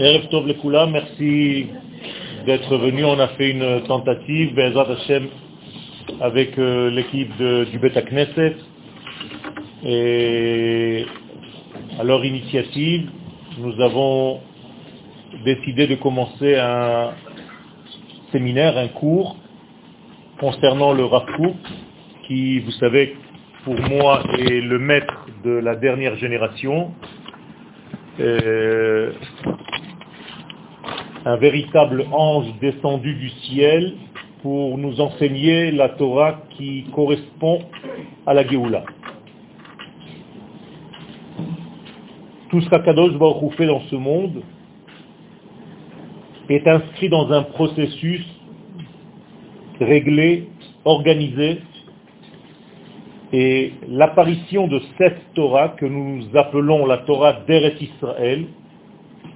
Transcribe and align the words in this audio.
Merci 0.00 1.66
d'être 2.46 2.76
venu. 2.78 3.04
On 3.04 3.18
a 3.20 3.28
fait 3.28 3.50
une 3.50 3.82
tentative, 3.82 4.54
Bezat 4.54 4.86
Hashem, 4.92 5.28
avec 6.22 6.58
euh, 6.58 6.88
l'équipe 6.90 7.30
du 7.70 7.78
Beta 7.78 8.00
Knesset. 8.00 8.56
Et 9.84 11.04
à 11.98 12.04
leur 12.04 12.24
initiative, 12.24 13.10
nous 13.58 13.78
avons 13.82 14.40
décidé 15.44 15.86
de 15.86 15.96
commencer 15.96 16.56
un 16.56 17.10
séminaire, 18.32 18.78
un 18.78 18.88
cours 18.88 19.36
concernant 20.38 20.94
le 20.94 21.04
Rav 21.04 21.26
qui, 22.26 22.60
vous 22.60 22.72
savez, 22.72 23.16
pour 23.64 23.78
moi 23.78 24.22
est 24.38 24.62
le 24.62 24.78
maître 24.78 25.26
de 25.44 25.50
la 25.50 25.76
dernière 25.76 26.16
génération. 26.16 26.94
Euh, 28.18 29.12
un 31.24 31.36
véritable 31.36 32.06
ange 32.12 32.46
descendu 32.60 33.14
du 33.14 33.28
ciel 33.28 33.94
pour 34.42 34.78
nous 34.78 35.00
enseigner 35.00 35.70
la 35.70 35.90
Torah 35.90 36.40
qui 36.50 36.84
correspond 36.94 37.60
à 38.26 38.34
la 38.34 38.46
Géoula. 38.46 38.84
Tout 42.48 42.60
ce 42.62 42.70
qu'Akadosh 42.70 43.12
Baruch 43.18 43.54
fait 43.54 43.66
dans 43.66 43.82
ce 43.82 43.96
monde 43.96 44.42
est 46.48 46.66
inscrit 46.66 47.08
dans 47.08 47.30
un 47.30 47.42
processus 47.42 48.24
réglé, 49.80 50.48
organisé, 50.84 51.58
et 53.32 53.72
l'apparition 53.88 54.66
de 54.66 54.80
cette 54.98 55.32
Torah 55.34 55.68
que 55.68 55.86
nous 55.86 56.24
appelons 56.34 56.86
la 56.86 56.98
Torah 56.98 57.34
d'Eret 57.46 57.76
Israël, 57.80 58.46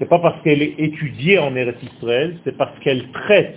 n'est 0.04 0.08
pas 0.10 0.18
parce 0.18 0.40
qu'elle 0.42 0.62
est 0.62 0.74
étudiée 0.78 1.38
en 1.38 1.56
Eretz 1.56 1.82
Israël, 1.82 2.36
c'est 2.44 2.56
parce 2.56 2.78
qu'elle 2.80 3.10
traite 3.10 3.56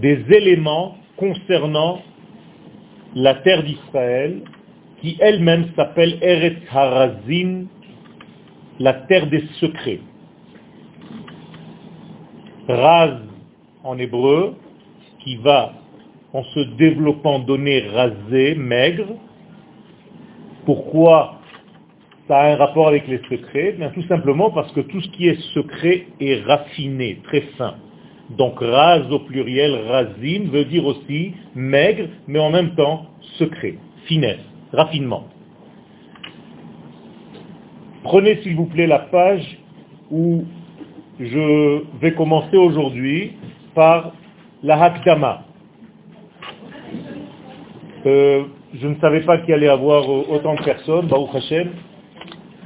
des 0.00 0.22
éléments 0.30 0.98
concernant 1.16 2.02
la 3.14 3.36
terre 3.36 3.62
d'Israël, 3.62 4.42
qui 5.00 5.16
elle-même 5.20 5.66
s'appelle 5.76 6.18
Eretz 6.20 6.58
Harazim, 6.70 7.66
la 8.78 8.92
terre 8.92 9.28
des 9.28 9.44
secrets. 9.60 10.00
Raz 12.68 13.18
en 13.84 13.98
hébreu, 13.98 14.56
qui 15.20 15.36
va 15.36 15.72
en 16.32 16.42
se 16.44 16.60
développant 16.76 17.38
donner 17.40 17.80
rasé, 17.88 18.54
maigre. 18.54 19.08
Pourquoi 20.64 21.40
ça 22.28 22.38
a 22.38 22.52
un 22.52 22.56
rapport 22.56 22.88
avec 22.88 23.08
les 23.08 23.20
secrets 23.28 23.72
Bien 23.72 23.90
tout 23.90 24.02
simplement 24.02 24.50
parce 24.50 24.70
que 24.72 24.80
tout 24.80 25.00
ce 25.00 25.08
qui 25.10 25.28
est 25.28 25.40
secret 25.54 26.06
est 26.20 26.42
raffiné, 26.42 27.18
très 27.24 27.40
fin. 27.58 27.74
Donc 28.30 28.60
ras 28.60 29.00
au 29.10 29.18
pluriel, 29.20 29.74
razim, 29.88 30.48
veut 30.50 30.64
dire 30.64 30.86
aussi 30.86 31.32
maigre, 31.54 32.08
mais 32.26 32.38
en 32.38 32.50
même 32.50 32.74
temps 32.74 33.06
secret, 33.38 33.74
finesse, 34.06 34.40
raffinement. 34.72 35.26
Prenez 38.04 38.36
s'il 38.42 38.56
vous 38.56 38.66
plaît 38.66 38.86
la 38.86 39.00
page 39.00 39.58
où 40.10 40.44
je 41.20 41.82
vais 42.00 42.14
commencer 42.14 42.56
aujourd'hui 42.56 43.32
par 43.74 44.12
la 44.62 44.82
Hakdama. 44.82 45.44
Euh, 48.06 48.44
je 48.74 48.88
ne 48.88 48.94
savais 48.96 49.20
pas 49.20 49.38
qu'il 49.38 49.50
y 49.50 49.52
allait 49.52 49.68
avoir 49.68 50.08
autant 50.08 50.54
de 50.54 50.62
personnes, 50.62 51.06
Baruch 51.06 51.34
Hashem. 51.34 51.70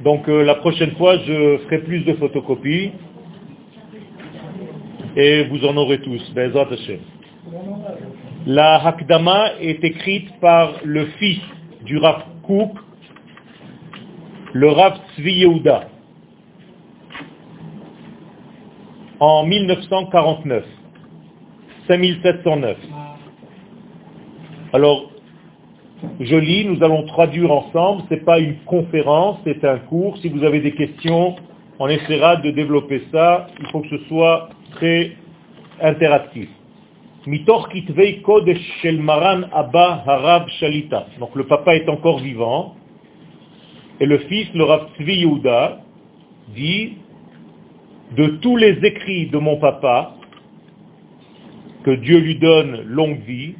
Donc 0.03 0.27
euh, 0.29 0.43
la 0.43 0.55
prochaine 0.55 0.91
fois, 0.95 1.17
je 1.17 1.57
ferai 1.65 1.79
plus 1.79 2.01
de 2.05 2.13
photocopies. 2.13 2.91
Et 5.15 5.45
vous 5.45 5.65
en 5.65 5.75
aurez 5.77 5.99
tous, 6.01 6.31
Bezat 6.33 6.67
Hashem. 6.71 6.99
La 8.45 8.75
Hakdama 8.85 9.53
est 9.59 9.83
écrite 9.83 10.39
par 10.39 10.73
le 10.83 11.07
fils 11.17 11.41
du 11.83 11.97
Rav 11.97 12.23
Kouk, 12.43 12.77
le 14.53 14.69
Rav 14.69 14.99
Tzvi 15.15 15.39
Yehuda, 15.39 15.89
en 19.19 19.45
1949, 19.45 20.65
5709. 21.87 22.77
Alors, 24.73 25.11
je 26.19 26.35
lis, 26.35 26.65
nous 26.65 26.83
allons 26.83 27.03
traduire 27.03 27.51
ensemble, 27.51 28.03
ce 28.07 28.15
n'est 28.15 28.21
pas 28.21 28.39
une 28.39 28.57
conférence, 28.65 29.39
c'est 29.43 29.63
un 29.63 29.79
cours. 29.79 30.17
Si 30.19 30.29
vous 30.29 30.43
avez 30.43 30.59
des 30.59 30.73
questions, 30.73 31.35
on 31.79 31.87
essaiera 31.87 32.35
de 32.37 32.51
développer 32.51 33.03
ça. 33.11 33.47
Il 33.59 33.67
faut 33.67 33.81
que 33.81 33.89
ce 33.89 33.97
soit 34.05 34.49
très 34.71 35.11
interactif. 35.81 36.49
Donc 37.25 37.39
le 41.35 41.43
papa 41.45 41.75
est 41.75 41.89
encore 41.89 42.19
vivant. 42.19 42.75
Et 43.99 44.05
le 44.05 44.19
fils, 44.19 44.47
le 44.53 44.63
Rav 44.63 44.87
Tzvi 44.97 45.21
Yehuda, 45.21 45.79
dit, 46.55 46.93
de 48.15 48.27
tous 48.41 48.55
les 48.55 48.77
écrits 48.85 49.27
de 49.27 49.37
mon 49.39 49.57
papa, 49.57 50.13
que 51.83 51.91
Dieu 51.91 52.19
lui 52.19 52.35
donne 52.35 52.83
longue 52.83 53.19
vie, 53.25 53.55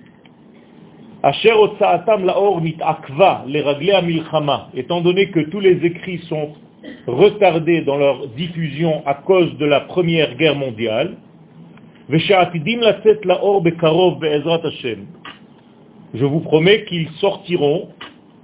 étant 4.76 5.02
donné 5.02 5.30
que 5.30 5.40
tous 5.50 5.60
les 5.60 5.86
écrits 5.86 6.20
sont 6.30 6.54
retardés 7.08 7.82
dans 7.82 7.98
leur 7.98 8.28
diffusion 8.30 9.04
à 9.06 9.16
cause 9.16 9.58
de 9.58 9.66
la 9.66 9.82
première 9.82 10.36
guerre 10.36 10.56
mondiale, 10.56 11.18
je 12.10 12.16
vous 16.26 16.40
promets 16.40 16.86
qu'ils 16.86 17.10
sortiront, 17.20 17.90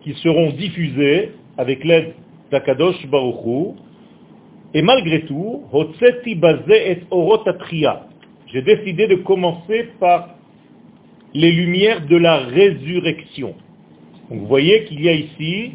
qu'ils 0.02 0.18
seront 0.18 0.50
diffusés 0.50 1.32
avec 1.58 1.86
l'aide 1.86 2.16
d'Akadosh 2.52 3.08
Baruchou, 3.08 3.78
et 4.74 4.82
malgré 4.82 5.22
tout, 5.22 5.64
j'ai 8.48 8.62
décidé 8.62 9.08
de 9.08 9.16
commencer 9.16 9.90
par 10.00 10.36
les 11.34 11.52
lumières 11.52 12.06
de 12.06 12.16
la 12.16 12.38
résurrection. 12.38 13.56
vous 14.30 14.46
voyez 14.46 14.86
qu'il 14.86 15.02
y 15.02 15.10
a 15.10 15.14
ici 15.14 15.72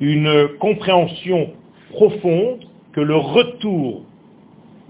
une 0.00 0.48
compréhension 0.58 1.50
profonde 1.90 2.64
que 2.92 3.00
le 3.00 3.16
retour 3.16 4.02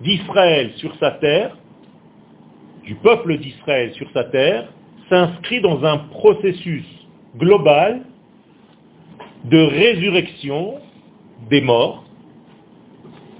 d'Israël 0.02 0.72
sur 0.76 0.94
sa 0.96 1.12
terre, 1.12 1.56
du 2.84 2.94
peuple 2.96 3.38
d'Israël 3.38 3.92
sur 3.94 4.10
sa 4.12 4.24
terre, 4.24 4.68
s'inscrit 5.08 5.60
dans 5.60 5.84
un 5.84 5.98
processus 5.98 6.84
global 7.36 8.02
de 9.44 9.58
résurrection 9.58 10.74
des 11.50 11.60
morts, 11.60 12.04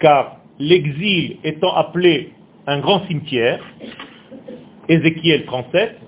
car 0.00 0.38
l'exil 0.58 1.38
étant 1.44 1.74
appelé 1.74 2.32
un 2.66 2.80
grand 2.80 3.06
cimetière, 3.06 3.60
Ézéchiel 4.88 5.46
37, 5.46 5.98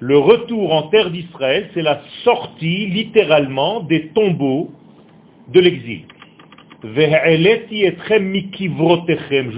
le 0.00 0.18
retour 0.18 0.72
en 0.74 0.88
terre 0.88 1.10
d'Israël, 1.10 1.70
c'est 1.72 1.82
la 1.82 2.00
sortie 2.24 2.86
littéralement 2.86 3.80
des 3.80 4.08
tombeaux 4.08 4.72
de 5.52 5.60
l'exil. 5.60 6.00
Je 6.82 6.88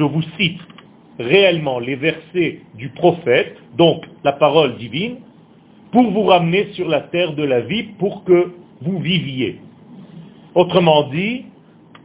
vous 0.02 0.22
cite 0.38 0.60
réellement 1.18 1.78
les 1.78 1.94
versets 1.94 2.60
du 2.74 2.90
prophète, 2.90 3.56
donc 3.78 4.04
la 4.24 4.32
parole 4.32 4.76
divine, 4.76 5.16
pour 5.90 6.10
vous 6.10 6.24
ramener 6.24 6.66
sur 6.72 6.86
la 6.88 7.00
terre 7.00 7.32
de 7.32 7.44
la 7.44 7.60
vie, 7.60 7.84
pour 7.98 8.24
que 8.24 8.52
vous 8.82 8.98
viviez. 8.98 9.58
Autrement 10.54 11.08
dit, 11.08 11.46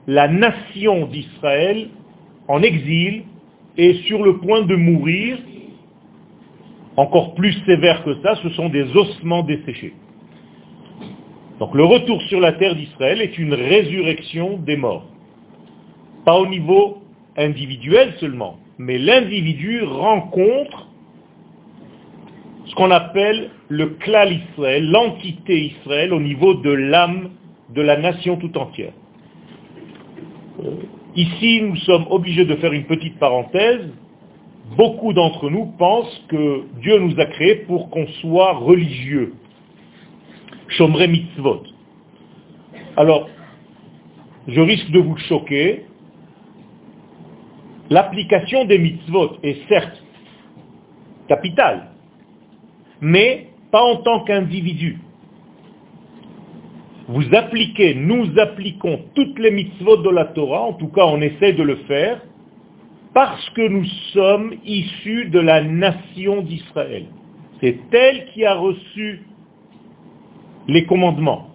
la 0.07 0.29
nation 0.29 1.07
d'Israël 1.07 1.89
en 2.47 2.62
exil 2.62 3.24
est 3.77 4.01
sur 4.07 4.24
le 4.24 4.38
point 4.38 4.62
de 4.62 4.75
mourir 4.75 5.38
encore 7.00 7.34
plus 7.34 7.54
sévère 7.66 8.04
que 8.04 8.22
ça, 8.22 8.36
ce 8.44 8.50
sont 8.50 8.68
des 8.69 8.96
ossements 8.96 9.44
desséchés. 9.44 9.94
Donc 11.60 11.74
le 11.74 11.86
retour 11.86 12.22
sur 12.24 12.42
la 12.42 12.54
terre 12.54 12.75
d'Israël 12.75 13.22
est 13.22 13.38
une 13.38 13.54
résurrection 13.54 14.57
des 14.57 14.75
morts. 14.75 15.06
Pas 16.25 16.38
au 16.38 16.46
niveau 16.46 16.98
individuel 17.38 18.13
seulement, 18.19 18.57
mais 18.78 18.98
l'individu 18.98 19.81
rencontre 19.84 20.88
ce 22.66 22.75
qu'on 22.75 22.92
appelle 22.92 23.50
le 23.69 23.88
klal 23.92 24.34
Israël, 24.34 24.90
l'entité 24.90 25.74
Israël 25.80 26.13
au 26.13 26.19
niveau 26.19 26.54
de 26.56 26.69
l'âme 26.69 27.30
de 27.74 27.81
la 27.81 27.96
nation 27.96 28.36
tout 28.36 28.57
entière. 28.57 28.94
Euh, 30.63 30.72
ici, 31.16 31.62
nous 31.62 31.78
sommes 31.78 32.06
obligés 32.10 32.46
de 32.46 32.56
faire 32.56 32.74
une 32.74 32.86
petite 32.86 33.18
parenthèse 33.19 33.88
beaucoup 34.75 35.13
d'entre 35.13 35.50
nous 35.50 35.68
pensent 35.77 36.24
que 36.27 36.63
Dieu 36.81 37.00
nous 37.00 37.19
a 37.19 37.25
créés 37.25 37.56
pour 37.68 37.89
qu'on 37.89 38.07
soit 38.21 38.54
religieux. 38.54 39.33
Shomre 40.68 41.07
mitzvot. 41.07 41.63
Alors, 42.98 43.30
je 44.48 44.62
risque 44.62 44.92
de 44.92 45.00
vous 45.00 45.18
choquer, 45.18 45.86
L'application 47.89 48.66
des 48.66 48.77
mitzvot 48.77 49.38
est 49.42 49.68
certes 49.68 50.04
capitale, 51.27 51.89
mais 53.01 53.48
pas 53.72 53.81
en 53.81 53.98
tant 53.98 54.24
qu'individu. 54.24 55.00
Vous 57.07 57.24
appliquez, 57.33 57.95
nous 57.95 58.27
appliquons 58.38 59.06
toutes 59.15 59.39
les 59.39 59.50
mitzvot 59.50 59.98
de 59.98 60.10
la 60.10 60.25
Torah, 60.25 60.62
en 60.62 60.74
tout 60.74 60.89
cas 60.89 61.06
on 61.06 61.19
essaie 61.22 61.54
de 61.54 61.63
le 61.63 61.77
faire, 61.88 62.22
parce 63.13 63.50
que 63.51 63.67
nous 63.67 63.85
sommes 64.13 64.53
issus 64.65 65.25
de 65.25 65.39
la 65.39 65.61
nation 65.61 66.41
d'Israël. 66.41 67.06
C'est 67.61 67.79
elle 67.91 68.27
qui 68.33 68.45
a 68.45 68.56
reçu 68.56 69.23
les 70.67 70.85
commandements. 70.85 71.47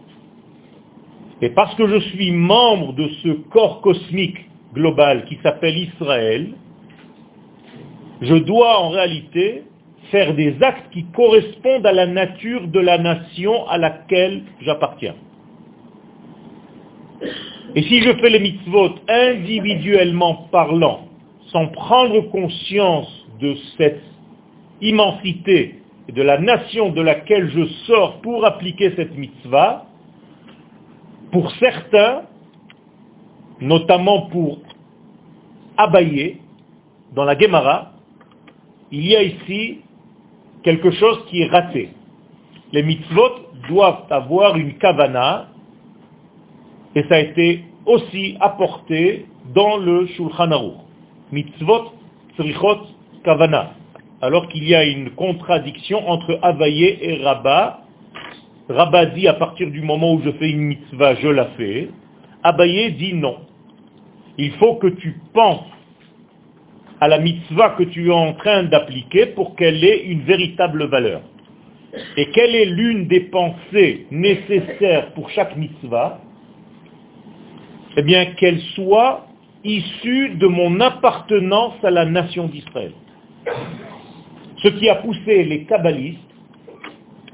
Et 1.41 1.51
parce 1.51 1.75
que 1.77 1.87
je 1.87 2.01
suis 2.11 2.33
membre 2.33 2.93
de 2.95 3.09
ce 3.23 3.29
corps 3.51 3.81
cosmique 3.81 4.39
global 4.75 5.25
qui 5.27 5.39
s'appelle 5.43 5.77
Israël, 5.79 6.55
je 8.21 8.35
dois 8.35 8.81
en 8.81 8.91
réalité 8.91 9.65
faire 10.11 10.35
des 10.35 10.57
actes 10.63 10.91
qui 10.93 11.05
correspondent 11.07 11.87
à 11.87 11.93
la 11.93 12.07
nature 12.07 12.69
de 12.69 12.81
la 12.81 12.99
nation 12.99 13.67
à 13.69 13.79
laquelle 13.79 14.43
j'appartiens. 14.61 15.15
Et 17.75 17.83
si 17.83 18.03
je 18.03 18.13
fais 18.13 18.31
les 18.31 18.41
mitzvot 18.41 18.95
individuellement 19.09 20.49
parlant, 20.53 21.09
sans 21.55 21.69
prendre 21.69 22.21
conscience 22.33 23.09
de 23.41 23.55
cette 23.79 24.03
immensité 24.83 25.77
et 26.09 26.13
de 26.13 26.21
la 26.21 26.39
nation 26.39 26.91
de 26.91 27.01
laquelle 27.01 27.49
je 27.49 27.65
sors 27.87 28.21
pour 28.23 28.45
appliquer 28.45 28.93
cette 28.97 29.17
mitzvah, 29.17 29.87
pour 31.31 31.53
certains, 31.53 32.23
notamment 33.61 34.23
pour 34.23 34.59
Abaye, 35.77 36.39
dans 37.15 37.25
la 37.25 37.39
Gemara, 37.39 37.93
il 38.91 39.07
y 39.07 39.15
a 39.15 39.23
ici 39.23 39.79
quelque 40.65 40.91
chose 40.91 41.25
qui 41.31 41.41
est 41.41 41.49
raté. 41.51 41.91
Les 42.73 42.83
mitzvot 42.83 43.31
doivent 43.69 44.07
avoir 44.11 44.57
une 44.57 44.77
kavana, 44.79 45.51
et 46.97 47.05
ça 47.05 47.15
a 47.15 47.21
été 47.21 47.63
aussi 47.87 48.37
apporté 48.41 49.27
dans 49.55 49.77
le 49.77 50.09
Shulchan 50.09 50.51
Aruch. 50.51 50.84
Mitzvot, 51.35 51.95
tzrichot, 52.37 52.83
kavana. 53.25 53.73
Alors 54.23 54.47
qu'il 54.47 54.63
y 54.69 54.73
a 54.73 54.85
une 54.85 55.11
contradiction 55.11 56.09
entre 56.09 56.39
Abaye 56.43 56.97
et 57.01 57.25
Rabat. 57.25 57.81
Rabat 58.69 59.07
dit 59.07 59.27
à 59.27 59.35
partir 59.35 59.69
du 59.69 59.83
moment 59.83 60.15
où 60.15 60.23
je 60.25 60.31
fais 60.31 60.51
une 60.51 60.61
mitzvah, 60.61 61.17
je 61.17 61.27
la 61.27 61.47
fais. 61.57 61.89
Abaye 62.45 62.93
dit 62.93 63.15
non. 63.15 63.39
Il 64.39 64.53
faut 64.53 64.77
que 64.77 64.87
tu 64.87 65.21
penses 65.33 65.67
à 67.01 67.09
la 67.09 67.19
mitzvah 67.19 67.71
que 67.71 67.83
tu 67.83 68.11
es 68.11 68.13
en 68.13 68.35
train 68.35 68.63
d'appliquer 68.63 69.27
pour 69.27 69.57
qu'elle 69.57 69.83
ait 69.83 70.05
une 70.05 70.21
véritable 70.21 70.85
valeur. 70.85 71.23
Et 72.17 72.31
quelle 72.31 72.55
est 72.55 72.67
l'une 72.67 73.09
des 73.09 73.23
pensées 73.23 74.07
nécessaires 74.13 75.13
pour 75.15 75.31
chaque 75.31 75.57
mitzvah? 75.57 76.21
Eh 77.97 78.03
bien, 78.03 78.27
qu'elle 78.37 78.61
soit 78.77 79.27
issue 79.65 80.31
de 80.37 80.47
mon 80.47 80.81
appartenance 80.81 81.83
à 81.83 81.91
la 81.91 82.05
nation 82.05 82.47
d'Israël. 82.47 82.93
Ce 84.59 84.69
qui 84.69 84.89
a 84.89 84.97
poussé 84.97 85.45
les 85.45 85.65
kabbalistes 85.65 86.21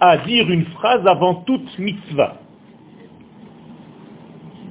à 0.00 0.16
dire 0.18 0.50
une 0.50 0.64
phrase 0.66 1.06
avant 1.06 1.34
toute 1.34 1.78
mitzvah. 1.78 2.36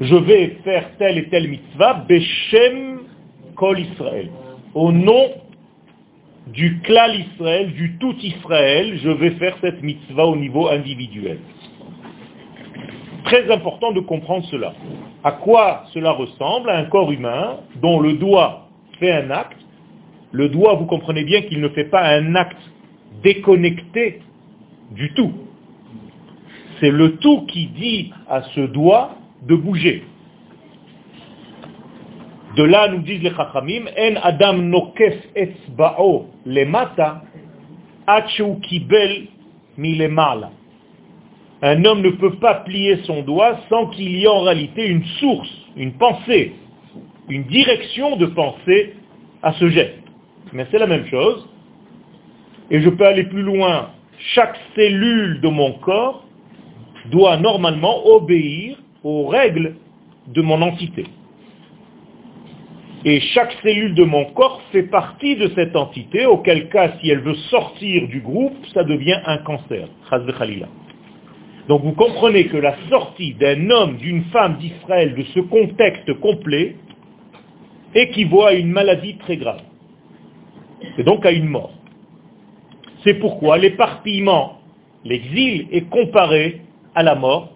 Je 0.01 0.15
vais 0.15 0.57
faire 0.63 0.97
telle 0.97 1.17
et 1.17 1.29
telle 1.29 1.49
mitzvah, 1.49 2.05
Beshem 2.07 3.01
Kol 3.55 3.79
Israël 3.79 4.29
au 4.73 4.91
nom 4.91 5.29
du 6.47 6.79
klal 6.81 7.19
Israël, 7.19 7.73
du 7.73 7.97
tout 7.97 8.15
Israël, 8.21 8.97
je 9.03 9.09
vais 9.09 9.31
faire 9.31 9.55
cette 9.61 9.83
mitzvah 9.83 10.25
au 10.25 10.35
niveau 10.35 10.67
individuel. 10.67 11.39
Très 13.25 13.51
important 13.51 13.91
de 13.91 13.99
comprendre 13.99 14.45
cela. 14.45 14.73
À 15.23 15.33
quoi 15.33 15.83
cela 15.93 16.11
ressemble 16.11 16.69
À 16.69 16.77
un 16.77 16.85
corps 16.85 17.11
humain 17.11 17.57
dont 17.81 17.99
le 17.99 18.13
doigt 18.13 18.67
fait 18.99 19.11
un 19.11 19.29
acte. 19.31 19.57
Le 20.31 20.49
doigt, 20.49 20.75
vous 20.75 20.85
comprenez 20.85 21.23
bien 21.23 21.41
qu'il 21.41 21.59
ne 21.59 21.69
fait 21.69 21.85
pas 21.85 22.07
un 22.07 22.35
acte 22.35 22.61
déconnecté 23.23 24.21
du 24.91 25.13
tout. 25.13 25.33
C'est 26.79 26.91
le 26.91 27.17
tout 27.17 27.45
qui 27.47 27.67
dit 27.67 28.13
à 28.29 28.41
ce 28.41 28.61
doigt 28.61 29.15
de 29.47 29.55
bouger. 29.55 30.03
De 32.55 32.63
là, 32.63 32.87
nous 32.87 32.99
disent 32.99 33.21
les 33.21 33.31
Chachamim, 33.31 33.85
En 33.97 34.15
Adam 34.23 34.57
nokes 34.57 35.29
etzba'o 35.35 36.27
lemata, 36.45 37.23
kibel 38.61 39.27
milemala. 39.77 40.51
Un 41.61 41.83
homme 41.83 42.01
ne 42.01 42.11
peut 42.11 42.35
pas 42.35 42.55
plier 42.55 42.99
son 43.03 43.21
doigt 43.21 43.59
sans 43.69 43.87
qu'il 43.87 44.09
y 44.09 44.23
ait 44.23 44.27
en 44.27 44.41
réalité 44.41 44.87
une 44.87 45.03
source, 45.19 45.53
une 45.75 45.93
pensée, 45.93 46.53
une 47.27 47.43
direction 47.43 48.15
de 48.15 48.27
pensée 48.27 48.93
à 49.43 49.51
ce 49.53 49.69
geste. 49.69 49.99
Mais 50.53 50.65
c'est 50.71 50.79
la 50.79 50.87
même 50.87 51.05
chose. 51.07 51.47
Et 52.71 52.81
je 52.81 52.89
peux 52.89 53.05
aller 53.05 53.25
plus 53.25 53.41
loin. 53.41 53.89
Chaque 54.33 54.57
cellule 54.75 55.41
de 55.41 55.49
mon 55.49 55.73
corps 55.73 56.25
doit 57.11 57.37
normalement 57.37 58.05
obéir 58.07 58.77
aux 59.03 59.27
règles 59.27 59.75
de 60.27 60.41
mon 60.41 60.61
entité. 60.61 61.05
Et 63.05 63.19
chaque 63.21 63.53
cellule 63.63 63.95
de 63.95 64.03
mon 64.03 64.25
corps 64.25 64.61
fait 64.71 64.83
partie 64.83 65.35
de 65.37 65.49
cette 65.55 65.75
entité, 65.75 66.25
auquel 66.25 66.69
cas, 66.69 66.93
si 66.99 67.09
elle 67.09 67.21
veut 67.21 67.35
sortir 67.49 68.07
du 68.09 68.19
groupe, 68.19 68.57
ça 68.73 68.83
devient 68.83 69.19
un 69.25 69.37
cancer. 69.39 69.87
Donc 71.69 71.83
vous 71.83 71.91
comprenez 71.91 72.47
que 72.47 72.57
la 72.57 72.75
sortie 72.89 73.35
d'un 73.35 73.69
homme, 73.69 73.97
d'une 73.97 74.23
femme 74.33 74.57
d'Israël 74.57 75.13
de 75.13 75.21
ce 75.35 75.39
contexte 75.39 76.11
complet 76.15 76.75
équivaut 77.93 78.43
à 78.43 78.53
une 78.53 78.71
maladie 78.71 79.17
très 79.17 79.37
grave. 79.37 79.61
Et 80.97 81.03
donc 81.03 81.27
à 81.27 81.31
une 81.31 81.45
mort. 81.45 81.71
C'est 83.03 83.13
pourquoi 83.13 83.59
l'éparpillement, 83.59 84.57
l'exil 85.05 85.67
est 85.71 85.87
comparé 85.89 86.61
à 86.95 87.03
la 87.03 87.13
mort, 87.13 87.53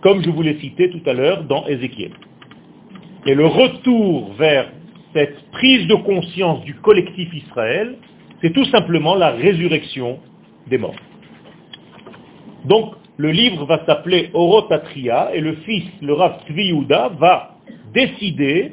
comme 0.00 0.24
je 0.24 0.30
vous 0.30 0.40
l'ai 0.40 0.58
cité 0.60 0.88
tout 0.88 1.02
à 1.04 1.12
l'heure 1.12 1.44
dans 1.44 1.66
Ézéchiel. 1.66 2.12
Et 3.26 3.34
le 3.34 3.46
retour 3.46 4.32
vers 4.38 4.72
cette 5.12 5.50
prise 5.50 5.86
de 5.88 5.94
conscience 5.96 6.64
du 6.64 6.74
collectif 6.76 7.28
Israël, 7.34 7.96
c'est 8.40 8.54
tout 8.54 8.64
simplement 8.66 9.14
la 9.14 9.32
résurrection 9.32 10.20
des 10.68 10.78
morts. 10.78 10.96
Donc, 12.64 12.94
le 13.16 13.30
livre 13.30 13.64
va 13.66 13.84
s'appeler 13.86 14.30
Orotatria 14.34 15.34
et 15.34 15.40
le 15.40 15.54
fils, 15.56 15.84
le 16.02 16.14
Rav 16.14 16.40
Tzvi 16.46 16.72
va 17.18 17.50
décider 17.92 18.72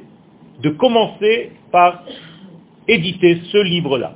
de 0.61 0.69
commencer 0.69 1.51
par 1.71 2.03
éditer 2.87 3.37
ce 3.51 3.57
livre-là. 3.57 4.13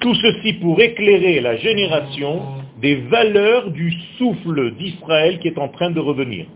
Tout 0.00 0.14
ceci 0.14 0.52
pour 0.54 0.80
éclairer 0.80 1.40
la 1.40 1.56
génération 1.56 2.42
des 2.80 2.94
valeurs 2.96 3.70
du 3.70 3.92
souffle 4.16 4.74
d'Israël 4.76 5.38
qui 5.40 5.48
est 5.48 5.58
en 5.58 5.68
train 5.68 5.90
de 5.90 6.00
revenir. 6.00 6.46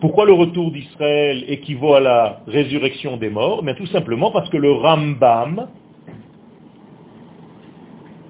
Pourquoi 0.00 0.24
le 0.24 0.32
retour 0.32 0.72
d'Israël 0.72 1.44
équivaut 1.46 1.94
à 1.94 2.00
la 2.00 2.40
résurrection 2.46 3.18
des 3.18 3.28
morts? 3.28 3.62
Mais 3.62 3.74
Tout 3.74 3.86
simplement 3.86 4.30
parce 4.30 4.48
que 4.48 4.56
le 4.56 4.72
Rambam, 4.72 5.68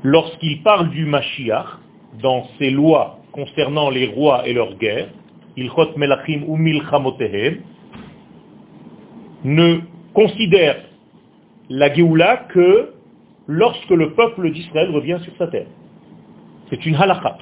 lorsqu'il 0.02 0.62
parle 0.62 0.90
du 0.90 1.04
Mashiach, 1.04 1.78
dans 2.22 2.46
ses 2.58 2.70
lois 2.70 3.18
concernant 3.32 3.90
les 3.90 4.06
rois 4.06 4.46
et 4.46 4.52
leurs 4.52 4.76
guerres, 4.76 5.08
Ilchot 5.56 5.96
Melachim 5.96 6.42
ou 6.46 6.56
Milchamotehem, 6.56 7.60
ne 9.44 9.80
considère 10.12 10.76
la 11.68 11.92
Géoula 11.92 12.36
que 12.48 12.90
lorsque 13.46 13.90
le 13.90 14.12
peuple 14.14 14.50
d'Israël 14.52 14.90
revient 14.90 15.18
sur 15.22 15.34
sa 15.36 15.46
terre. 15.48 15.66
C'est 16.68 16.84
une 16.86 16.94
halakha. 16.94 17.38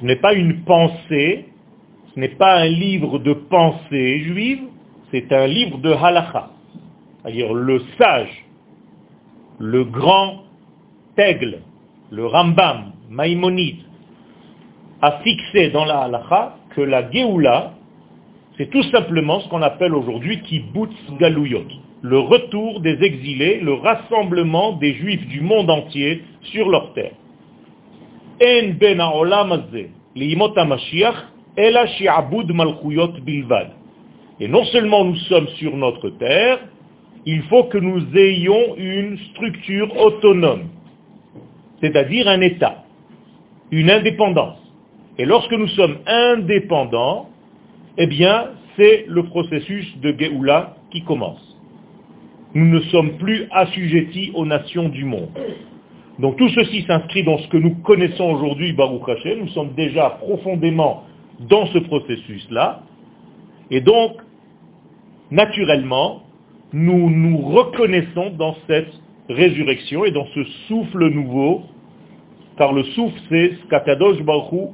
Ce 0.00 0.04
n'est 0.04 0.16
pas 0.16 0.34
une 0.34 0.62
pensée, 0.64 1.46
ce 2.14 2.20
n'est 2.20 2.28
pas 2.28 2.60
un 2.60 2.66
livre 2.66 3.18
de 3.18 3.32
pensée 3.32 4.20
juive, 4.20 4.62
c'est 5.10 5.32
un 5.32 5.46
livre 5.46 5.78
de 5.78 5.92
halakha. 5.92 6.50
C'est-à-dire 7.22 7.52
le 7.52 7.82
sage, 7.98 8.46
le 9.58 9.84
grand 9.84 10.44
Le 12.10 12.26
Rambam, 12.26 12.92
Maïmonide, 13.08 13.82
a 15.02 15.20
fixé 15.22 15.70
dans 15.70 15.84
la 15.84 16.00
halakha 16.00 16.56
que 16.74 16.80
la 16.80 17.10
Géoula, 17.10 17.74
c'est 18.56 18.70
tout 18.70 18.82
simplement 18.84 19.40
ce 19.40 19.48
qu'on 19.48 19.62
appelle 19.62 19.94
aujourd'hui 19.94 20.40
kibbutz 20.42 20.94
galouyot 21.18 21.64
le 22.02 22.18
retour 22.18 22.80
des 22.80 23.02
exilés, 23.02 23.60
le 23.60 23.74
rassemblement 23.74 24.72
des 24.72 24.94
juifs 24.94 25.26
du 25.28 25.40
monde 25.40 25.70
entier 25.70 26.22
sur 26.42 26.68
leur 26.68 26.92
terre. 26.94 27.12
En 28.40 28.72
ben. 33.20 33.66
Et 34.42 34.48
non 34.48 34.64
seulement 34.64 35.04
nous 35.04 35.16
sommes 35.16 35.48
sur 35.58 35.76
notre 35.76 36.10
terre, 36.10 36.60
il 37.26 37.42
faut 37.42 37.64
que 37.64 37.76
nous 37.76 38.02
ayons 38.16 38.76
une 38.78 39.18
structure 39.32 39.94
autonome, 40.00 40.68
c'est-à-dire 41.80 42.28
un 42.28 42.40
État, 42.40 42.84
une 43.70 43.90
indépendance. 43.90 44.58
Et 45.18 45.24
lorsque 45.24 45.52
nous 45.52 45.68
sommes 45.68 45.98
indépendants, 46.06 47.28
eh 47.98 48.06
bien, 48.06 48.48
c'est 48.76 49.04
le 49.08 49.24
processus 49.24 49.98
de 49.98 50.14
Géoula 50.18 50.76
qui 50.90 51.02
commence. 51.02 51.46
Nous 52.54 52.66
ne 52.66 52.80
sommes 52.80 53.16
plus 53.18 53.46
assujettis 53.50 54.32
aux 54.34 54.46
nations 54.46 54.88
du 54.88 55.04
monde. 55.04 55.30
Donc 56.18 56.36
tout 56.36 56.48
ceci 56.50 56.82
s'inscrit 56.82 57.22
dans 57.22 57.38
ce 57.38 57.48
que 57.48 57.56
nous 57.56 57.76
connaissons 57.82 58.30
aujourd'hui, 58.30 58.72
Baruch. 58.72 59.24
Nous 59.38 59.48
sommes 59.48 59.74
déjà 59.74 60.10
profondément 60.20 61.04
dans 61.48 61.66
ce 61.66 61.78
processus-là. 61.78 62.82
Et 63.70 63.80
donc, 63.80 64.16
naturellement, 65.30 66.22
nous 66.72 67.08
nous 67.10 67.38
reconnaissons 67.38 68.30
dans 68.30 68.56
cette 68.66 68.92
résurrection 69.30 70.04
et 70.04 70.10
dans 70.10 70.26
ce 70.34 70.44
souffle 70.68 71.08
nouveau, 71.08 71.62
car 72.56 72.72
le 72.72 72.82
souffle, 72.84 73.18
c'est 73.28 73.52
ce 73.60 73.66
qu'Akadosh 73.68 74.22
Baruch 74.22 74.70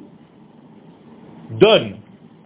donne 1.60 1.96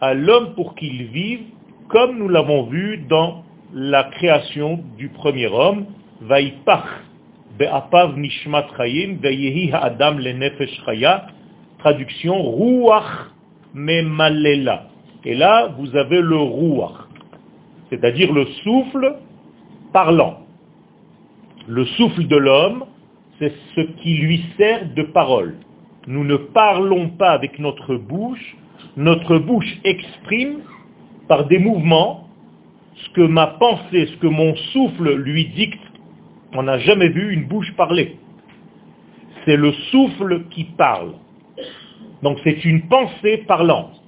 à 0.00 0.14
l'homme 0.14 0.55
pour 0.55 0.75
qu'il 0.75 1.05
vive, 1.05 1.43
comme 1.88 2.19
nous 2.19 2.29
l'avons 2.29 2.64
vu 2.64 2.99
dans 3.09 3.45
la 3.73 4.05
création 4.05 4.81
du 4.99 5.09
premier 5.09 5.47
homme, 5.47 5.87
Vaipach 6.23 6.85
be'apav 7.59 8.19
nishmat 8.19 8.67
chayim, 8.76 9.19
ve'yehi 9.23 9.71
ha'adam 9.73 10.19
lenefesh 10.19 10.85
chaya, 10.85 11.26
traduction, 11.79 12.43
ruach 12.43 13.31
memalela. 13.75 14.88
Et 15.25 15.35
là, 15.35 15.75
vous 15.79 15.97
avez 15.97 16.21
le 16.21 16.37
ruach, 16.37 17.07
c'est-à-dire 17.90 18.33
le 18.33 18.47
souffle 18.64 19.17
parlant. 19.93 20.40
Le 21.69 21.85
souffle 21.85 22.26
de 22.26 22.37
l'homme, 22.37 22.85
c'est 23.38 23.52
ce 23.75 23.81
qui 24.02 24.17
lui 24.17 24.45
sert 24.57 24.93
de 24.95 25.02
parole. 25.02 25.57
Nous 26.07 26.25
ne 26.25 26.37
parlons 26.37 27.11
pas 27.11 27.31
avec 27.31 27.59
notre 27.59 27.97
bouche, 27.97 28.57
notre 28.97 29.38
bouche 29.38 29.79
exprime 29.85 30.61
par 31.29 31.47
des 31.47 31.59
mouvements 31.59 32.29
ce 32.95 33.11
que 33.11 33.21
ma 33.23 33.47
pensée, 33.47 34.07
ce 34.07 34.17
que 34.17 34.26
mon 34.26 34.55
souffle 34.73 35.14
lui 35.14 35.47
dicte. 35.47 35.81
On 36.52 36.64
n'a 36.64 36.79
jamais 36.79 37.09
vu 37.09 37.33
une 37.33 37.47
bouche 37.47 37.73
parler. 37.76 38.17
C'est 39.45 39.57
le 39.57 39.73
souffle 39.90 40.45
qui 40.50 40.64
parle. 40.64 41.12
Donc 42.23 42.38
c'est 42.45 42.64
une 42.64 42.88
pensée 42.88 43.38
parlante. 43.47 44.00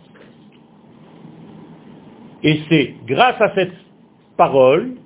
Et 2.42 2.60
c'est 2.68 2.94
grâce 3.06 3.40
à 3.40 3.54
cette 3.54 3.74
parole, 4.36 4.96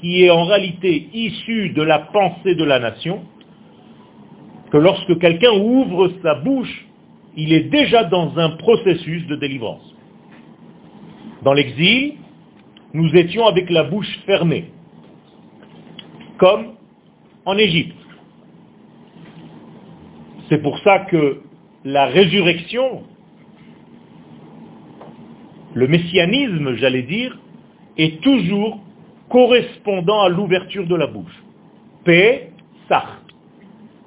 qui 0.00 0.24
est 0.24 0.30
en 0.30 0.44
réalité 0.44 1.08
issue 1.12 1.70
de 1.70 1.82
la 1.82 1.98
pensée 1.98 2.54
de 2.54 2.64
la 2.64 2.78
nation, 2.78 3.22
que 4.70 4.76
lorsque 4.76 5.18
quelqu'un 5.18 5.52
ouvre 5.52 6.12
sa 6.22 6.34
bouche, 6.36 6.86
il 7.36 7.52
est 7.52 7.64
déjà 7.64 8.04
dans 8.04 8.36
un 8.38 8.50
processus 8.50 9.26
de 9.26 9.36
délivrance. 9.36 9.94
Dans 11.42 11.52
l'exil, 11.52 12.14
nous 12.94 13.14
étions 13.14 13.46
avec 13.46 13.70
la 13.70 13.84
bouche 13.84 14.18
fermée, 14.26 14.70
comme 16.38 16.74
en 17.44 17.56
Égypte. 17.56 17.94
C'est 20.48 20.62
pour 20.62 20.78
ça 20.80 21.00
que 21.10 21.42
la 21.84 22.06
résurrection, 22.06 23.04
le 25.74 25.86
messianisme, 25.86 26.74
j'allais 26.74 27.02
dire, 27.02 27.38
est 27.96 28.20
toujours 28.22 28.80
correspondant 29.28 30.22
à 30.22 30.28
l'ouverture 30.28 30.86
de 30.86 30.94
la 30.94 31.06
bouche. 31.06 31.42
Paix, 32.04 32.50
sach. 32.88 33.04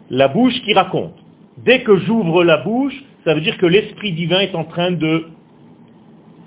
La 0.10 0.28
bouche 0.28 0.60
qui 0.64 0.74
raconte. 0.74 1.16
Dès 1.58 1.82
que 1.82 1.98
j'ouvre 1.98 2.44
la 2.44 2.58
bouche, 2.58 2.96
ça 3.24 3.34
veut 3.34 3.42
dire 3.42 3.58
que 3.58 3.66
l'Esprit 3.66 4.14
divin 4.14 4.40
est 4.40 4.56
en 4.56 4.64
train 4.64 4.92
de 4.92 5.28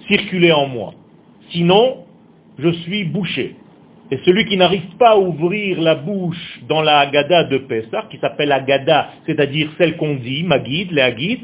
circuler 0.08 0.52
en 0.52 0.66
moi. 0.66 0.94
Sinon, 1.50 2.04
je 2.58 2.70
suis 2.70 3.04
bouché. 3.04 3.56
Et 4.10 4.18
celui 4.24 4.44
qui 4.44 4.56
n'arrive 4.56 4.96
pas 4.98 5.12
à 5.12 5.18
ouvrir 5.18 5.80
la 5.80 5.94
bouche 5.94 6.60
dans 6.68 6.82
la 6.82 6.98
Haggadah 6.98 7.44
de 7.44 7.58
Pessah, 7.58 8.06
qui 8.10 8.18
s'appelle 8.18 8.52
Haggadah, 8.52 9.10
c'est-à-dire 9.26 9.70
celle 9.78 9.96
qu'on 9.96 10.16
dit, 10.16 10.42
Magid, 10.42 10.92
les 10.92 11.00
Hagid, 11.00 11.40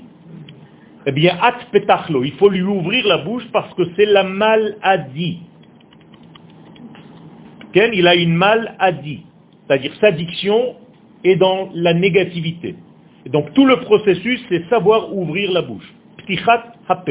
eh 1.07 1.13
bien, 1.13 1.39
at 1.41 1.55
petachlo, 1.73 2.23
il 2.23 2.33
faut 2.33 2.51
lui 2.51 2.63
ouvrir 2.63 3.07
la 3.07 3.19
bouche 3.19 3.45
parce 3.53 3.73
que 3.75 3.83
c'est 3.97 4.05
la 4.05 4.25
maladie. 4.25 5.39
Ken, 7.73 7.91
il 7.93 8.07
a 8.07 8.15
une 8.15 8.35
maladie, 8.35 9.23
c'est-à-dire 9.67 9.93
sa 10.01 10.11
diction 10.13 10.77
est 11.25 11.37
dans 11.37 11.71
la 11.75 11.95
négativité. 11.95 12.75
Et 13.27 13.29
donc 13.29 13.53
tout 13.55 13.67
le 13.67 13.77
processus, 13.81 14.41
c'est 14.49 14.69
savoir 14.69 15.15
ouvrir 15.15 15.53
la 15.53 15.63
bouche. 15.63 15.95
Ptichat 16.19 16.73
hape. 16.89 17.11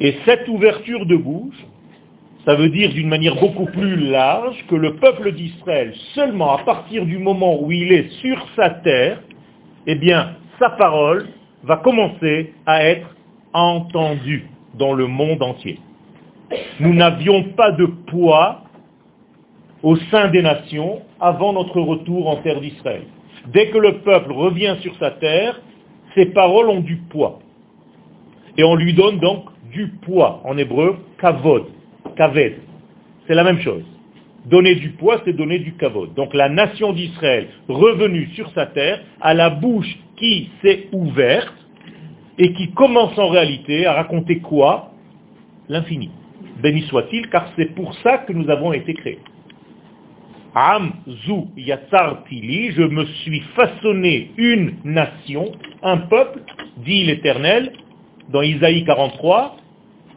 Et 0.00 0.16
cette 0.24 0.48
ouverture 0.48 1.06
de 1.06 1.16
bouche, 1.16 1.56
ça 2.44 2.54
veut 2.54 2.68
dire 2.68 2.90
d'une 2.90 3.08
manière 3.08 3.36
beaucoup 3.36 3.66
plus 3.66 3.96
large 3.96 4.56
que 4.68 4.74
le 4.74 4.96
peuple 4.96 5.32
d'Israël, 5.32 5.94
seulement 6.14 6.54
à 6.54 6.58
partir 6.58 7.06
du 7.06 7.18
moment 7.18 7.62
où 7.62 7.72
il 7.72 7.92
est 7.92 8.10
sur 8.20 8.46
sa 8.54 8.70
terre, 8.70 9.22
eh 9.86 9.94
bien, 9.94 10.36
sa 10.58 10.70
parole 10.70 11.28
va 11.62 11.78
commencer 11.78 12.52
à 12.66 12.84
être 12.84 13.14
entendue 13.52 14.46
dans 14.74 14.92
le 14.92 15.06
monde 15.06 15.42
entier. 15.42 15.78
Nous 16.80 16.94
n'avions 16.94 17.44
pas 17.56 17.72
de 17.72 17.86
poids 17.86 18.62
au 19.82 19.96
sein 19.96 20.28
des 20.28 20.42
nations 20.42 21.02
avant 21.20 21.52
notre 21.52 21.80
retour 21.80 22.28
en 22.28 22.36
terre 22.36 22.60
d'Israël. 22.60 23.02
Dès 23.52 23.68
que 23.68 23.78
le 23.78 23.98
peuple 23.98 24.32
revient 24.32 24.76
sur 24.80 24.96
sa 24.96 25.10
terre, 25.10 25.60
ses 26.14 26.26
paroles 26.26 26.70
ont 26.70 26.80
du 26.80 26.96
poids. 26.96 27.40
Et 28.56 28.64
on 28.64 28.74
lui 28.74 28.94
donne 28.94 29.18
donc 29.18 29.44
du 29.72 29.88
poids, 29.88 30.40
en 30.44 30.56
hébreu, 30.56 30.96
kavod 31.18 31.66
kaved. 32.16 32.54
C'est 33.26 33.34
la 33.34 33.44
même 33.44 33.60
chose. 33.60 33.82
Donner 34.46 34.74
du 34.74 34.90
poids, 34.90 35.20
c'est 35.24 35.32
donner 35.32 35.58
du 35.58 35.74
kavod. 35.74 36.14
Donc 36.14 36.34
la 36.34 36.48
nation 36.48 36.92
d'Israël, 36.92 37.48
revenue 37.68 38.28
sur 38.34 38.50
sa 38.50 38.66
terre, 38.66 39.00
a 39.20 39.34
la 39.34 39.50
bouche 39.50 39.98
qui 40.16 40.50
s'est 40.62 40.88
ouverte 40.92 41.54
et 42.38 42.52
qui 42.52 42.70
commence 42.72 43.18
en 43.18 43.28
réalité 43.28 43.86
à 43.86 43.94
raconter 43.94 44.38
quoi? 44.38 44.92
L'infini. 45.68 46.10
Béni 46.64 46.80
soit-il, 46.88 47.28
car 47.28 47.52
c'est 47.56 47.74
pour 47.74 47.94
ça 47.96 48.16
que 48.16 48.32
nous 48.32 48.48
avons 48.48 48.72
été 48.72 48.94
créés. 48.94 49.18
Am 50.54 50.92
zu 51.26 51.44
je 51.58 52.82
me 52.86 53.04
suis 53.04 53.40
façonné 53.54 54.30
une 54.38 54.76
nation, 54.82 55.52
un 55.82 55.98
peuple, 55.98 56.40
dit 56.78 57.04
l'Éternel, 57.04 57.70
dans 58.30 58.40
Isaïe 58.40 58.82
43. 58.84 59.56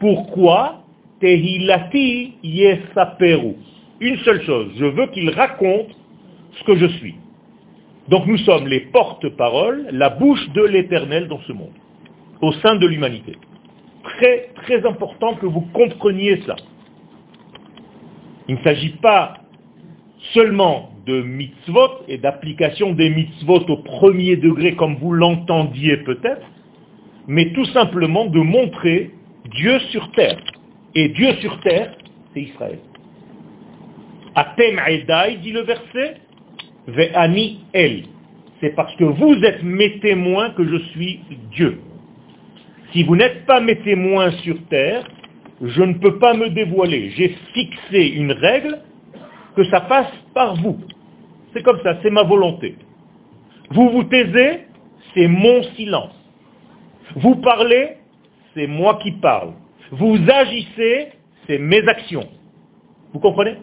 Pourquoi 0.00 0.84
Tehilati 1.20 2.36
yesaperu? 2.42 3.56
Une 4.00 4.16
seule 4.20 4.42
chose, 4.44 4.70
je 4.78 4.86
veux 4.86 5.08
qu'il 5.08 5.28
raconte 5.28 5.94
ce 6.52 6.64
que 6.64 6.76
je 6.76 6.86
suis. 6.96 7.16
Donc 8.08 8.26
nous 8.26 8.38
sommes 8.38 8.68
les 8.68 8.80
porte-paroles, 8.86 9.88
la 9.92 10.08
bouche 10.08 10.48
de 10.54 10.62
l'éternel 10.62 11.28
dans 11.28 11.40
ce 11.40 11.52
monde, 11.52 11.76
au 12.40 12.52
sein 12.52 12.76
de 12.76 12.86
l'humanité. 12.86 13.36
Très, 14.16 14.48
très 14.56 14.86
important 14.86 15.34
que 15.34 15.46
vous 15.46 15.60
compreniez 15.72 16.42
ça. 16.46 16.56
Il 18.48 18.56
ne 18.56 18.62
s'agit 18.62 18.96
pas 19.02 19.34
seulement 20.32 20.90
de 21.06 21.22
mitzvot 21.22 22.04
et 22.08 22.18
d'application 22.18 22.92
des 22.92 23.10
mitzvot 23.10 23.64
au 23.68 23.76
premier 23.78 24.36
degré 24.36 24.74
comme 24.76 24.96
vous 24.96 25.12
l'entendiez 25.12 25.98
peut-être, 25.98 26.46
mais 27.26 27.52
tout 27.52 27.66
simplement 27.66 28.26
de 28.26 28.40
montrer 28.40 29.10
Dieu 29.56 29.78
sur 29.90 30.10
terre. 30.12 30.38
Et 30.94 31.10
Dieu 31.10 31.34
sur 31.40 31.60
terre, 31.60 31.94
c'est 32.32 32.42
Israël. 32.42 32.78
Atem 34.34 34.80
Edaï, 34.86 35.38
dit 35.38 35.52
le 35.52 35.62
verset, 35.62 36.16
Ve'ani 36.86 37.60
El. 37.72 38.04
C'est 38.60 38.74
parce 38.74 38.94
que 38.96 39.04
vous 39.04 39.34
êtes 39.44 39.62
mes 39.62 39.98
témoins 40.00 40.50
que 40.50 40.64
je 40.64 40.78
suis 40.90 41.20
Dieu. 41.52 41.78
Si 42.92 43.02
vous 43.04 43.16
n'êtes 43.16 43.44
pas 43.46 43.60
mes 43.60 43.76
témoins 43.76 44.30
sur 44.42 44.56
terre, 44.68 45.04
je 45.62 45.82
ne 45.82 45.94
peux 45.94 46.18
pas 46.18 46.34
me 46.34 46.48
dévoiler. 46.50 47.10
J'ai 47.10 47.36
fixé 47.52 48.06
une 48.14 48.32
règle 48.32 48.78
que 49.56 49.64
ça 49.64 49.80
passe 49.82 50.12
par 50.34 50.56
vous. 50.56 50.78
C'est 51.52 51.62
comme 51.62 51.80
ça, 51.82 51.98
c'est 52.02 52.10
ma 52.10 52.22
volonté. 52.22 52.76
Vous 53.70 53.90
vous 53.90 54.04
taisez, 54.04 54.66
c'est 55.14 55.26
mon 55.26 55.62
silence. 55.76 56.14
Vous 57.16 57.36
parlez, 57.36 57.96
c'est 58.54 58.66
moi 58.66 58.98
qui 59.02 59.12
parle. 59.12 59.52
Vous 59.90 60.18
agissez, 60.28 61.08
c'est 61.46 61.58
mes 61.58 61.86
actions. 61.88 62.28
Vous 63.12 63.20
comprenez? 63.20 63.56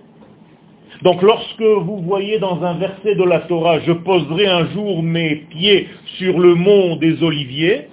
Donc 1.01 1.21
lorsque 1.21 1.61
vous 1.61 2.01
voyez 2.01 2.39
dans 2.39 2.63
un 2.63 2.75
verset 2.75 3.15
de 3.15 3.23
la 3.23 3.41
Torah, 3.41 3.79
je 3.79 3.91
poserai 3.91 4.47
un 4.47 4.67
jour 4.67 5.03
mes 5.03 5.35
pieds 5.49 5.87
sur 6.17 6.39
le 6.39 6.55
mont 6.55 6.95
des 6.95 7.21
Oliviers, 7.23 7.89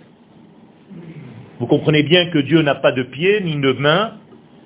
vous 1.62 1.68
comprenez 1.68 2.02
bien 2.02 2.26
que 2.26 2.40
Dieu 2.40 2.60
n'a 2.60 2.74
pas 2.74 2.90
de 2.90 3.04
pieds 3.04 3.40
ni 3.40 3.54
de 3.54 3.70
mains, 3.74 4.14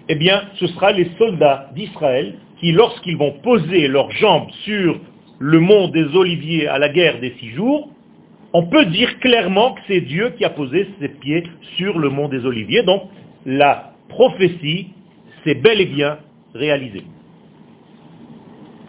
eh 0.09 0.15
bien, 0.15 0.45
ce 0.55 0.67
sera 0.67 0.93
les 0.93 1.11
soldats 1.19 1.69
d'Israël 1.75 2.37
qui, 2.59 2.73
lorsqu'ils 2.73 3.19
vont 3.19 3.33
poser 3.43 3.87
leurs 3.87 4.11
jambes 4.12 4.49
sur 4.65 4.99
le 5.38 5.61
mont 5.61 5.88
des 5.88 6.17
Oliviers 6.17 6.69
à 6.69 6.79
la 6.79 6.88
guerre 6.88 7.21
des 7.21 7.35
six 7.38 7.50
jours, 7.50 7.91
on 8.55 8.69
peut 8.69 8.87
dire 8.87 9.19
clairement 9.19 9.75
que 9.75 9.81
c'est 9.88 10.00
Dieu 10.00 10.33
qui 10.38 10.47
a 10.47 10.49
posé 10.49 10.88
ses 10.99 11.11
pieds 11.11 11.45
sur 11.76 11.99
le 11.99 12.09
mont 12.09 12.29
des 12.29 12.47
Oliviers. 12.47 12.83
Donc, 12.83 13.03
la 13.45 13.93
prophétie 14.09 14.88
s'est 15.45 15.57
bel 15.57 15.83
et 15.83 15.85
bien 15.85 16.17
réalisée. 16.55 17.05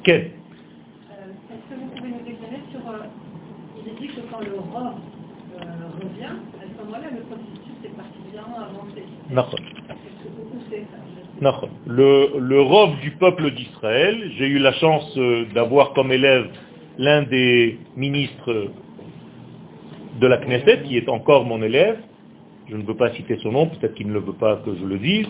Quel 0.03 0.15
Est-ce 0.15 1.75
que 1.75 1.77
vous 1.77 1.89
pouvez 1.93 2.11
nous 2.11 2.21
éclairer 2.21 2.61
sur... 2.71 2.89
Euh, 2.89 2.99
il 3.81 3.91
est 3.91 3.99
dit 3.99 4.15
que 4.15 4.21
quand 4.31 4.39
le 4.39 4.53
roi 4.71 4.95
euh, 5.57 5.65
revient, 6.01 6.23
à 6.23 6.63
ce 6.71 6.85
moment-là, 6.85 7.07
le 7.11 7.21
processus 7.23 7.57
est 7.83 7.95
particulièrement 7.95 8.17
avancé. 8.17 8.26
Le, 11.85 12.39
le 12.39 13.01
du 13.01 13.11
peuple 13.11 13.51
d'Israël, 13.51 14.31
j'ai 14.37 14.47
eu 14.47 14.59
la 14.59 14.73
chance 14.73 15.13
euh, 15.17 15.45
d'avoir 15.53 15.93
comme 15.93 16.11
élève 16.11 16.47
l'un 16.97 17.23
des 17.23 17.77
ministres 17.95 18.71
de 20.19 20.27
la 20.27 20.37
Knesset, 20.37 20.81
qui 20.83 20.97
est 20.97 21.09
encore 21.09 21.45
mon 21.45 21.61
élève, 21.61 21.97
je 22.69 22.75
ne 22.75 22.83
veux 22.83 22.95
pas 22.95 23.11
citer 23.13 23.37
son 23.37 23.51
nom, 23.51 23.67
peut-être 23.67 23.93
qu'il 23.93 24.11
ne 24.11 24.19
veut 24.19 24.33
pas 24.33 24.57
que 24.57 24.75
je 24.75 24.85
le 24.85 24.97
dise, 24.97 25.27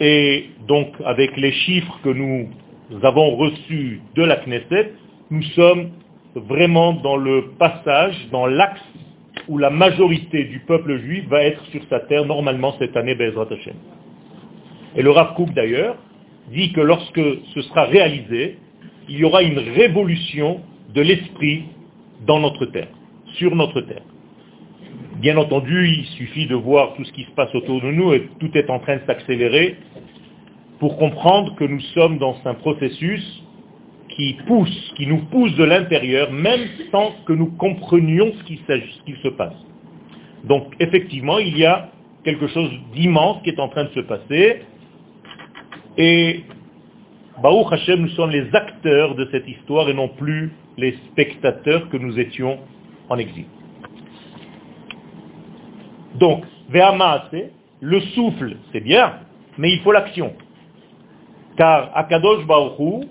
et 0.00 0.50
donc 0.66 0.88
avec 1.04 1.36
les 1.36 1.52
chiffres 1.52 1.98
que 2.02 2.10
nous 2.10 2.48
avons 3.02 3.36
reçus 3.36 4.00
de 4.16 4.24
la 4.24 4.36
Knesset, 4.36 4.92
nous 5.30 5.42
sommes 5.54 5.90
vraiment 6.34 6.94
dans 6.94 7.16
le 7.16 7.52
passage, 7.58 8.14
dans 8.32 8.46
l'axe 8.46 8.80
où 9.50 9.58
la 9.58 9.68
majorité 9.68 10.44
du 10.44 10.60
peuple 10.60 11.00
juif 11.00 11.26
va 11.28 11.42
être 11.42 11.64
sur 11.66 11.82
sa 11.90 11.98
terre 11.98 12.24
normalement 12.24 12.76
cette 12.78 12.96
année, 12.96 13.16
Bezrat 13.16 13.48
Hashem. 13.50 13.74
Et 14.94 15.02
le 15.02 15.10
Rav 15.10 15.34
Kook 15.34 15.52
d'ailleurs 15.54 15.96
dit 16.52 16.72
que 16.72 16.80
lorsque 16.80 17.20
ce 17.52 17.62
sera 17.62 17.84
réalisé, 17.86 18.58
il 19.08 19.18
y 19.18 19.24
aura 19.24 19.42
une 19.42 19.58
révolution 19.58 20.60
de 20.94 21.02
l'esprit 21.02 21.64
dans 22.28 22.38
notre 22.38 22.64
terre, 22.66 22.86
sur 23.38 23.56
notre 23.56 23.80
terre. 23.80 24.04
Bien 25.16 25.36
entendu, 25.36 25.88
il 25.98 26.04
suffit 26.16 26.46
de 26.46 26.54
voir 26.54 26.94
tout 26.94 27.04
ce 27.04 27.12
qui 27.12 27.24
se 27.24 27.30
passe 27.32 27.52
autour 27.52 27.80
de 27.82 27.90
nous 27.90 28.14
et 28.14 28.28
tout 28.38 28.56
est 28.56 28.70
en 28.70 28.78
train 28.78 28.98
de 28.98 29.02
s'accélérer 29.04 29.76
pour 30.78 30.96
comprendre 30.96 31.56
que 31.56 31.64
nous 31.64 31.80
sommes 31.92 32.18
dans 32.18 32.36
un 32.44 32.54
processus 32.54 33.42
qui 34.20 34.36
pousse, 34.46 34.92
qui 34.96 35.06
nous 35.06 35.22
pousse 35.30 35.54
de 35.56 35.64
l'intérieur, 35.64 36.30
même 36.30 36.60
sans 36.92 37.12
que 37.24 37.32
nous 37.32 37.52
comprenions 37.52 38.30
ce 38.38 38.44
qui, 38.44 38.60
ce 38.66 39.22
se 39.22 39.28
passe. 39.28 39.56
Donc 40.44 40.74
effectivement, 40.78 41.38
il 41.38 41.56
y 41.56 41.64
a 41.64 41.88
quelque 42.22 42.46
chose 42.48 42.70
d'immense 42.94 43.42
qui 43.42 43.48
est 43.48 43.58
en 43.58 43.68
train 43.68 43.84
de 43.84 43.90
se 43.90 44.00
passer. 44.00 44.60
Et 45.96 46.42
Baruch 47.42 47.72
Hashem, 47.72 48.00
nous 48.02 48.10
sommes 48.10 48.30
les 48.30 48.54
acteurs 48.54 49.14
de 49.14 49.26
cette 49.32 49.48
histoire 49.48 49.88
et 49.88 49.94
non 49.94 50.08
plus 50.08 50.52
les 50.76 50.98
spectateurs 51.10 51.88
que 51.88 51.96
nous 51.96 52.18
étions 52.18 52.58
en 53.08 53.16
exil. 53.16 53.46
Donc, 56.16 56.44
le 57.80 58.00
souffle, 58.14 58.56
c'est 58.70 58.80
bien, 58.80 59.14
mais 59.56 59.72
il 59.72 59.80
faut 59.80 59.92
l'action. 59.92 60.34
Car 61.56 61.90
Akadosh 61.94 62.46
Baruch 62.46 63.08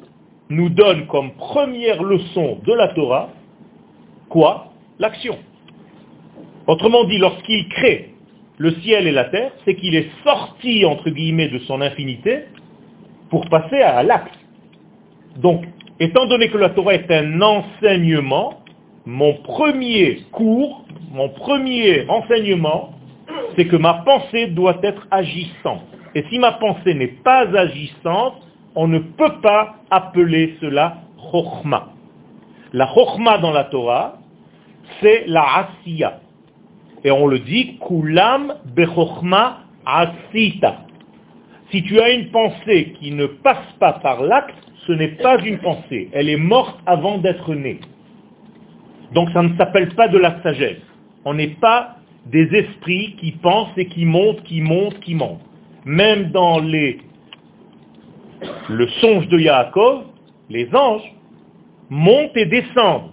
nous 0.49 0.69
donne 0.69 1.05
comme 1.07 1.31
première 1.33 2.01
leçon 2.01 2.59
de 2.65 2.73
la 2.73 2.89
Torah, 2.89 3.29
quoi? 4.29 4.71
L'action. 4.97 5.37
Autrement 6.67 7.03
dit, 7.05 7.17
lorsqu'il 7.17 7.67
crée 7.69 8.13
le 8.57 8.71
ciel 8.81 9.07
et 9.07 9.11
la 9.11 9.25
terre, 9.25 9.51
c'est 9.63 9.75
qu'il 9.75 9.95
est 9.95 10.09
sorti, 10.23 10.85
entre 10.85 11.09
guillemets, 11.09 11.47
de 11.47 11.59
son 11.59 11.81
infinité 11.81 12.45
pour 13.29 13.47
passer 13.49 13.77
à 13.77 14.03
l'acte. 14.03 14.37
Donc, 15.37 15.63
étant 15.99 16.25
donné 16.25 16.49
que 16.49 16.57
la 16.57 16.69
Torah 16.69 16.95
est 16.95 17.09
un 17.11 17.41
enseignement, 17.41 18.61
mon 19.05 19.35
premier 19.35 20.23
cours, 20.31 20.85
mon 21.11 21.29
premier 21.29 22.05
enseignement, 22.09 22.93
c'est 23.55 23.65
que 23.65 23.75
ma 23.75 23.93
pensée 24.05 24.47
doit 24.47 24.77
être 24.83 25.07
agissante. 25.11 25.83
Et 26.15 26.23
si 26.29 26.39
ma 26.39 26.53
pensée 26.53 26.93
n'est 26.95 27.07
pas 27.23 27.47
agissante, 27.55 28.41
on 28.75 28.87
ne 28.87 28.99
peut 28.99 29.41
pas 29.41 29.75
appeler 29.89 30.55
cela 30.61 30.97
chokhma. 31.31 31.89
La 32.73 32.87
chokhma 32.93 33.37
dans 33.39 33.51
la 33.51 33.65
Torah, 33.65 34.19
c'est 35.01 35.25
la 35.27 35.67
asiya. 35.85 36.19
Et 37.03 37.11
on 37.11 37.27
le 37.27 37.39
dit, 37.39 37.77
kulam 37.87 38.55
bechokhma 38.75 39.59
asita. 39.85 40.85
Si 41.71 41.83
tu 41.83 41.99
as 41.99 42.11
une 42.11 42.29
pensée 42.31 42.93
qui 42.99 43.11
ne 43.11 43.27
passe 43.27 43.73
pas 43.79 43.93
par 43.93 44.23
l'acte, 44.23 44.55
ce 44.87 44.91
n'est 44.93 45.09
pas 45.09 45.39
une 45.39 45.59
pensée. 45.59 46.09
Elle 46.13 46.29
est 46.29 46.37
morte 46.37 46.79
avant 46.85 47.19
d'être 47.19 47.53
née. 47.53 47.79
Donc 49.13 49.29
ça 49.31 49.43
ne 49.43 49.55
s'appelle 49.57 49.89
pas 49.95 50.07
de 50.07 50.17
la 50.17 50.41
sagesse. 50.41 50.81
On 51.25 51.33
n'est 51.33 51.55
pas 51.61 51.97
des 52.25 52.47
esprits 52.55 53.15
qui 53.19 53.31
pensent 53.33 53.77
et 53.77 53.87
qui 53.87 54.05
montent, 54.05 54.43
qui 54.43 54.61
montent, 54.61 54.99
qui 54.99 55.15
montent. 55.15 55.41
Même 55.85 56.31
dans 56.31 56.59
les, 56.59 56.99
le 58.69 58.87
songe 59.01 59.27
de 59.27 59.39
Yaakov, 59.39 60.03
les 60.49 60.73
anges 60.73 61.13
montent 61.89 62.35
et 62.35 62.45
descendent. 62.45 63.11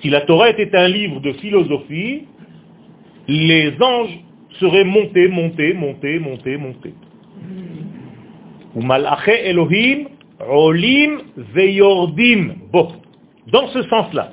Si 0.00 0.10
la 0.10 0.22
Torah 0.22 0.50
était 0.50 0.76
un 0.76 0.88
livre 0.88 1.20
de 1.20 1.32
philosophie, 1.34 2.24
les 3.28 3.74
anges 3.80 4.18
seraient 4.60 4.84
montés, 4.84 5.28
montés, 5.28 5.74
montés, 5.74 6.18
montés, 6.18 6.56
montés. 6.56 6.94
Ou 8.74 8.82
Elohim, 9.44 10.06
Veyordim. 11.36 12.54
Bon, 12.72 12.88
dans 13.48 13.68
ce 13.68 13.82
sens-là. 13.82 14.32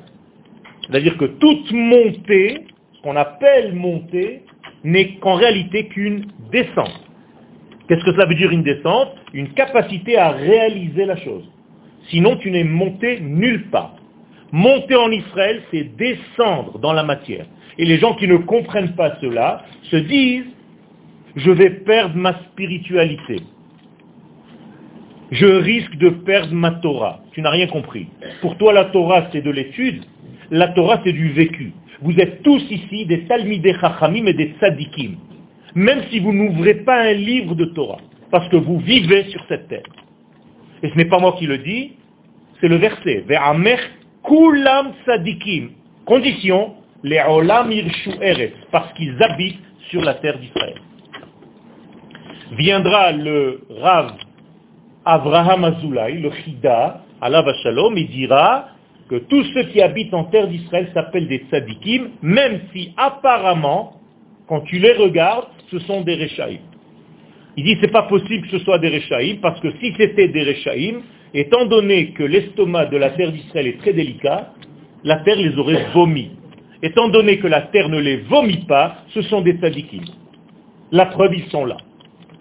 C'est-à-dire 0.86 1.18
que 1.18 1.26
toute 1.26 1.72
montée, 1.72 2.66
ce 2.94 3.02
qu'on 3.02 3.16
appelle 3.16 3.74
montée, 3.74 4.42
n'est 4.84 5.16
qu'en 5.16 5.36
réalité 5.36 5.88
qu'une 5.88 6.26
descente. 6.52 7.03
Qu'est-ce 7.88 8.04
que 8.04 8.14
cela 8.14 8.26
veut 8.26 8.36
dire 8.36 8.52
une 8.52 8.64
descente? 8.64 9.10
Une 9.34 9.50
capacité 9.50 10.18
à 10.18 10.30
réaliser 10.30 11.06
la 11.06 11.18
chose. 11.18 11.44
Sinon, 12.10 12.38
tu 12.38 12.52
n'es 12.52 12.64
monté 12.64 13.20
nulle 13.20 13.70
part. 13.70 13.96
Monter 14.52 14.96
en 14.96 15.12
Israël, 15.12 15.62
c'est 15.72 15.96
descendre 15.98 16.80
dans 16.80 16.94
la 16.94 17.04
matière. 17.04 17.46
Et 17.78 17.86
les 17.86 17.98
gens 17.98 18.14
qui 18.14 18.28
ne 18.28 18.38
comprennent 18.38 18.96
pas 18.96 19.18
cela 19.20 19.64
se 19.84 19.98
disent, 19.98 20.46
je 21.36 21.52
vais 21.52 21.72
perdre 21.72 22.16
ma 22.16 22.34
spiritualité. 22.52 23.38
Je 25.32 25.48
risque 25.48 25.96
de 25.96 26.10
perdre 26.10 26.54
ma 26.54 26.72
Torah. 26.72 27.22
Tu 27.32 27.42
n'as 27.42 27.50
rien 27.50 27.66
compris. 27.68 28.08
Pour 28.42 28.58
toi, 28.58 28.72
la 28.72 28.86
Torah, 28.86 29.30
c'est 29.32 29.42
de 29.42 29.50
l'étude. 29.50 30.04
La 30.52 30.68
Torah, 30.70 31.02
c'est 31.04 31.14
du 31.14 31.30
vécu. 31.30 31.74
Vous 32.02 32.16
êtes 32.20 32.44
tous 32.44 32.62
ici 32.70 33.08
des 33.08 33.26
Talmidei 33.26 33.74
Chachamim 33.80 34.28
et 34.28 34.34
des 34.34 34.54
Tzadikim. 34.60 35.16
Même 35.76 36.04
si 36.10 36.20
vous 36.20 36.34
n'ouvrez 36.34 36.76
pas 36.76 37.02
un 37.02 37.14
livre 37.14 37.56
de 37.56 37.66
Torah. 37.66 38.00
Parce 38.32 38.48
que 38.50 38.58
vous 38.58 38.80
vivez 38.80 39.26
sur 39.26 39.44
cette 39.48 39.68
terre. 39.68 39.84
Et 40.82 40.90
ce 40.90 40.96
n'est 40.96 41.06
pas 41.06 41.20
moi 41.20 41.36
qui 41.38 41.46
le 41.46 41.60
dis, 41.60 41.94
c'est 42.60 42.68
le 42.68 42.78
verset. 42.78 43.24
Ve'amer 43.28 43.78
tzadikim. 45.06 45.72
Condition, 46.06 46.76
les 47.04 47.22
olam 47.28 47.72
irshu. 47.72 48.12
Parce 48.72 48.94
qu'ils 48.94 49.22
habitent 49.22 49.60
sur 49.90 50.02
la 50.02 50.16
terre 50.16 50.38
d'Israël. 50.40 50.76
Viendra 52.52 53.12
le 53.12 53.62
Rav 53.82 54.14
Avraham 55.06 55.66
Azoulay, 55.66 56.14
le 56.14 56.32
Chida, 56.32 57.02
Allah 57.20 57.44
Shalom, 57.62 57.98
il 57.98 58.08
dira 58.08 58.70
que 59.10 59.16
tous 59.16 59.44
ceux 59.54 59.64
qui 59.64 59.82
habitent 59.82 60.14
en 60.14 60.26
terre 60.26 60.48
d'Israël 60.48 60.90
s'appellent 60.94 61.28
des 61.28 61.46
tzadikim, 61.50 62.12
même 62.22 62.62
si 62.74 62.94
apparemment, 62.96 64.00
quand 64.48 64.62
tu 64.62 64.80
les 64.80 64.94
regardes, 64.94 65.48
ce 65.74 65.80
sont 65.80 66.02
des 66.02 66.16
Rechaïm. 66.16 66.60
Il 67.58 67.66
dit 67.66 67.78
c'est 67.82 67.92
pas 67.92 68.04
possible 68.04 68.48
que 68.48 68.58
ce 68.58 68.64
soit 68.64 68.80
des 68.80 68.90
Rechaïm, 68.90 69.38
parce 69.42 69.60
que 69.60 69.72
si 69.80 69.94
c'était 69.98 70.28
des 70.28 70.44
Rechaïm, 70.44 71.02
étant 71.34 71.66
donné 71.66 72.12
que 72.12 72.24
l'estomac 72.24 72.86
de 72.88 72.98
la 72.98 73.12
terre 73.12 73.32
d'Israël 73.32 73.68
est 73.68 73.80
très 73.80 73.94
délicat, 73.94 74.54
la 75.04 75.18
terre 75.18 75.38
les 75.38 75.58
aurait 75.58 75.88
vomis. 75.94 76.32
Étant 76.82 77.10
donné 77.10 77.40
que 77.40 77.48
la 77.48 77.62
terre 77.62 77.90
ne 77.90 78.00
les 78.00 78.18
vomit 78.18 78.66
pas, 78.68 78.98
ce 79.14 79.22
sont 79.24 79.42
des 79.42 79.54
tzadikim. 79.54 80.04
La 80.92 81.08
preuve, 81.08 81.34
ils 81.34 81.50
sont 81.50 81.66
là. 81.66 81.78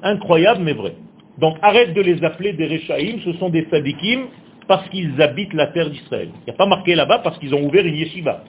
Incroyable, 0.03 0.63
mais 0.63 0.73
vrai. 0.73 0.95
Donc 1.39 1.57
arrête 1.63 1.95
de 1.95 2.03
les 2.03 2.23
appeler 2.25 2.53
des 2.53 2.67
Rechaïm, 2.67 3.21
ce 3.25 3.33
sont 3.35 3.49
des 3.51 3.63
tzadikim 3.63 4.27
parce 4.69 4.89
qu'ils 4.91 5.21
habitent 5.21 5.55
la 5.55 5.69
terre 5.69 5.91
d'Israël. 5.91 6.29
Il 6.43 6.45
n'y 6.51 6.55
a 6.55 6.57
pas 6.57 6.67
marqué 6.67 6.95
là-bas 6.95 7.19
parce 7.19 7.39
qu'ils 7.39 7.55
ont 7.55 7.65
ouvert 7.65 7.87
une 7.87 7.97
yeshiva. 7.97 8.45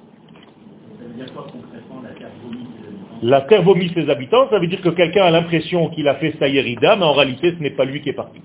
La 3.24 3.42
terre 3.42 3.64
vomit 3.64 3.90
ses 3.94 4.10
habitants 4.10 4.50
Ça 4.50 4.60
veut 4.60 4.68
dire 4.68 4.82
que 4.82 4.90
quelqu'un 4.90 5.24
a 5.24 5.32
l'impression 5.32 5.90
qu'il 5.90 6.08
a 6.10 6.16
fait 6.16 6.36
Sayerida, 6.40 6.98
mais 6.98 7.06
en 7.06 7.14
réalité 7.14 7.54
ce 7.58 7.64
n'est 7.64 7.72
pas 7.72 7.86
lui 7.86 8.02
qui 8.02 8.10
est 8.10 8.14
parti. 8.14 8.42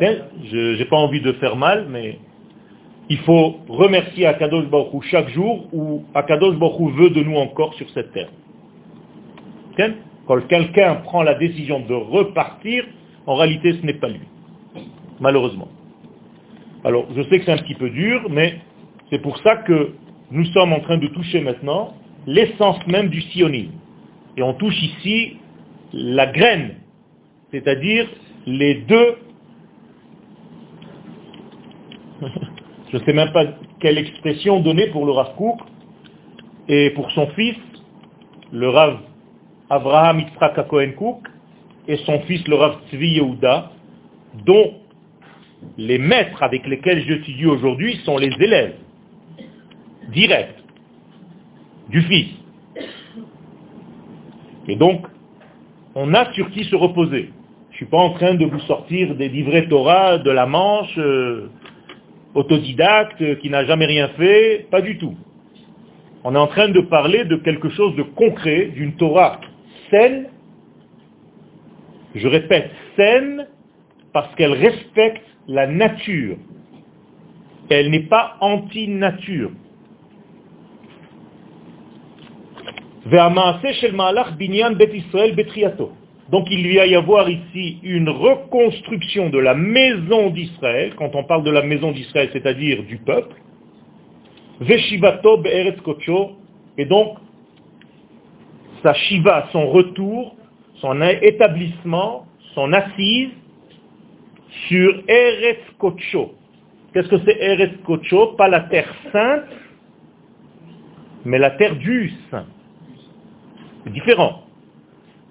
Je 0.00 0.78
n'ai 0.78 0.84
pas 0.84 0.96
envie 0.96 1.20
de 1.20 1.32
faire 1.32 1.56
mal, 1.56 1.86
mais 1.90 2.18
il 3.08 3.18
faut 3.18 3.56
remercier 3.68 4.26
Akadosh 4.26 4.66
Baruch 4.66 5.02
chaque 5.10 5.28
jour 5.30 5.66
où 5.72 6.04
Akadosh 6.14 6.56
Baruch 6.56 6.94
veut 6.94 7.10
de 7.10 7.22
nous 7.22 7.36
encore 7.36 7.74
sur 7.74 7.90
cette 7.90 8.12
terre. 8.12 8.30
Quand 10.26 10.46
quelqu'un 10.46 10.96
prend 10.96 11.22
la 11.22 11.34
décision 11.34 11.80
de 11.80 11.94
repartir, 11.94 12.84
en 13.26 13.34
réalité 13.34 13.72
ce 13.80 13.84
n'est 13.84 13.94
pas 13.94 14.08
lui. 14.08 14.20
Malheureusement. 15.18 15.68
Alors 16.84 17.06
je 17.16 17.22
sais 17.22 17.40
que 17.40 17.46
c'est 17.46 17.52
un 17.52 17.58
petit 17.58 17.74
peu 17.74 17.90
dur, 17.90 18.28
mais 18.30 18.58
c'est 19.10 19.20
pour 19.20 19.38
ça 19.38 19.56
que 19.56 19.94
nous 20.30 20.44
sommes 20.46 20.72
en 20.72 20.80
train 20.80 20.98
de 20.98 21.08
toucher 21.08 21.40
maintenant 21.40 21.94
l'essence 22.30 22.86
même 22.86 23.08
du 23.08 23.20
sionisme. 23.22 23.72
Et 24.36 24.42
on 24.42 24.54
touche 24.54 24.80
ici 24.80 25.36
la 25.92 26.26
graine, 26.26 26.76
c'est-à-dire 27.50 28.06
les 28.46 28.74
deux 28.82 29.16
je 32.92 32.96
ne 32.96 33.02
sais 33.04 33.12
même 33.12 33.32
pas 33.32 33.46
quelle 33.80 33.98
expression 33.98 34.60
donner 34.60 34.86
pour 34.88 35.06
le 35.06 35.12
Rav 35.12 35.34
Kook 35.36 35.58
et 36.68 36.90
pour 36.90 37.10
son 37.12 37.26
fils, 37.28 37.56
le 38.52 38.68
Rav 38.68 38.98
Abraham 39.68 40.20
Yitzhak 40.20 40.68
Cohen 40.68 40.92
Kook, 40.96 41.26
et 41.88 41.96
son 41.98 42.20
fils, 42.20 42.46
le 42.46 42.56
Rav 42.56 42.76
Tzvi 42.90 43.14
Yehuda, 43.14 43.72
dont 44.46 44.74
les 45.78 45.98
maîtres 45.98 46.42
avec 46.42 46.66
lesquels 46.66 47.02
j'étudie 47.06 47.46
aujourd'hui 47.46 47.96
sont 48.04 48.18
les 48.18 48.32
élèves 48.40 48.76
directs 50.12 50.59
du 51.90 52.02
fils. 52.02 52.28
Et 54.68 54.76
donc, 54.76 55.06
on 55.94 56.14
a 56.14 56.32
sur 56.32 56.50
qui 56.50 56.64
se 56.64 56.76
reposer. 56.76 57.30
Je 57.70 57.74
ne 57.74 57.76
suis 57.76 57.86
pas 57.86 57.98
en 57.98 58.10
train 58.10 58.34
de 58.34 58.44
vous 58.44 58.60
sortir 58.60 59.14
des 59.16 59.28
livrets 59.28 59.66
Torah 59.68 60.18
de 60.18 60.30
la 60.30 60.46
Manche, 60.46 60.96
euh, 60.98 61.48
autodidacte, 62.34 63.38
qui 63.40 63.50
n'a 63.50 63.64
jamais 63.64 63.86
rien 63.86 64.08
fait, 64.16 64.66
pas 64.70 64.80
du 64.80 64.98
tout. 64.98 65.16
On 66.22 66.34
est 66.34 66.38
en 66.38 66.46
train 66.46 66.68
de 66.68 66.80
parler 66.80 67.24
de 67.24 67.36
quelque 67.36 67.70
chose 67.70 67.96
de 67.96 68.02
concret, 68.02 68.70
d'une 68.74 68.94
Torah 68.94 69.40
saine, 69.90 70.28
je 72.14 72.28
répète, 72.28 72.70
saine, 72.96 73.46
parce 74.12 74.34
qu'elle 74.34 74.52
respecte 74.52 75.24
la 75.46 75.66
nature. 75.66 76.36
Elle 77.68 77.90
n'est 77.90 78.08
pas 78.08 78.36
anti-nature. 78.40 79.50
Donc 86.30 86.46
il 86.50 86.76
va 86.76 86.86
y 86.86 86.94
avoir 86.94 87.28
ici 87.28 87.78
une 87.82 88.08
reconstruction 88.08 89.30
de 89.30 89.38
la 89.38 89.54
maison 89.54 90.30
d'Israël, 90.30 90.94
quand 90.96 91.16
on 91.16 91.24
parle 91.24 91.42
de 91.42 91.50
la 91.50 91.62
maison 91.62 91.90
d'Israël, 91.90 92.30
c'est-à-dire 92.32 92.84
du 92.84 92.98
peuple, 92.98 93.34
Veshivato 94.60 95.42
et 96.78 96.84
donc 96.84 97.18
sa 98.82 98.94
shiva, 98.94 99.48
son 99.52 99.66
retour, 99.70 100.36
son 100.76 101.02
établissement, 101.02 102.26
son 102.54 102.72
assise 102.72 103.30
sur 104.68 105.02
Eretz 105.08 105.62
Kocho. 105.78 106.34
Qu'est-ce 106.92 107.08
que 107.08 107.18
c'est 107.24 107.38
Eretz 107.40 107.76
Kocho 107.84 108.34
Pas 108.38 108.48
la 108.48 108.60
terre 108.60 108.92
sainte, 109.12 109.44
mais 111.24 111.38
la 111.38 111.50
terre 111.50 111.76
du 111.76 112.12
saint. 112.30 112.46
C'est 113.84 113.92
différent. 113.92 114.44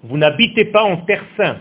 Vous 0.02 0.16
n'habitez 0.16 0.64
pas 0.66 0.82
en 0.82 0.98
terre 0.98 1.24
sainte. 1.36 1.60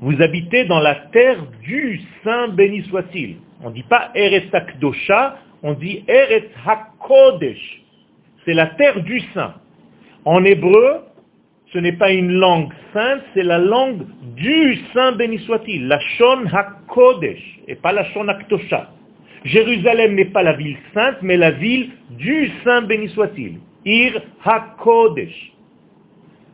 Vous 0.00 0.20
habitez 0.22 0.64
dans 0.64 0.78
la 0.78 0.94
terre 0.94 1.38
du 1.62 2.00
Saint 2.22 2.48
béni 2.48 2.82
soit-il. 2.84 3.36
On 3.62 3.70
ne 3.70 3.74
dit 3.74 3.82
pas 3.82 4.10
Eretz 4.14 4.54
Akdosha, 4.54 5.38
on 5.62 5.72
dit 5.72 6.04
Eretz 6.06 6.48
HaKodesh. 6.64 7.82
C'est 8.44 8.54
la 8.54 8.66
terre 8.66 9.02
du 9.02 9.20
Saint. 9.34 9.54
En 10.24 10.44
hébreu, 10.44 11.00
ce 11.72 11.78
n'est 11.78 11.96
pas 11.96 12.12
une 12.12 12.32
langue 12.32 12.72
sainte, 12.92 13.22
c'est 13.34 13.42
la 13.42 13.58
langue 13.58 14.06
du 14.36 14.78
Saint 14.94 15.12
béni 15.12 15.38
soit-il, 15.40 15.88
la 15.88 15.98
Shon 15.98 16.44
HaKodesh, 16.52 17.60
et 17.66 17.74
pas 17.74 17.92
la 17.92 18.04
Shon 18.12 18.28
Aktosha. 18.28 18.90
Jérusalem 19.44 20.14
n'est 20.14 20.26
pas 20.26 20.42
la 20.42 20.52
ville 20.52 20.76
sainte, 20.94 21.16
mais 21.22 21.36
la 21.36 21.50
ville 21.50 21.90
du 22.10 22.50
Saint 22.64 22.82
béni 22.82 23.08
soit-il. 23.08 23.58
Ir 23.88 24.20
HaKodesh. 24.44 25.52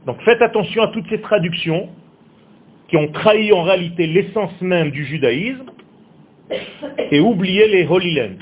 Donc 0.06 0.20
faites 0.22 0.40
attention 0.40 0.82
à 0.82 0.88
toutes 0.88 1.08
ces 1.08 1.20
traductions 1.20 1.88
qui 2.88 2.96
ont 2.96 3.08
trahi 3.08 3.52
en 3.52 3.62
réalité 3.62 4.06
l'essence 4.06 4.60
même 4.60 4.90
du 4.92 5.04
judaïsme 5.04 5.66
et 7.10 7.18
oubliez 7.18 7.66
les 7.66 7.86
Holy 7.88 8.14
Land. 8.14 8.36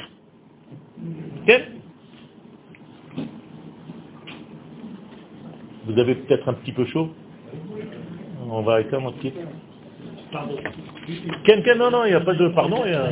Vous 5.87 5.99
avez 5.99 6.15
peut-être 6.15 6.49
un 6.49 6.53
petit 6.55 6.73
peu 6.73 6.85
chaud? 6.87 7.09
On 8.51 8.61
va 8.61 8.75
arrêter 8.75 8.95
un 8.95 9.11
petit 9.13 9.33
Pardon. 10.31 10.57
non, 11.77 11.91
non, 11.91 12.05
il 12.05 12.11
n'y 12.11 12.15
a 12.15 12.21
pas 12.21 12.35
de 12.35 12.49
pardon. 12.49 12.83
Il 12.85 12.93
y 12.93 12.95
a... 12.95 13.09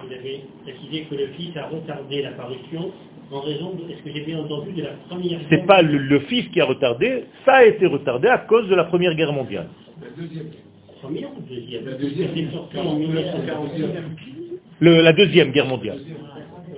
Vous 0.00 0.12
avez 0.12 0.44
précisé 0.62 1.04
que 1.04 1.14
le 1.14 1.28
fils 1.28 1.56
a 1.56 1.66
retardé 1.66 2.22
l'apparition 2.22 2.92
en 3.34 3.40
raison, 3.40 3.74
de, 3.74 3.90
est-ce 3.90 4.02
que 4.02 4.12
j'ai 4.12 4.24
bien 4.24 4.38
entendu, 4.38 4.72
de 4.72 4.82
la 4.82 4.90
première 5.08 5.38
guerre 5.38 5.48
C'est 5.50 5.66
pas 5.66 5.82
le, 5.82 6.20
fils 6.20 6.48
qui 6.50 6.60
a 6.60 6.64
retardé, 6.64 7.24
ça 7.44 7.54
a 7.54 7.64
été 7.64 7.86
retardé 7.86 8.28
à 8.28 8.38
cause 8.38 8.68
de 8.68 8.74
la 8.76 8.84
Première 8.84 9.14
Guerre 9.14 9.32
mondiale. 9.32 9.68
La 10.00 10.08
deuxième. 10.10 10.46
Première 11.02 11.30
ou 11.36 11.40
deuxième 11.40 11.84
La 11.84 11.94
deuxième. 11.94 12.30
en 12.76 12.94
1949. 12.94 14.04
la 14.80 15.12
deuxième 15.12 15.50
guerre 15.50 15.66
mondiale. 15.66 15.98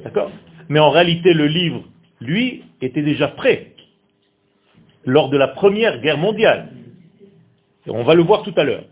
D'accord? 0.02 0.30
Mais 0.70 0.80
en 0.80 0.90
réalité, 0.90 1.34
le 1.34 1.46
livre, 1.46 1.82
lui, 2.20 2.62
était 2.80 3.02
déjà 3.02 3.28
prêt 3.28 3.72
lors 5.04 5.28
de 5.28 5.36
la 5.36 5.48
Première 5.48 6.00
Guerre 6.00 6.18
mondiale. 6.18 6.70
Et 7.86 7.90
on 7.90 8.02
va 8.02 8.14
le 8.14 8.22
voir 8.22 8.42
tout 8.42 8.54
à 8.56 8.64
l'heure. 8.64 8.84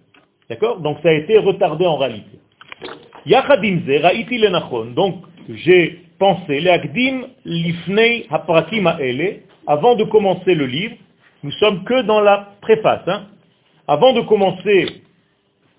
D'accord? 0.50 0.80
Donc 0.80 0.98
ça 1.02 1.08
a 1.08 1.12
été 1.12 1.38
retardé 1.38 1.86
en 1.86 1.96
réalité. 1.96 2.38
Yachadimze, 3.24 4.02
Ra'iti 4.02 4.36
Lenachon. 4.36 4.92
Donc 4.94 5.22
j'ai 5.48 6.03
pensé, 6.18 6.60
Leakdim 6.60 7.26
Lifnei 7.44 8.26
Haprakim 8.30 8.92
Ele, 9.00 9.42
avant 9.66 9.94
de 9.94 10.04
commencer 10.04 10.54
le 10.54 10.66
livre, 10.66 10.96
nous 11.42 11.52
sommes 11.52 11.84
que 11.84 12.02
dans 12.02 12.20
la 12.20 12.54
préface. 12.60 13.02
Hein. 13.06 13.26
Avant 13.86 14.12
de 14.12 14.22
commencer 14.22 15.02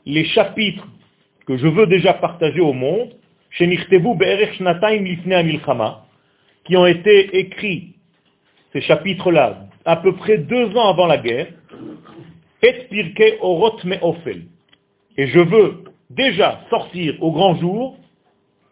les 0.06 0.26
chapitres 0.26 0.88
que 1.48 1.58
je 1.58 1.68
veux 1.68 1.88
déjà 1.88 2.14
partager 2.14 2.62
au 2.62 2.74
monde, 2.74 3.10
qui 6.66 6.78
ont 6.78 6.86
été 6.86 7.38
écrits, 7.40 7.96
ces 8.74 8.82
chapitres-là, 8.82 9.68
à 9.86 9.96
peu 9.98 10.16
près 10.16 10.38
deux 10.40 10.76
ans 10.76 10.90
avant 10.90 11.08
la 11.08 11.18
guerre, 11.18 11.48
et 12.62 12.74
pirke 12.90 13.38
orot 13.42 13.78
Et 15.18 15.28
je 15.28 15.40
veux 15.40 15.84
déjà 16.10 16.62
sortir 16.70 17.16
au 17.22 17.32
grand 17.32 17.56
jour 17.56 17.98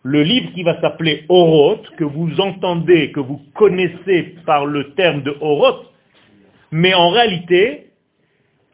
le 0.03 0.21
livre 0.21 0.51
qui 0.53 0.63
va 0.63 0.79
s'appeler 0.81 1.23
Oroth, 1.29 1.89
que 1.95 2.03
vous 2.03 2.39
entendez, 2.39 3.11
que 3.11 3.21
vous 3.21 3.41
connaissez 3.55 4.35
par 4.45 4.65
le 4.65 4.93
terme 4.93 5.23
de 5.23 5.35
Oroth, 5.39 5.85
mais 6.71 6.93
en 6.93 7.09
réalité, 7.09 7.87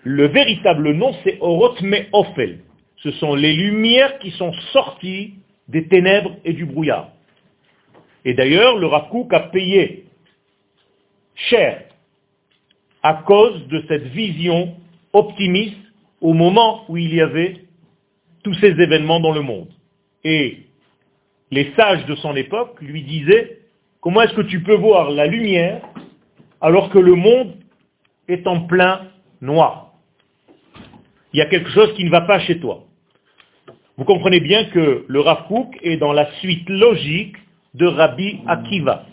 le 0.04 0.28
véritable 0.28 0.92
nom 0.94 1.14
c'est 1.24 1.38
Oroth 1.40 1.82
Me'ophel. 1.82 2.60
Ce 2.98 3.12
sont 3.12 3.36
les 3.36 3.54
lumières 3.54 4.18
qui 4.20 4.32
sont 4.32 4.52
sorties 4.74 5.36
des 5.68 5.88
ténèbres 5.88 6.36
et 6.44 6.54
du 6.54 6.66
brouillard. 6.66 7.10
Et 8.26 8.34
d'ailleurs, 8.34 8.78
le 8.78 8.88
Rakouk 8.88 9.32
a 9.34 9.40
payé 9.40 10.06
cher 11.36 11.84
à 13.04 13.14
cause 13.26 13.68
de 13.68 13.84
cette 13.88 14.08
vision 14.08 14.76
optimiste 15.14 15.78
au 16.22 16.34
moment 16.34 16.84
où 16.90 16.98
il 16.98 17.14
y 17.14 17.22
avait 17.22 17.58
tous 18.44 18.54
ces 18.56 18.72
événements 18.72 19.20
dans 19.20 19.32
le 19.32 19.42
monde. 19.42 19.70
Les 21.52 21.72
sages 21.76 22.06
de 22.06 22.16
son 22.16 22.36
époque 22.36 22.80
lui 22.82 23.04
disaient, 23.04 23.60
comment 24.02 24.22
est-ce 24.22 24.34
que 24.34 24.42
tu 24.42 24.62
peux 24.62 24.76
voir 24.76 25.12
la 25.12 25.26
lumière 25.26 25.82
alors 26.62 26.90
que 26.90 27.00
le 27.00 27.16
monde 27.16 27.54
est 28.28 28.46
en 28.48 28.62
plein 28.62 29.08
noir? 29.42 29.94
Il 31.34 31.38
y 31.38 31.42
a 31.42 31.46
quelque 31.46 31.70
chose 31.70 31.94
qui 31.94 32.04
ne 32.04 32.10
va 32.10 32.22
pas 32.22 32.40
chez 32.40 32.60
toi. 32.60 32.86
Vous 33.98 34.06
comprenez 34.06 34.40
bien 34.40 34.66
que 34.66 35.06
le 35.08 35.20
Rav 35.20 35.46
est 35.84 35.98
dans 35.98 36.14
la 36.14 36.32
suite 36.40 36.68
logique 36.70 37.36
de 37.74 37.86
Rabbi 37.86 38.40
Akiva. 38.48 39.06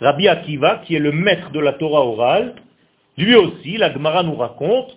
Rabbi 0.00 0.28
Akiva, 0.28 0.82
qui 0.84 0.96
est 0.96 1.00
le 1.00 1.12
maître 1.12 1.50
de 1.50 1.60
la 1.60 1.74
Torah 1.74 2.04
orale, 2.04 2.54
lui 3.18 3.34
aussi, 3.34 3.76
la 3.76 3.92
Gemara 3.92 4.22
nous 4.22 4.34
raconte 4.34 4.96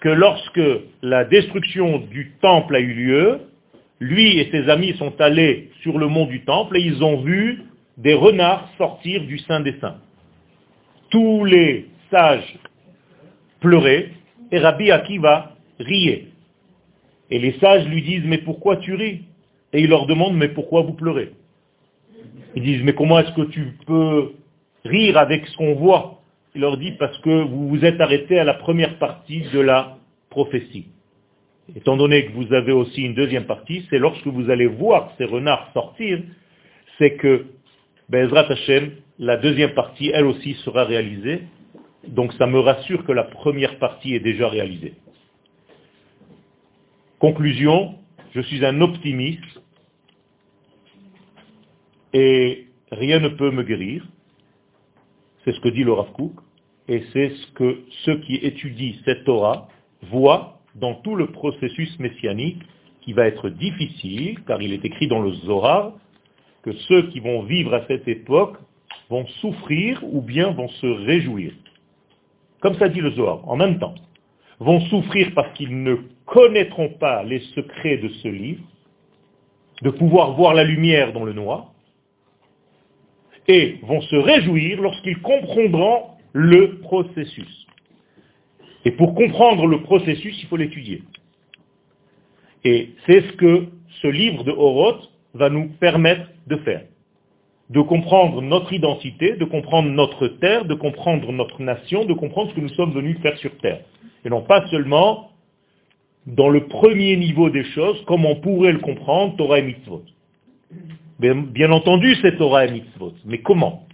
que 0.00 0.08
lorsque 0.08 0.60
la 1.02 1.24
destruction 1.24 1.98
du 1.98 2.32
temple 2.40 2.76
a 2.76 2.80
eu 2.80 2.94
lieu, 2.94 3.40
lui 4.00 4.38
et 4.38 4.50
ses 4.50 4.68
amis 4.70 4.94
sont 4.96 5.20
allés 5.20 5.70
sur 5.82 5.98
le 5.98 6.08
mont 6.08 6.26
du 6.26 6.42
temple 6.44 6.78
et 6.78 6.80
ils 6.80 7.04
ont 7.04 7.20
vu 7.20 7.62
des 7.98 8.14
renards 8.14 8.68
sortir 8.78 9.22
du 9.24 9.38
Saint 9.38 9.60
des 9.60 9.74
Saints. 9.80 9.98
Tous 11.10 11.44
les 11.44 11.86
sages 12.10 12.58
pleuraient 13.60 14.10
et 14.50 14.58
Rabbi 14.58 14.90
Akiva 14.90 15.54
riait. 15.78 16.28
Et 17.30 17.38
les 17.38 17.52
sages 17.60 17.86
lui 17.86 18.02
disent, 18.02 18.24
mais 18.24 18.38
pourquoi 18.38 18.78
tu 18.78 18.94
ris? 18.94 19.22
Et 19.72 19.82
il 19.82 19.90
leur 19.90 20.06
demande, 20.06 20.36
mais 20.36 20.48
pourquoi 20.48 20.82
vous 20.82 20.94
pleurez? 20.94 21.32
Ils 22.56 22.62
disent, 22.62 22.82
mais 22.82 22.94
comment 22.94 23.20
est-ce 23.20 23.32
que 23.32 23.48
tu 23.50 23.76
peux 23.86 24.32
rire 24.84 25.16
avec 25.16 25.46
ce 25.46 25.56
qu'on 25.56 25.74
voit? 25.74 26.22
Il 26.54 26.62
leur 26.62 26.76
dit, 26.76 26.92
parce 26.92 27.16
que 27.18 27.44
vous 27.44 27.68
vous 27.68 27.84
êtes 27.84 28.00
arrêté 28.00 28.38
à 28.40 28.44
la 28.44 28.54
première 28.54 28.98
partie 28.98 29.42
de 29.52 29.60
la 29.60 29.98
prophétie. 30.30 30.86
Étant 31.76 31.96
donné 31.96 32.26
que 32.26 32.32
vous 32.32 32.52
avez 32.52 32.72
aussi 32.72 33.02
une 33.02 33.14
deuxième 33.14 33.46
partie, 33.46 33.86
c'est 33.90 33.98
lorsque 33.98 34.26
vous 34.26 34.50
allez 34.50 34.66
voir 34.66 35.12
ces 35.18 35.24
renards 35.24 35.70
sortir, 35.72 36.20
c'est 36.98 37.14
que 37.16 37.46
Bezrat 38.08 38.50
Hashem, 38.50 38.92
la 39.18 39.36
deuxième 39.36 39.74
partie, 39.74 40.10
elle 40.12 40.26
aussi 40.26 40.54
sera 40.64 40.84
réalisée. 40.84 41.42
Donc 42.08 42.32
ça 42.34 42.46
me 42.46 42.58
rassure 42.58 43.04
que 43.04 43.12
la 43.12 43.24
première 43.24 43.78
partie 43.78 44.14
est 44.14 44.20
déjà 44.20 44.48
réalisée. 44.48 44.94
Conclusion, 47.18 47.96
je 48.34 48.40
suis 48.40 48.64
un 48.64 48.80
optimiste 48.80 49.62
et 52.12 52.66
rien 52.90 53.20
ne 53.20 53.28
peut 53.28 53.50
me 53.50 53.62
guérir. 53.62 54.04
C'est 55.44 55.52
ce 55.52 55.60
que 55.60 55.68
dit 55.68 55.84
le 55.84 55.92
Rav 55.92 56.12
Kook, 56.12 56.32
et 56.88 57.04
c'est 57.12 57.30
ce 57.30 57.52
que 57.52 57.80
ceux 58.04 58.18
qui 58.20 58.36
étudient 58.36 58.94
cette 59.04 59.24
Torah 59.24 59.68
voient 60.02 60.59
dans 60.74 60.94
tout 60.94 61.16
le 61.16 61.28
processus 61.28 61.98
messianique 61.98 62.62
qui 63.02 63.12
va 63.12 63.26
être 63.26 63.48
difficile, 63.48 64.38
car 64.46 64.60
il 64.62 64.72
est 64.72 64.84
écrit 64.84 65.08
dans 65.08 65.20
le 65.20 65.32
Zohar 65.32 65.92
que 66.62 66.72
ceux 66.72 67.08
qui 67.08 67.20
vont 67.20 67.42
vivre 67.42 67.74
à 67.74 67.86
cette 67.86 68.06
époque 68.06 68.56
vont 69.08 69.26
souffrir 69.40 70.02
ou 70.02 70.20
bien 70.20 70.50
vont 70.50 70.68
se 70.68 70.86
réjouir. 70.86 71.52
Comme 72.60 72.74
ça 72.74 72.88
dit 72.88 73.00
le 73.00 73.10
Zohar, 73.12 73.48
en 73.48 73.56
même 73.56 73.78
temps. 73.78 73.94
Vont 74.58 74.80
souffrir 74.82 75.32
parce 75.34 75.52
qu'ils 75.54 75.82
ne 75.82 75.96
connaîtront 76.26 76.90
pas 76.90 77.22
les 77.22 77.40
secrets 77.54 77.96
de 77.96 78.08
ce 78.08 78.28
livre, 78.28 78.62
de 79.82 79.90
pouvoir 79.90 80.32
voir 80.32 80.52
la 80.52 80.64
lumière 80.64 81.12
dans 81.14 81.24
le 81.24 81.32
noir, 81.32 81.72
et 83.48 83.78
vont 83.82 84.02
se 84.02 84.16
réjouir 84.16 84.80
lorsqu'ils 84.80 85.20
comprendront 85.22 86.10
le 86.32 86.78
processus. 86.80 87.66
Et 88.84 88.92
pour 88.92 89.14
comprendre 89.14 89.66
le 89.66 89.82
processus, 89.82 90.40
il 90.42 90.48
faut 90.48 90.56
l'étudier. 90.56 91.02
Et 92.64 92.90
c'est 93.06 93.22
ce 93.22 93.32
que 93.32 93.66
ce 94.02 94.06
livre 94.06 94.44
de 94.44 94.52
Horoth 94.52 95.10
va 95.34 95.50
nous 95.50 95.68
permettre 95.80 96.28
de 96.46 96.56
faire. 96.56 96.82
De 97.68 97.80
comprendre 97.80 98.42
notre 98.42 98.72
identité, 98.72 99.36
de 99.36 99.44
comprendre 99.44 99.90
notre 99.90 100.26
terre, 100.28 100.64
de 100.64 100.74
comprendre 100.74 101.30
notre 101.32 101.62
nation, 101.62 102.04
de 102.04 102.14
comprendre 102.14 102.50
ce 102.50 102.56
que 102.56 102.60
nous 102.60 102.70
sommes 102.70 102.92
venus 102.92 103.18
faire 103.20 103.36
sur 103.38 103.56
terre. 103.58 103.80
Et 104.24 104.28
non 104.28 104.42
pas 104.42 104.66
seulement 104.68 105.30
dans 106.26 106.48
le 106.48 106.66
premier 106.66 107.16
niveau 107.16 107.50
des 107.50 107.64
choses, 107.64 108.02
comme 108.06 108.24
on 108.24 108.36
pourrait 108.36 108.72
le 108.72 108.80
comprendre, 108.80 109.36
Torah 109.36 109.58
et 109.58 109.62
Mitzvot. 109.62 110.04
Bien, 111.18 111.70
entendu, 111.70 112.16
c'est 112.22 112.36
Torah 112.38 112.66
et 112.66 112.72
Mitzvot. 112.72 113.14
Mais 113.24 113.38
comment? 113.38 113.86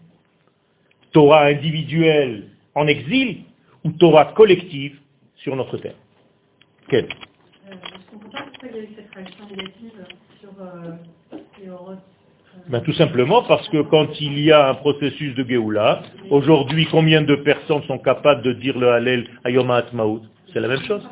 Torah 1.12 1.44
individuelle 1.46 2.44
en 2.75 2.87
exil 2.87 3.38
ou 3.87 3.92
Torah 3.92 4.33
collective 4.35 4.99
sur 5.37 5.55
notre 5.55 5.79
terre 5.79 5.94
Quelle 6.88 7.07
Euh, 7.07 7.70
je 7.70 8.16
ne 8.16 8.20
comprends 8.20 8.31
pas 8.31 8.44
pourquoi 8.51 8.68
il 8.68 8.77
y 8.77 8.81
a 8.81 8.83
eu 8.83 8.88
cette 8.96 9.14
réaction 9.14 9.44
négative 9.49 10.07
sur 10.40 10.51
euh, 10.61 11.38
les. 11.61 11.68
Euh, 11.68 11.94
ben, 12.68 12.81
Tout 12.81 12.92
simplement 12.94 13.42
parce 13.44 13.68
que 13.68 13.83
quand 13.83 14.20
il 14.20 14.40
y 14.40 14.51
a 14.51 14.68
un 14.68 14.75
processus 14.75 15.35
de 15.37 15.44
Géoula, 15.44 16.03
aujourd'hui, 16.31 16.88
combien 16.90 17.22
de 17.22 17.37
personnes 17.37 17.83
sont 17.85 17.99
capables 17.99 18.42
de 18.42 18.53
dire 18.55 18.77
le 18.77 18.88
Hallel 18.88 19.29
Ayom 19.44 19.70
Ha'atzmaut 19.70 20.22
C'est 20.53 20.61
la 20.61 20.68
même 20.68 20.83
chose. 20.83 21.07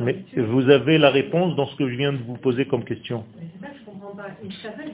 Mais 0.00 0.24
vous 0.36 0.70
avez 0.70 0.98
la 0.98 1.10
réponse 1.10 1.56
dans 1.56 1.66
ce 1.66 1.76
que 1.76 1.88
je 1.88 1.96
viens 1.96 2.12
de 2.12 2.18
vous 2.18 2.36
poser 2.36 2.66
comme 2.66 2.84
question. 2.84 3.24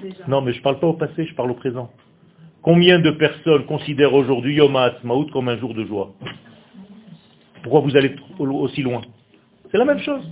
Déjà. 0.02 0.26
Non, 0.28 0.40
mais 0.40 0.52
je 0.52 0.58
ne 0.58 0.62
parle 0.62 0.78
pas 0.80 0.86
au 0.86 0.94
passé, 0.94 1.26
je 1.26 1.34
parle 1.34 1.50
au 1.50 1.54
présent. 1.54 1.90
Combien 2.62 2.98
de 2.98 3.10
personnes 3.10 3.64
considèrent 3.66 4.14
aujourd'hui 4.14 4.54
Yom 4.56 4.76
HaAtzmaut 4.76 5.26
comme 5.32 5.48
un 5.48 5.56
jour 5.58 5.74
de 5.74 5.84
joie? 5.84 6.12
Pourquoi 7.62 7.80
vous 7.80 7.96
allez 7.96 8.14
au- 8.38 8.46
aussi 8.46 8.82
loin? 8.82 9.02
C'est 9.70 9.78
la 9.78 9.84
même 9.84 9.98
chose. 10.00 10.22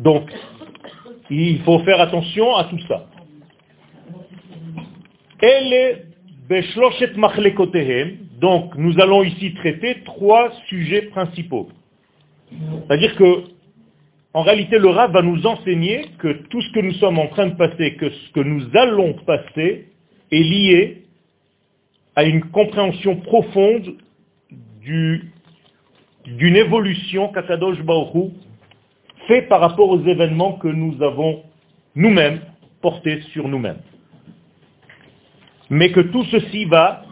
Donc, 0.00 0.30
il 1.30 1.60
faut 1.62 1.78
faire 1.80 2.00
attention 2.00 2.54
à 2.56 2.64
tout 2.64 2.78
ça. 2.88 3.06
Donc, 8.40 8.74
nous 8.76 9.00
allons 9.00 9.22
ici 9.22 9.54
traiter 9.54 10.02
trois 10.04 10.50
sujets 10.68 11.02
principaux. 11.02 11.68
C'est-à-dire 12.86 13.16
que 13.16 13.53
en 14.34 14.42
réalité, 14.42 14.78
le 14.78 14.88
Rav 14.88 15.12
va 15.12 15.22
nous 15.22 15.46
enseigner 15.46 16.06
que 16.18 16.32
tout 16.48 16.60
ce 16.60 16.72
que 16.72 16.80
nous 16.80 16.94
sommes 16.94 17.20
en 17.20 17.28
train 17.28 17.46
de 17.46 17.54
passer, 17.54 17.94
que 17.94 18.10
ce 18.10 18.32
que 18.32 18.40
nous 18.40 18.64
allons 18.76 19.14
passer, 19.24 19.88
est 20.32 20.42
lié 20.42 21.04
à 22.16 22.24
une 22.24 22.44
compréhension 22.50 23.16
profonde 23.16 23.94
du- 24.82 25.30
d'une 26.26 26.56
évolution 26.56 27.28
qu'Akadosh 27.28 27.78
Hu 27.78 28.30
fait 29.28 29.42
par 29.42 29.60
rapport 29.60 29.88
aux 29.88 30.00
événements 30.04 30.54
que 30.54 30.68
nous 30.68 31.00
avons 31.00 31.42
nous-mêmes 31.94 32.40
portés 32.82 33.20
sur 33.32 33.46
nous-mêmes. 33.48 33.82
Mais 35.70 35.92
que 35.92 36.00
tout 36.00 36.24
ceci 36.24 36.64
va 36.64 37.04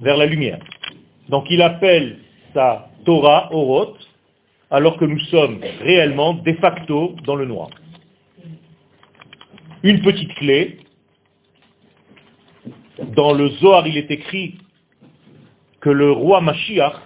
vers 0.00 0.16
la 0.16 0.26
lumière. 0.26 0.58
Donc 1.28 1.44
il 1.50 1.60
appelle 1.60 2.18
sa 2.54 2.88
Torah 3.04 3.50
Oroth, 3.52 4.07
alors 4.70 4.96
que 4.98 5.04
nous 5.04 5.20
sommes 5.20 5.60
réellement 5.80 6.34
de 6.34 6.52
facto 6.54 7.16
dans 7.24 7.36
le 7.36 7.46
noir. 7.46 7.70
Une 9.82 10.02
petite 10.02 10.34
clé, 10.34 10.80
dans 13.14 13.32
le 13.32 13.48
Zohar 13.48 13.86
il 13.86 13.96
est 13.96 14.10
écrit 14.10 14.58
que 15.80 15.90
le 15.90 16.10
roi 16.10 16.40
Mashiach, 16.40 16.96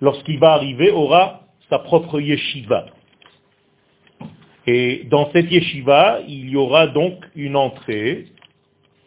lorsqu'il 0.00 0.38
va 0.38 0.52
arriver, 0.52 0.90
aura 0.90 1.42
sa 1.68 1.78
propre 1.78 2.20
yeshiva. 2.20 2.86
Et 4.66 5.04
dans 5.04 5.30
cette 5.32 5.50
yeshiva, 5.50 6.20
il 6.26 6.50
y 6.50 6.56
aura 6.56 6.86
donc 6.86 7.24
une 7.34 7.56
entrée, 7.56 8.26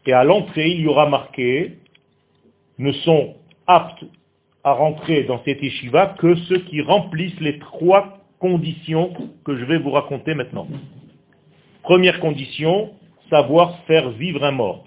et 0.06 0.14
à 0.14 0.24
l'entrée, 0.24 0.70
il 0.72 0.82
y 0.82 0.88
aura 0.88 1.08
marqué, 1.08 1.78
ne 2.78 2.92
sont 2.92 3.36
aptes 3.68 4.04
à 4.64 4.74
rentrer 4.74 5.24
dans 5.24 5.42
cette 5.44 5.62
yeshiva 5.62 6.16
que 6.20 6.36
ceux 6.36 6.60
qui 6.60 6.82
remplissent 6.82 7.40
les 7.40 7.58
trois 7.60 8.20
conditions 8.40 9.14
que 9.46 9.58
je 9.58 9.66
vais 9.66 9.78
vous 9.78 9.92
raconter 9.92 10.34
maintenant. 10.34 10.68
Première 11.84 12.20
condition, 12.20 12.92
savoir 13.30 13.80
faire 13.86 14.12
vivre 14.12 14.44
un 14.44 14.52
mort. 14.52 14.86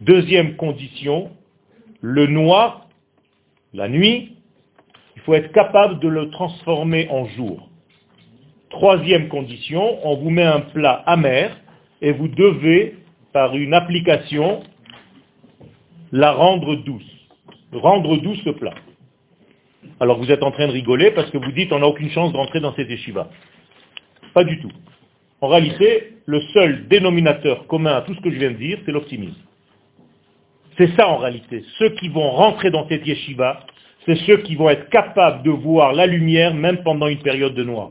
Deuxième 0.00 0.56
condition, 0.56 1.30
le 2.00 2.26
noir, 2.26 2.88
la 3.74 3.88
nuit, 3.88 4.36
il 5.16 5.22
faut 5.22 5.34
être 5.34 5.52
capable 5.52 5.98
de 6.00 6.08
le 6.08 6.30
transformer 6.30 7.08
en 7.10 7.26
jour. 7.26 7.68
Troisième 8.70 9.28
condition, 9.28 9.98
on 10.06 10.16
vous 10.16 10.30
met 10.30 10.44
un 10.44 10.60
plat 10.60 11.02
amer 11.06 11.56
et 12.00 12.12
vous 12.12 12.28
devez, 12.28 12.96
par 13.32 13.56
une 13.56 13.74
application, 13.74 14.60
la 16.12 16.32
rendre 16.32 16.76
douce 16.76 17.17
rendre 17.72 18.16
doux 18.18 18.34
ce 18.44 18.50
plat. 18.50 18.74
Alors 20.00 20.18
vous 20.18 20.30
êtes 20.30 20.42
en 20.42 20.50
train 20.50 20.66
de 20.66 20.72
rigoler 20.72 21.10
parce 21.10 21.30
que 21.30 21.38
vous 21.38 21.52
dites 21.52 21.72
on 21.72 21.80
n'a 21.80 21.86
aucune 21.86 22.10
chance 22.10 22.32
de 22.32 22.36
rentrer 22.36 22.60
dans 22.60 22.74
cette 22.74 22.88
yeshiva. 22.88 23.28
Pas 24.34 24.44
du 24.44 24.60
tout. 24.60 24.70
En 25.40 25.48
réalité, 25.48 26.14
le 26.26 26.40
seul 26.52 26.88
dénominateur 26.88 27.66
commun 27.66 27.96
à 27.96 28.02
tout 28.02 28.14
ce 28.14 28.20
que 28.20 28.30
je 28.30 28.38
viens 28.38 28.50
de 28.50 28.56
dire, 28.56 28.78
c'est 28.84 28.92
l'optimisme. 28.92 29.40
C'est 30.76 30.94
ça 30.96 31.08
en 31.08 31.16
réalité. 31.16 31.64
Ceux 31.78 31.90
qui 31.90 32.08
vont 32.08 32.30
rentrer 32.30 32.70
dans 32.70 32.88
cette 32.88 33.06
yeshiva, 33.06 33.60
c'est 34.06 34.16
ceux 34.26 34.38
qui 34.38 34.54
vont 34.54 34.70
être 34.70 34.88
capables 34.90 35.42
de 35.42 35.50
voir 35.50 35.92
la 35.92 36.06
lumière 36.06 36.54
même 36.54 36.82
pendant 36.82 37.08
une 37.08 37.18
période 37.18 37.54
de 37.54 37.64
noir. 37.64 37.90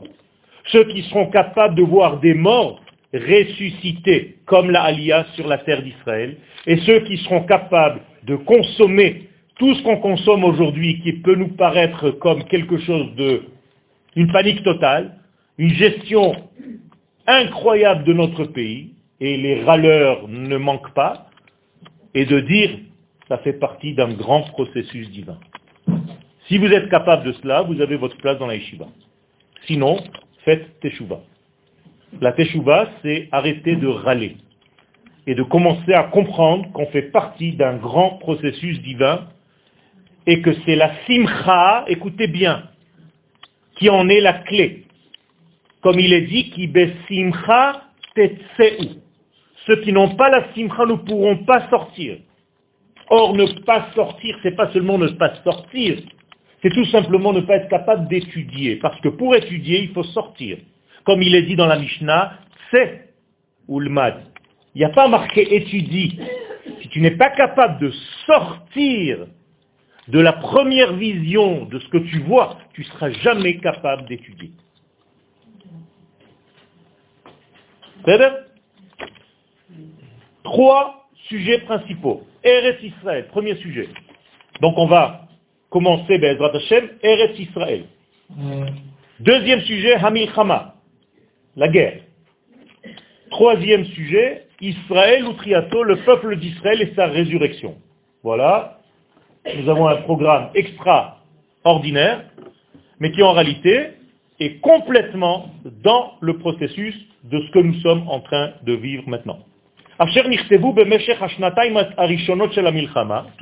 Ceux 0.66 0.84
qui 0.84 1.02
seront 1.04 1.26
capables 1.26 1.74
de 1.74 1.82
voir 1.82 2.20
des 2.20 2.34
morts 2.34 2.80
ressuscités 3.14 4.36
comme 4.44 4.70
la 4.70 4.82
Aliyah 4.82 5.26
sur 5.34 5.46
la 5.48 5.58
terre 5.58 5.82
d'Israël, 5.82 6.36
et 6.66 6.76
ceux 6.78 7.00
qui 7.00 7.16
seront 7.18 7.42
capables 7.44 8.00
de 8.24 8.36
consommer 8.36 9.27
tout 9.58 9.74
ce 9.74 9.82
qu'on 9.82 9.98
consomme 9.98 10.44
aujourd'hui 10.44 11.00
qui 11.00 11.12
peut 11.14 11.34
nous 11.34 11.48
paraître 11.48 12.10
comme 12.12 12.44
quelque 12.44 12.78
chose 12.78 13.14
de, 13.16 13.42
une 14.16 14.30
panique 14.32 14.62
totale, 14.62 15.16
une 15.58 15.70
gestion 15.70 16.34
incroyable 17.26 18.04
de 18.04 18.12
notre 18.12 18.44
pays, 18.44 18.94
et 19.20 19.36
les 19.36 19.64
râleurs 19.64 20.28
ne 20.28 20.56
manquent 20.56 20.94
pas, 20.94 21.26
et 22.14 22.24
de 22.24 22.40
dire, 22.40 22.70
ça 23.28 23.38
fait 23.38 23.54
partie 23.54 23.94
d'un 23.94 24.12
grand 24.14 24.42
processus 24.42 25.10
divin. 25.10 25.38
Si 26.46 26.56
vous 26.56 26.68
êtes 26.68 26.88
capable 26.88 27.24
de 27.24 27.32
cela, 27.32 27.62
vous 27.62 27.80
avez 27.80 27.96
votre 27.96 28.16
place 28.16 28.38
dans 28.38 28.46
la 28.46 28.54
yeshiva. 28.54 28.86
Sinon, 29.66 29.98
faites 30.44 30.80
teshuva. 30.80 31.20
La 32.20 32.32
teshuva, 32.32 32.88
c'est 33.02 33.28
arrêter 33.32 33.76
de 33.76 33.88
râler. 33.88 34.36
et 35.28 35.34
de 35.34 35.42
commencer 35.42 35.92
à 35.92 36.04
comprendre 36.04 36.72
qu'on 36.72 36.86
fait 36.86 37.02
partie 37.02 37.52
d'un 37.52 37.76
grand 37.76 38.12
processus 38.12 38.80
divin 38.80 39.28
et 40.28 40.42
que 40.42 40.52
c'est 40.66 40.76
la 40.76 40.92
simcha, 41.06 41.86
écoutez 41.88 42.26
bien, 42.26 42.64
qui 43.76 43.88
en 43.88 44.10
est 44.10 44.20
la 44.20 44.34
clé. 44.34 44.84
Comme 45.80 45.98
il 45.98 46.12
est 46.12 46.26
dit, 46.26 46.50
qui 46.50 46.70
simcha 47.08 47.84
tetseu. 48.14 49.00
Ceux 49.66 49.76
qui 49.76 49.90
n'ont 49.90 50.16
pas 50.16 50.28
la 50.28 50.52
simcha 50.52 50.84
ne 50.84 50.96
pourront 50.96 51.38
pas 51.44 51.70
sortir. 51.70 52.18
Or, 53.08 53.34
ne 53.34 53.46
pas 53.62 53.88
sortir, 53.94 54.36
c'est 54.42 54.54
pas 54.54 54.70
seulement 54.74 54.98
ne 54.98 55.08
pas 55.08 55.34
sortir, 55.44 55.96
c'est 56.60 56.74
tout 56.74 56.84
simplement 56.86 57.32
ne 57.32 57.40
pas 57.40 57.56
être 57.56 57.70
capable 57.70 58.06
d'étudier. 58.08 58.76
Parce 58.76 59.00
que 59.00 59.08
pour 59.08 59.34
étudier, 59.34 59.80
il 59.80 59.94
faut 59.94 60.04
sortir. 60.04 60.58
Comme 61.04 61.22
il 61.22 61.34
est 61.34 61.44
dit 61.44 61.56
dans 61.56 61.66
la 61.66 61.78
Mishnah, 61.78 62.34
c'est 62.70 63.14
ulmad. 63.66 64.24
Il 64.74 64.80
n'y 64.80 64.84
a 64.84 64.90
pas 64.90 65.08
marqué 65.08 65.56
étudie. 65.56 66.20
Si 66.82 66.88
tu 66.90 67.00
n'es 67.00 67.12
pas 67.12 67.30
capable 67.30 67.80
de 67.80 67.90
sortir 68.26 69.26
de 70.08 70.20
la 70.20 70.32
première 70.32 70.94
vision 70.94 71.66
de 71.66 71.78
ce 71.78 71.88
que 71.88 71.98
tu 71.98 72.20
vois, 72.20 72.58
tu 72.72 72.80
ne 72.80 72.86
seras 72.86 73.10
jamais 73.10 73.58
capable 73.58 74.06
d'étudier. 74.06 74.52
Trois 80.44 81.08
sujets 81.28 81.58
principaux. 81.60 82.26
Eretz 82.42 82.82
Israël, 82.82 83.26
premier 83.28 83.56
sujet. 83.56 83.88
Donc 84.62 84.78
on 84.78 84.86
va 84.86 85.28
commencer, 85.68 86.18
Be'ezrat 86.18 86.54
Hashem, 86.54 86.88
Eretz 87.02 87.38
Israël. 87.38 87.84
Deuxième 89.20 89.60
sujet, 89.62 89.94
Hamil 89.94 90.30
Hama, 90.34 90.76
la 91.56 91.68
guerre. 91.68 92.00
Troisième 93.30 93.84
sujet, 93.84 94.46
Israël 94.60 95.24
ou 95.26 95.34
Triato, 95.34 95.82
le 95.82 95.96
peuple 95.96 96.36
d'Israël 96.36 96.80
et 96.80 96.94
sa 96.94 97.06
résurrection. 97.06 97.76
Voilà. 98.22 98.77
Nous 99.56 99.68
avons 99.68 99.88
un 99.88 99.96
programme 100.02 100.50
extraordinaire, 100.54 102.24
mais 103.00 103.10
qui 103.12 103.22
en 103.22 103.32
réalité 103.32 103.90
est 104.40 104.60
complètement 104.60 105.50
dans 105.82 106.12
le 106.20 106.38
processus 106.38 106.94
de 107.24 107.40
ce 107.40 107.50
que 107.52 107.58
nous 107.58 107.74
sommes 107.80 108.08
en 108.08 108.20
train 108.20 108.52
de 108.62 108.72
vivre 108.74 109.08
maintenant. 109.08 109.40
Tout 109.98 110.06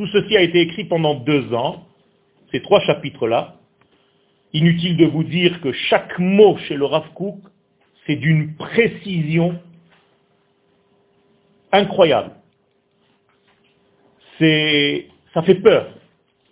ceci 0.07 0.37
a 0.37 0.41
été 0.41 0.61
écrit 0.61 0.85
pendant 0.85 1.15
deux 1.15 1.53
ans, 1.53 1.85
ces 2.51 2.63
trois 2.63 2.81
chapitres-là. 2.81 3.57
Inutile 4.53 4.97
de 4.97 5.07
vous 5.07 5.25
dire 5.25 5.61
que 5.61 5.73
chaque 5.73 6.19
mot 6.19 6.57
chez 6.69 6.77
le 6.77 6.87
Rav 6.87 7.13
Kook, 7.15 7.37
c'est 8.07 8.17
d'une 8.17 8.55
précision 8.55 9.59
incroyable. 11.73 12.31
C'est, 14.39 15.09
ça 15.35 15.43
fait 15.43 15.57
peur. 15.57 15.89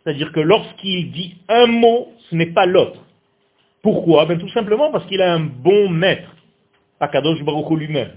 C'est-à-dire 0.04 0.32
que 0.32 0.40
lorsqu'il 0.40 1.12
dit 1.12 1.36
un 1.48 1.66
mot, 1.66 2.12
ce 2.30 2.36
n'est 2.36 2.52
pas 2.52 2.66
l'autre. 2.66 3.00
Pourquoi? 3.82 4.26
Ben, 4.26 4.38
Tout 4.38 4.48
simplement 4.50 4.90
parce 4.90 5.06
qu'il 5.06 5.22
a 5.22 5.32
un 5.32 5.40
bon 5.40 5.88
maître, 5.88 6.34
Akadosh 7.00 7.42
Baruch 7.42 7.70
lui-même. 7.70 8.12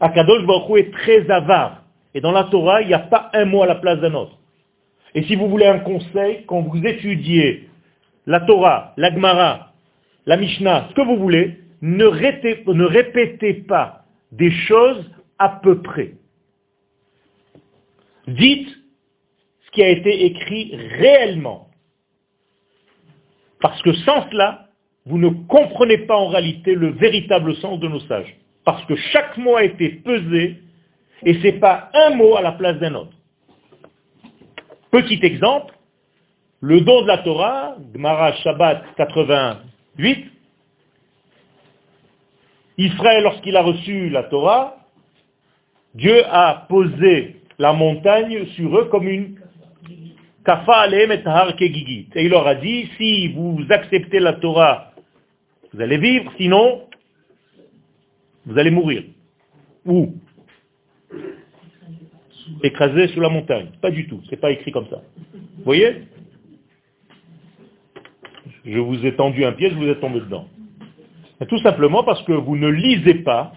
Akadosh 0.00 0.46
Baruch 0.46 0.78
est 0.78 0.92
très 0.92 1.30
avare. 1.30 1.82
Et 2.14 2.20
dans 2.20 2.32
la 2.32 2.44
Torah, 2.44 2.82
il 2.82 2.88
n'y 2.88 2.94
a 2.94 3.00
pas 3.00 3.30
un 3.32 3.44
mot 3.44 3.62
à 3.62 3.66
la 3.66 3.76
place 3.76 4.00
d'un 4.00 4.14
autre. 4.14 4.36
Et 5.14 5.22
si 5.24 5.36
vous 5.36 5.48
voulez 5.48 5.66
un 5.66 5.80
conseil, 5.80 6.44
quand 6.46 6.62
vous 6.62 6.84
étudiez 6.84 7.68
la 8.26 8.40
Torah, 8.40 8.94
la 8.96 9.12
Gemara, 9.12 9.72
la 10.26 10.36
Mishnah, 10.36 10.88
ce 10.90 10.94
que 10.94 11.02
vous 11.02 11.16
voulez, 11.16 11.58
ne 11.82 12.04
répétez, 12.04 12.62
ne 12.66 12.84
répétez 12.84 13.54
pas 13.54 14.04
des 14.32 14.50
choses 14.50 15.10
à 15.38 15.48
peu 15.48 15.82
près. 15.82 16.12
Dites 18.28 18.68
qui 19.72 19.82
a 19.82 19.88
été 19.88 20.24
écrit 20.24 20.76
réellement. 20.98 21.68
Parce 23.60 23.80
que 23.82 23.92
sans 23.92 24.28
cela, 24.30 24.66
vous 25.06 25.18
ne 25.18 25.28
comprenez 25.48 25.98
pas 25.98 26.16
en 26.16 26.28
réalité 26.28 26.74
le 26.74 26.90
véritable 26.90 27.54
sens 27.56 27.78
de 27.80 27.88
nos 27.88 28.00
sages. 28.00 28.36
Parce 28.64 28.84
que 28.86 28.96
chaque 28.96 29.36
mot 29.38 29.56
a 29.56 29.64
été 29.64 29.88
pesé 29.90 30.58
et 31.24 31.34
ce 31.34 31.42
n'est 31.42 31.60
pas 31.60 31.90
un 31.94 32.10
mot 32.14 32.36
à 32.36 32.42
la 32.42 32.52
place 32.52 32.78
d'un 32.78 32.94
autre. 32.94 33.12
Petit 34.90 35.20
exemple, 35.22 35.74
le 36.60 36.80
don 36.80 37.02
de 37.02 37.06
la 37.06 37.18
Torah, 37.18 37.76
Gmara 37.94 38.32
Shabbat 38.34 38.84
88, 38.96 40.26
Israël, 42.78 43.22
lorsqu'il 43.22 43.56
a 43.56 43.62
reçu 43.62 44.10
la 44.10 44.24
Torah, 44.24 44.76
Dieu 45.94 46.22
a 46.26 46.66
posé 46.68 47.36
la 47.58 47.72
montagne 47.72 48.46
sur 48.56 48.76
eux 48.78 48.84
comme 48.86 49.08
une 49.08 49.36
Et 50.46 52.24
il 52.24 52.28
leur 52.30 52.46
a 52.46 52.54
dit, 52.54 52.88
si 52.96 53.28
vous 53.28 53.60
acceptez 53.68 54.20
la 54.20 54.34
Torah, 54.34 54.92
vous 55.72 55.80
allez 55.80 55.98
vivre, 55.98 56.32
sinon, 56.38 56.86
vous 58.46 58.58
allez 58.58 58.70
mourir. 58.70 59.04
Où? 59.84 60.14
Écrasé 62.62 63.08
sous 63.08 63.20
la 63.20 63.28
montagne. 63.28 63.68
Pas 63.80 63.90
du 63.90 64.08
tout, 64.08 64.20
c'est 64.28 64.36
pas 64.36 64.50
écrit 64.50 64.72
comme 64.72 64.88
ça. 64.88 65.02
Vous 65.32 65.64
voyez? 65.64 66.04
Je 68.64 68.78
vous 68.78 69.04
ai 69.06 69.14
tendu 69.14 69.44
un 69.44 69.52
piège, 69.52 69.74
vous 69.74 69.86
êtes 69.86 70.00
tombé 70.00 70.20
dedans. 70.20 70.48
Tout 71.48 71.58
simplement 71.58 72.02
parce 72.04 72.22
que 72.24 72.32
vous 72.32 72.56
ne 72.56 72.68
lisez 72.68 73.14
pas 73.14 73.52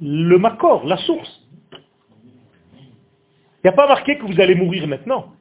le 0.00 0.36
Makor, 0.38 0.84
la 0.84 0.96
source. 0.98 1.48
Il 1.72 3.68
n'y 3.68 3.70
a 3.70 3.72
pas 3.72 3.88
marqué 3.88 4.18
que 4.18 4.24
vous 4.24 4.40
allez 4.40 4.54
mourir 4.54 4.86
maintenant. 4.86 5.33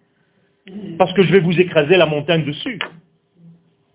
Parce 0.97 1.13
que 1.13 1.23
je 1.23 1.31
vais 1.31 1.39
vous 1.39 1.59
écraser 1.59 1.97
la 1.97 2.05
montagne 2.05 2.45
dessus. 2.45 2.79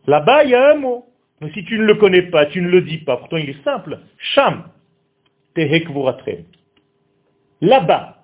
Là-bas, 0.07 0.45
il 0.45 0.51
y 0.51 0.55
a 0.55 0.73
un 0.73 0.75
mot. 0.77 1.07
Mais 1.41 1.53
si 1.53 1.65
tu 1.65 1.79
ne 1.79 1.85
le 1.85 1.95
connais 1.95 2.23
pas, 2.23 2.47
tu 2.47 2.61
ne 2.61 2.69
le 2.69 2.83
dis 2.83 2.99
pas. 2.99 3.17
Pourtant, 3.17 3.37
il 3.37 3.51
est 3.51 3.65
simple. 3.65 3.99
Sham. 4.19 4.65
Tehek 5.55 5.89
Là-bas. 7.61 8.19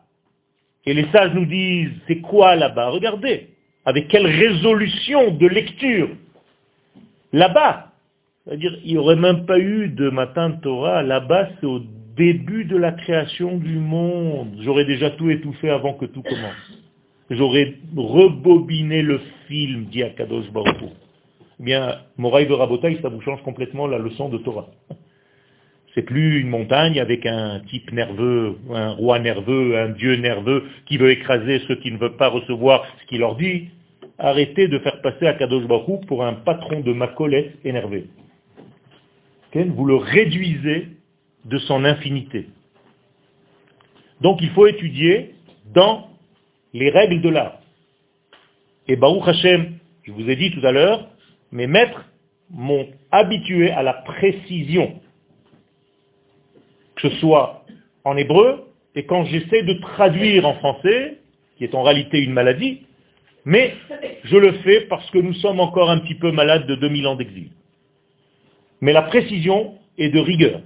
Et 0.87 0.95
les 0.95 1.07
sages 1.11 1.33
nous 1.35 1.47
disent, 1.47 1.93
c'est 2.07 2.21
quoi 2.21 2.57
là-bas? 2.57 2.91
Regardez. 2.91 3.49
Avec 3.85 4.09
quelle 4.09 4.27
résolution 4.27 5.33
de 5.33 5.47
lecture. 5.47 6.11
Là-bas. 7.33 7.93
C'est-à-dire, 8.45 8.77
il 8.85 8.93
n'y 8.93 8.99
aurait 8.99 9.17
même 9.17 9.47
pas 9.47 9.59
eu 9.59 9.89
de 9.89 10.11
matin 10.11 10.51
de 10.51 10.61
Torah. 10.61 11.03
Là-bas, 11.03 11.49
c'est 11.61 11.67
au 11.67 11.81
début 12.17 12.65
de 12.65 12.77
la 12.77 12.93
création 12.93 13.57
du 13.57 13.79
monde. 13.79 14.57
J'aurais 14.61 14.85
déjà 14.85 15.11
tout 15.11 15.31
étouffé 15.31 15.71
avant 15.71 15.95
que 15.95 16.05
tout 16.05 16.23
commence. 16.23 16.84
J'aurais 17.31 17.75
rebobiné 17.97 19.03
le 19.03 19.21
film, 19.49 19.87
dit 19.87 20.03
Akadosh 20.03 20.51
Baruch 20.53 20.77
Eh 21.61 21.63
bien, 21.63 21.99
Moraï 22.19 22.47
de 22.47 22.53
Rabotaï, 22.53 22.99
ça 23.01 23.09
vous 23.09 23.21
change 23.23 23.43
complètement 23.43 23.87
la 23.87 23.99
leçon 23.99 24.29
de 24.29 24.39
Torah. 24.39 24.69
C'est 25.95 26.03
plus 26.03 26.41
une 26.41 26.49
montagne 26.49 27.01
avec 27.01 27.25
un 27.25 27.61
type 27.61 27.93
nerveux, 27.93 28.59
un 28.71 28.91
roi 28.91 29.21
nerveux, 29.21 29.79
un 29.79 29.91
dieu 29.91 30.17
nerveux 30.17 30.65
qui 30.87 30.99
veut 30.99 31.11
écraser 31.11 31.61
ceux 31.69 31.77
qui 31.77 31.93
ne 31.93 31.99
veulent 31.99 32.17
pas 32.17 32.29
recevoir 32.29 32.85
ce 33.01 33.07
qu'il 33.07 33.21
leur 33.21 33.37
dit. 33.37 33.69
Arrêtez 34.19 34.69
de 34.69 34.79
faire 34.81 35.01
passer 35.01 35.27
Akadosh 35.27 35.67
Baruch 35.67 36.05
pour 36.07 36.25
un 36.25 36.35
patron 36.35 36.81
de 36.81 36.93
macolette 36.93 37.55
énervé. 37.65 38.07
Vous 39.55 39.87
le 39.87 39.95
réduisez 39.95 40.89
de 41.45 41.59
son 41.59 41.85
infinité. 41.85 42.49
Donc 44.21 44.43
il 44.43 44.51
faut 44.51 44.67
étudier 44.67 45.35
dans 45.73 46.09
les 46.75 46.91
règles 46.91 47.23
de 47.23 47.29
l'art. 47.31 47.59
Et 48.89 48.97
Baruch 48.97 49.27
Hashem, 49.27 49.79
je 50.03 50.13
vous 50.13 50.29
ai 50.29 50.37
dit 50.37 50.51
tout 50.51 50.67
à 50.67 50.73
l'heure, 50.73 51.09
mes 51.53 51.67
maîtres 51.67 52.05
m'ont 52.51 52.87
habitué 53.11 53.71
à 53.71 53.83
la 53.83 53.95
précision, 53.95 55.01
que 56.97 57.09
ce 57.09 57.17
soit 57.17 57.65
en 58.05 58.17
hébreu, 58.17 58.65
et 58.95 59.07
quand 59.07 59.25
j'essaie 59.25 59.63
de 59.63 59.75
traduire 59.75 60.46
en 60.46 60.55
français, 60.55 61.19
qui 61.57 61.65
est 61.65 61.75
en 61.75 61.83
réalité 61.83 62.21
une 62.21 62.33
maladie, 62.33 62.83
mais 63.44 63.75
je 64.25 64.37
le 64.37 64.53
fais 64.59 64.83
parce 64.83 65.09
que 65.11 65.19
nous 65.19 65.35
sommes 65.35 65.61
encore 65.61 65.90
un 65.90 65.98
petit 65.98 66.15
peu 66.15 66.33
malades 66.33 66.67
de 66.67 66.75
2000 66.75 67.07
ans 67.07 67.17
d'exil. 67.17 67.51
Mais 68.81 68.92
la 68.92 69.03
précision 69.03 69.79
est 69.96 70.09
de 70.09 70.19
rigueur. 70.19 70.61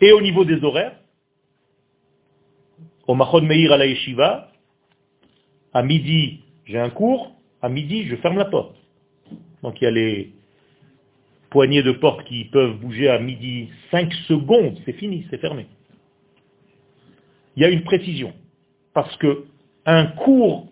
Et 0.00 0.12
au 0.12 0.20
niveau 0.20 0.44
des 0.44 0.62
horaires, 0.64 0.96
au 3.08 3.14
Mahon 3.14 3.40
Meir 3.40 3.72
à 3.72 3.78
la 3.78 3.86
Yeshiva, 3.86 4.52
à 5.72 5.82
midi, 5.82 6.42
j'ai 6.66 6.78
un 6.78 6.90
cours, 6.90 7.32
à 7.62 7.68
midi, 7.68 8.04
je 8.04 8.16
ferme 8.16 8.36
la 8.36 8.44
porte. 8.44 8.76
Donc 9.62 9.80
il 9.80 9.84
y 9.84 9.86
a 9.86 9.90
les 9.90 10.32
poignées 11.50 11.82
de 11.82 11.92
porte 11.92 12.24
qui 12.24 12.44
peuvent 12.44 12.76
bouger 12.76 13.08
à 13.08 13.18
midi 13.18 13.70
5 13.90 14.12
secondes, 14.28 14.78
c'est 14.84 14.92
fini, 14.92 15.26
c'est 15.30 15.38
fermé. 15.38 15.66
Il 17.56 17.62
y 17.62 17.64
a 17.64 17.70
une 17.70 17.82
précision. 17.82 18.34
Parce 18.92 19.16
que 19.16 19.44
un 19.86 20.04
cours 20.04 20.68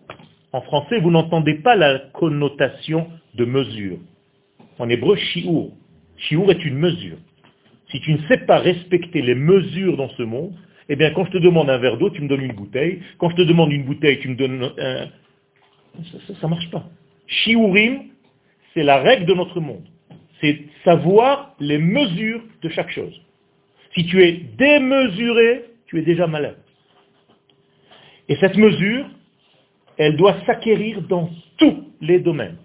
en 0.53 0.61
français, 0.61 1.01
vous 1.01 1.11
n'entendez 1.11 1.55
pas 1.55 1.75
la 1.75 1.99
connotation 1.99 3.09
de 3.35 3.47
mesure. 3.47 3.99
En 4.79 4.91
hébreu, 4.91 5.17
shiur. 5.17 5.71
Shiur 6.19 6.51
est 6.51 6.65
une 6.65 6.77
mesure. 6.77 7.17
Si 7.91 8.01
tu 8.01 8.13
ne 8.13 8.19
sais 8.29 8.39
pas 8.39 8.59
respecter 8.59 9.23
les 9.23 9.35
mesures 9.35 9.97
dans 9.97 10.11
ce 10.11 10.23
monde, 10.23 10.55
eh 10.89 10.97
bien, 10.97 11.11
quand 11.11 11.25
je 11.25 11.33
te 11.33 11.39
demande 11.39 11.69
un 11.69 11.79
verre 11.79 11.97
d'eau, 11.97 12.11
tu 12.11 12.23
me 12.23 12.29
donnes 12.29 12.43
une 12.43 12.53
bouteille. 12.53 13.01
Quand 13.19 13.31
je 13.31 13.37
te 13.37 13.43
demande 13.43 13.73
une 13.73 13.85
bouteille, 13.85 14.19
tu 14.21 14.29
me 14.29 14.37
donnes 14.37 14.73
un... 14.79 15.09
Ça 16.29 16.47
ne 16.47 16.49
marche 16.49 16.71
pas. 16.71 16.85
Shiurim, 17.27 18.05
c'est 18.73 18.83
la 18.83 18.99
règle 18.99 19.27
de 19.27 19.35
notre 19.35 19.61
monde. 19.61 19.87
C'est 20.41 20.65
savoir 20.85 21.55
les 21.59 21.79
mesures 21.79 22.43
de 22.63 22.69
chaque 22.69 22.91
chose. 22.91 23.21
Si 23.95 24.07
tu 24.07 24.23
es 24.23 24.33
démesuré, 24.33 25.65
tu 25.87 25.99
es 25.99 26.03
déjà 26.03 26.27
malade. 26.27 26.59
Et 28.29 28.37
cette 28.37 28.57
mesure, 28.57 29.07
elle 29.97 30.17
doit 30.17 30.37
s'acquérir 30.45 31.01
dans 31.03 31.31
tous 31.57 31.91
les 32.01 32.21
domaines. 32.21 32.59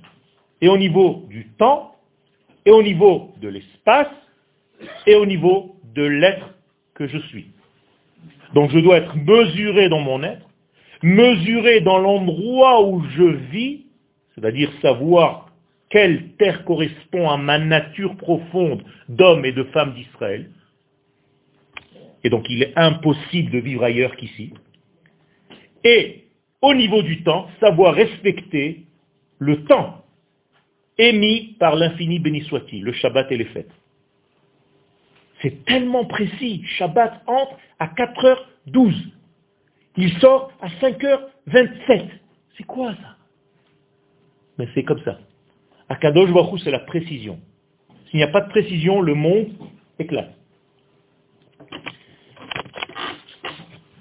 Et 0.60 0.68
au 0.68 0.78
niveau 0.78 1.26
du 1.30 1.48
temps, 1.58 1.96
et 2.66 2.72
au 2.72 2.84
niveau 2.84 3.34
de 3.42 3.48
l'espace, 3.48 4.10
et 5.08 5.16
au 5.16 5.26
niveau 5.26 5.76
de 5.96 6.04
l'être 6.04 6.54
que 6.94 7.08
je 7.08 7.18
suis. 7.30 7.48
Donc 8.54 8.72
je 8.72 8.80
dois 8.80 8.98
être 8.98 9.16
mesuré 9.16 9.90
dans 9.90 10.02
mon 10.02 10.24
être, 10.24 10.48
mesuré 11.04 11.82
dans 11.82 12.00
l'endroit 12.00 12.84
où 12.86 13.04
je 13.16 13.24
vis, 13.24 13.86
c'est-à-dire 14.36 14.72
savoir 14.82 15.50
quelle 15.90 16.34
terre 16.38 16.64
correspond 16.66 17.30
à 17.30 17.38
ma 17.38 17.60
nature 17.60 18.16
profonde 18.16 18.84
d'homme 19.10 19.46
et 19.46 19.52
de 19.52 19.64
femme 19.66 19.94
d'Israël. 19.94 20.50
Et 22.24 22.30
donc 22.30 22.46
il 22.50 22.64
est 22.64 22.74
impossible 22.78 23.52
de 23.52 23.60
vivre 23.60 23.84
ailleurs 23.84 24.16
qu'ici. 24.16 24.54
Et 25.84 26.26
au 26.62 26.74
niveau 26.74 27.02
du 27.02 27.24
temps, 27.24 27.48
savoir 27.60 27.96
respecter 27.96 28.86
le 29.40 29.64
temps 29.66 30.06
émis 30.98 31.56
par 31.60 31.76
l'infini 31.76 32.20
béni 32.20 32.42
soit-il, 32.42 32.84
le 32.84 32.94
Shabbat 32.94 33.32
et 33.32 33.38
les 33.38 33.46
fêtes. 33.46 33.72
C'est 35.43 35.65
tellement 35.65 36.05
précis. 36.05 36.63
Shabbat 36.79 37.23
entre 37.27 37.57
à 37.79 37.89
4h12. 37.89 38.95
Il 39.97 40.13
sort 40.19 40.53
à 40.61 40.69
5h27. 40.69 42.09
C'est 42.57 42.65
quoi 42.65 42.93
ça 42.95 43.17
Mais 44.59 44.69
c'est 44.75 44.85
comme 44.85 45.01
ça. 45.03 45.19
À 45.89 45.97
Kadosh 45.97 46.33
Baruch 46.33 46.61
c'est 46.65 46.71
la 46.71 46.81
précision. 46.81 47.39
S'il 48.11 48.19
n'y 48.19 48.25
a 48.25 48.29
pas 48.29 48.41
de 48.41 48.49
précision, 48.49 49.01
le 49.01 49.15
monde 49.15 49.49
éclate. 49.99 50.33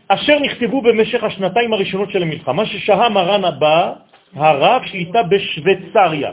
אשר 0.07 0.39
נכתבו 0.39 0.81
במשך 0.81 1.23
השנתיים 1.23 1.73
הראשונות 1.73 2.11
של 2.11 2.21
המלחמה, 2.21 2.65
ששהה 2.65 3.09
מרן 3.09 3.45
הבא, 3.45 3.93
הרב 4.33 4.81
שליטה 4.85 5.23
בשוויצריה. 5.23 6.31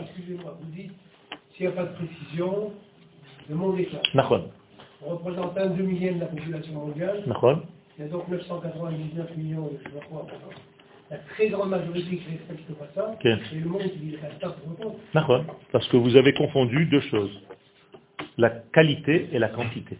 נכון. 4.14 4.40
représente 5.05 5.57
un 5.57 5.67
demi-millième 5.67 6.15
de 6.15 6.19
la 6.21 6.25
population 6.27 6.73
mondiale. 6.73 7.23
Il 7.97 8.03
y 8.03 8.07
a 8.07 8.09
donc 8.09 8.27
999 8.27 9.37
millions 9.37 9.69
de 9.71 9.77
Chinois. 9.77 10.27
La 11.09 11.17
très 11.19 11.47
grande 11.49 11.69
majorité 11.69 12.17
qui 12.17 12.25
ne 12.31 12.37
respecte 12.37 12.71
pas 12.73 12.87
ça, 12.93 13.15
le 13.23 13.65
monde 13.65 13.81
qui. 13.81 14.17
Parce 15.71 15.87
que 15.87 15.97
vous 15.97 16.15
avez 16.17 16.33
confondu 16.33 16.85
deux 16.85 16.99
choses, 17.01 17.41
la 18.37 18.49
qualité 18.49 19.29
et 19.31 19.39
la 19.39 19.47
quantité. 19.47 19.97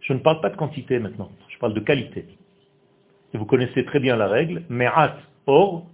Je 0.00 0.12
ne 0.12 0.20
parle 0.20 0.40
pas 0.40 0.50
de 0.50 0.56
quantité 0.56 0.98
maintenant, 1.00 1.30
je 1.48 1.58
parle 1.58 1.74
de 1.74 1.80
qualité. 1.80 2.24
Et 3.34 3.38
vous 3.38 3.46
connaissez 3.46 3.84
très 3.84 3.98
bien 3.98 4.16
la 4.16 4.28
règle, 4.28 4.62
Me'at 4.68 5.16
or 5.46 5.86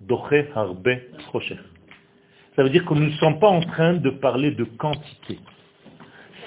doche 0.00 0.46
harbe 0.54 0.88
rocher. 1.32 1.58
Ça 2.54 2.62
veut 2.62 2.70
dire 2.70 2.84
que 2.84 2.94
nous 2.94 3.06
ne 3.06 3.12
sommes 3.12 3.38
pas 3.38 3.48
en 3.48 3.60
train 3.60 3.94
de 3.94 4.10
parler 4.10 4.52
de 4.52 4.64
quantité. 4.64 5.38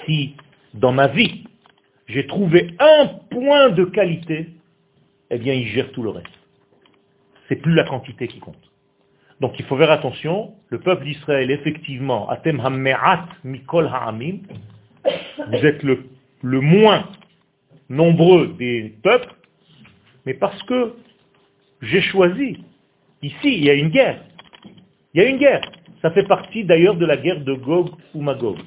Si 0.04 0.36
dans 0.74 0.92
ma 0.92 1.06
vie, 1.06 1.44
j'ai 2.06 2.26
trouvé 2.26 2.74
un 2.78 3.06
point 3.30 3.70
de 3.70 3.84
qualité, 3.84 4.48
eh 5.30 5.38
bien, 5.38 5.54
il 5.54 5.66
gère 5.68 5.90
tout 5.92 6.02
le 6.02 6.10
reste. 6.10 6.26
C'est 7.48 7.56
plus 7.56 7.74
la 7.74 7.84
quantité 7.84 8.28
qui 8.28 8.40
compte. 8.40 8.56
Donc 9.40 9.58
il 9.58 9.64
faut 9.64 9.76
faire 9.76 9.90
attention, 9.90 10.54
le 10.68 10.78
peuple 10.78 11.04
d'Israël, 11.04 11.50
effectivement, 11.50 12.28
Atem 12.28 12.60
Hamme'at 12.60 13.26
Mikol 13.42 13.86
Ha'amim, 13.86 14.38
vous 15.48 15.66
êtes 15.66 15.82
le, 15.82 16.04
le 16.42 16.60
moins 16.60 17.08
nombreux 17.88 18.54
des 18.58 18.94
peuples, 19.02 19.34
mais 20.24 20.34
parce 20.34 20.62
que 20.64 20.94
j'ai 21.82 22.00
choisi. 22.00 22.64
Ici, 23.22 23.36
il 23.44 23.64
y 23.64 23.70
a 23.70 23.74
une 23.74 23.90
guerre. 23.90 24.22
Il 25.12 25.22
y 25.22 25.24
a 25.24 25.28
une 25.28 25.38
guerre. 25.38 25.62
Ça 26.02 26.10
fait 26.10 26.26
partie 26.26 26.64
d'ailleurs 26.64 26.96
de 26.96 27.06
la 27.06 27.16
guerre 27.16 27.40
de 27.40 27.54
Gog 27.54 27.90
ou 28.14 28.20
Magog. 28.20 28.58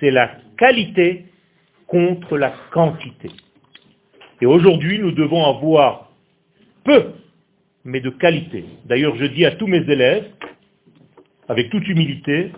C'est 0.00 0.10
la 0.10 0.30
qualité 0.56 1.27
contre 1.88 2.38
la 2.38 2.54
quantité. 2.70 3.30
Et 4.40 4.46
aujourd'hui, 4.46 4.98
nous 5.00 5.12
devons 5.12 5.44
avoir 5.44 6.12
peu, 6.84 7.12
mais 7.84 8.00
de 8.00 8.10
qualité. 8.10 8.64
D'ailleurs, 8.84 9.16
je 9.16 9.24
dis 9.24 9.44
à 9.44 9.52
tous 9.52 9.66
mes 9.66 9.78
élèves, 9.90 10.30
avec 11.48 11.70
toute 11.70 11.88
humilité, 11.88 12.52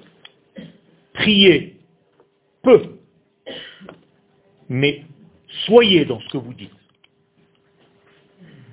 priez 1.14 1.76
peu, 2.62 2.99
mais 4.68 5.05
soyez 5.64 6.05
dans 6.05 6.20
ce 6.20 6.28
que 6.28 6.39
vous 6.39 6.55
dites. 6.55 6.70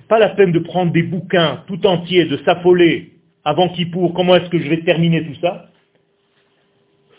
Pas 0.09 0.19
la 0.19 0.29
peine 0.29 0.51
de 0.51 0.59
prendre 0.59 0.91
des 0.91 1.03
bouquins 1.03 1.63
tout 1.67 1.85
entiers, 1.85 2.25
de 2.25 2.37
s'affoler 2.37 3.13
avant 3.43 3.69
pour 3.91 4.13
comment 4.13 4.35
est-ce 4.35 4.49
que 4.49 4.59
je 4.59 4.69
vais 4.69 4.81
terminer 4.81 5.25
tout 5.25 5.39
ça? 5.39 5.69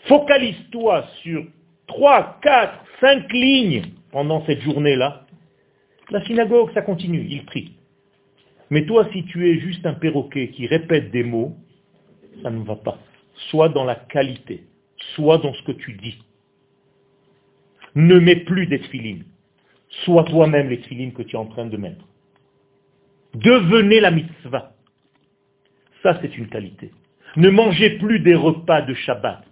Focalise-toi 0.05 1.05
sur 1.23 1.43
3, 1.87 2.39
4, 2.41 2.88
5 2.99 3.31
lignes 3.31 3.83
pendant 4.11 4.45
cette 4.45 4.61
journée-là. 4.61 5.25
La 6.09 6.23
synagogue, 6.25 6.71
ça 6.73 6.81
continue, 6.81 7.25
il 7.29 7.45
prie. 7.45 7.75
Mais 8.69 8.85
toi, 8.85 9.07
si 9.13 9.23
tu 9.25 9.49
es 9.49 9.59
juste 9.59 9.85
un 9.85 9.93
perroquet 9.93 10.49
qui 10.49 10.67
répète 10.67 11.11
des 11.11 11.23
mots, 11.23 11.55
ça 12.43 12.49
ne 12.49 12.63
va 12.63 12.75
pas. 12.75 12.99
Soit 13.49 13.69
dans 13.69 13.83
la 13.83 13.95
qualité, 13.95 14.63
soit 15.15 15.37
dans 15.37 15.53
ce 15.53 15.63
que 15.63 15.71
tu 15.71 15.93
dis. 15.93 16.17
Ne 17.95 18.19
mets 18.19 18.37
plus 18.37 18.67
des 18.67 18.79
filines. 18.79 19.25
Sois 20.03 20.23
toi-même 20.23 20.69
les 20.69 20.77
filines 20.77 21.13
que 21.13 21.23
tu 21.23 21.35
es 21.35 21.39
en 21.39 21.47
train 21.47 21.65
de 21.65 21.77
mettre. 21.77 22.05
Devenez 23.33 23.99
la 23.99 24.11
mitzvah. 24.11 24.73
Ça, 26.03 26.17
c'est 26.21 26.37
une 26.37 26.47
qualité. 26.47 26.91
Ne 27.35 27.49
mangez 27.49 27.97
plus 27.97 28.19
des 28.19 28.35
repas 28.35 28.81
de 28.81 28.93
Shabbat. 28.93 29.43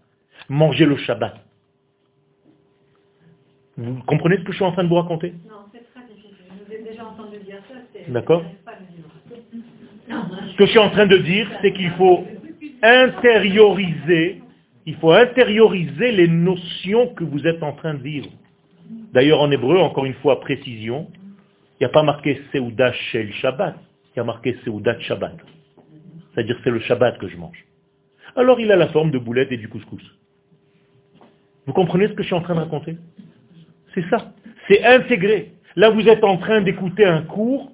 Mangez 0.49 0.85
le 0.85 0.97
Shabbat. 0.97 1.46
Vous 3.77 4.01
comprenez 4.07 4.37
ce 4.37 4.41
que 4.43 4.51
je 4.51 4.57
suis 4.57 4.65
en 4.65 4.71
train 4.71 4.83
de 4.83 4.89
vous 4.89 4.95
raconter? 4.95 5.33
Non, 5.47 5.55
c'est 5.71 5.83
très 5.93 6.05
difficile. 6.07 6.35
Je 6.49 6.65
vous 6.65 6.71
ai 6.73 6.89
déjà 6.89 7.05
entendu 7.05 7.37
dire 7.45 7.57
ça. 7.67 7.75
c'est- 7.93 8.11
D'accord. 8.11 8.43
Ce 10.09 10.55
que 10.57 10.65
je 10.65 10.69
suis 10.71 10.79
en 10.79 10.89
train 10.89 11.05
de 11.05 11.17
dire, 11.17 11.47
c'est 11.61 11.73
qu'il 11.73 11.91
faut 11.91 12.25
intérioriser, 12.81 14.41
il 14.85 14.95
faut 14.95 15.11
intérioriser 15.11 16.11
les 16.11 16.27
notions 16.27 17.13
que 17.13 17.23
vous 17.23 17.45
êtes 17.45 17.61
en 17.61 17.73
train 17.73 17.93
de 17.93 18.01
vivre. 18.01 18.29
D'ailleurs, 19.13 19.41
en 19.41 19.51
hébreu, 19.51 19.77
encore 19.77 20.05
une 20.05 20.13
fois, 20.15 20.39
précision, 20.39 21.07
il 21.79 21.81
n'y 21.81 21.85
a 21.85 21.89
pas 21.89 22.03
marqué 22.03 22.41
Seuda 22.51 22.91
Shel 22.93 23.31
Shabbat, 23.33 23.75
il 24.15 24.17
y 24.17 24.19
a 24.19 24.23
marqué 24.23 24.57
Seudat 24.65 24.99
Shabbat. 25.01 25.37
C'est-à-dire 26.33 26.57
c'est 26.63 26.71
le 26.71 26.79
Shabbat 26.79 27.17
que 27.19 27.27
je 27.27 27.37
mange. 27.37 27.65
Alors 28.35 28.59
il 28.59 28.71
a 28.71 28.75
la 28.75 28.87
forme 28.87 29.11
de 29.11 29.17
boulette 29.19 29.51
et 29.51 29.57
du 29.57 29.67
couscous. 29.67 30.03
Vous 31.65 31.73
comprenez 31.73 32.07
ce 32.07 32.13
que 32.13 32.21
je 32.23 32.27
suis 32.27 32.35
en 32.35 32.41
train 32.41 32.55
de 32.55 32.59
raconter? 32.61 32.97
C'est 33.93 34.07
ça. 34.09 34.33
C'est 34.67 34.83
intégré. 34.83 35.51
Là, 35.75 35.89
vous 35.89 36.07
êtes 36.07 36.23
en 36.23 36.37
train 36.37 36.61
d'écouter 36.61 37.05
un 37.05 37.21
cours, 37.21 37.71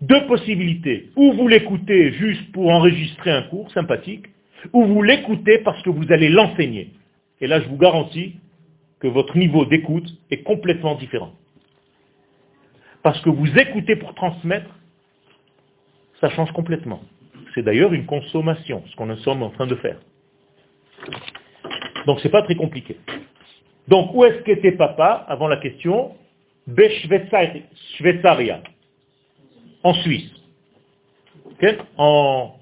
deux 0.00 0.26
possibilités. 0.26 1.10
Ou 1.16 1.32
vous 1.32 1.48
l'écoutez 1.48 2.12
juste 2.12 2.52
pour 2.52 2.70
enregistrer 2.70 3.30
un 3.30 3.42
cours 3.42 3.70
sympathique, 3.72 4.26
ou 4.72 4.84
vous 4.84 5.02
l'écoutez 5.02 5.58
parce 5.58 5.80
que 5.82 5.90
vous 5.90 6.10
allez 6.12 6.28
l'enseigner. 6.28 6.90
Et 7.40 7.46
là, 7.46 7.60
je 7.60 7.68
vous 7.68 7.76
garantis 7.76 8.36
que 9.00 9.08
votre 9.08 9.36
niveau 9.36 9.64
d'écoute 9.64 10.08
est 10.30 10.42
complètement 10.42 10.94
différent. 10.94 11.32
Parce 13.02 13.20
que 13.22 13.30
vous 13.30 13.58
écoutez 13.58 13.96
pour 13.96 14.14
transmettre, 14.14 14.70
ça 16.20 16.28
change 16.30 16.52
complètement. 16.52 17.00
C'est 17.54 17.62
d'ailleurs 17.62 17.92
une 17.92 18.04
consommation, 18.04 18.84
ce 18.90 18.96
qu'on 18.96 19.10
est 19.10 19.28
en 19.28 19.50
train 19.50 19.66
de 19.66 19.74
faire. 19.76 19.98
Donc 22.06 22.20
c'est 22.20 22.28
pas 22.28 22.42
très 22.42 22.54
compliqué. 22.54 22.96
Donc 23.88 24.14
où 24.14 24.24
est-ce 24.24 24.42
qu'était 24.42 24.72
papa 24.72 25.24
avant 25.28 25.48
la 25.48 25.56
question 25.56 26.14
Beshveitsaria, 26.66 28.60
en 29.82 29.94
Suisse. 29.94 30.30
En 31.96 32.54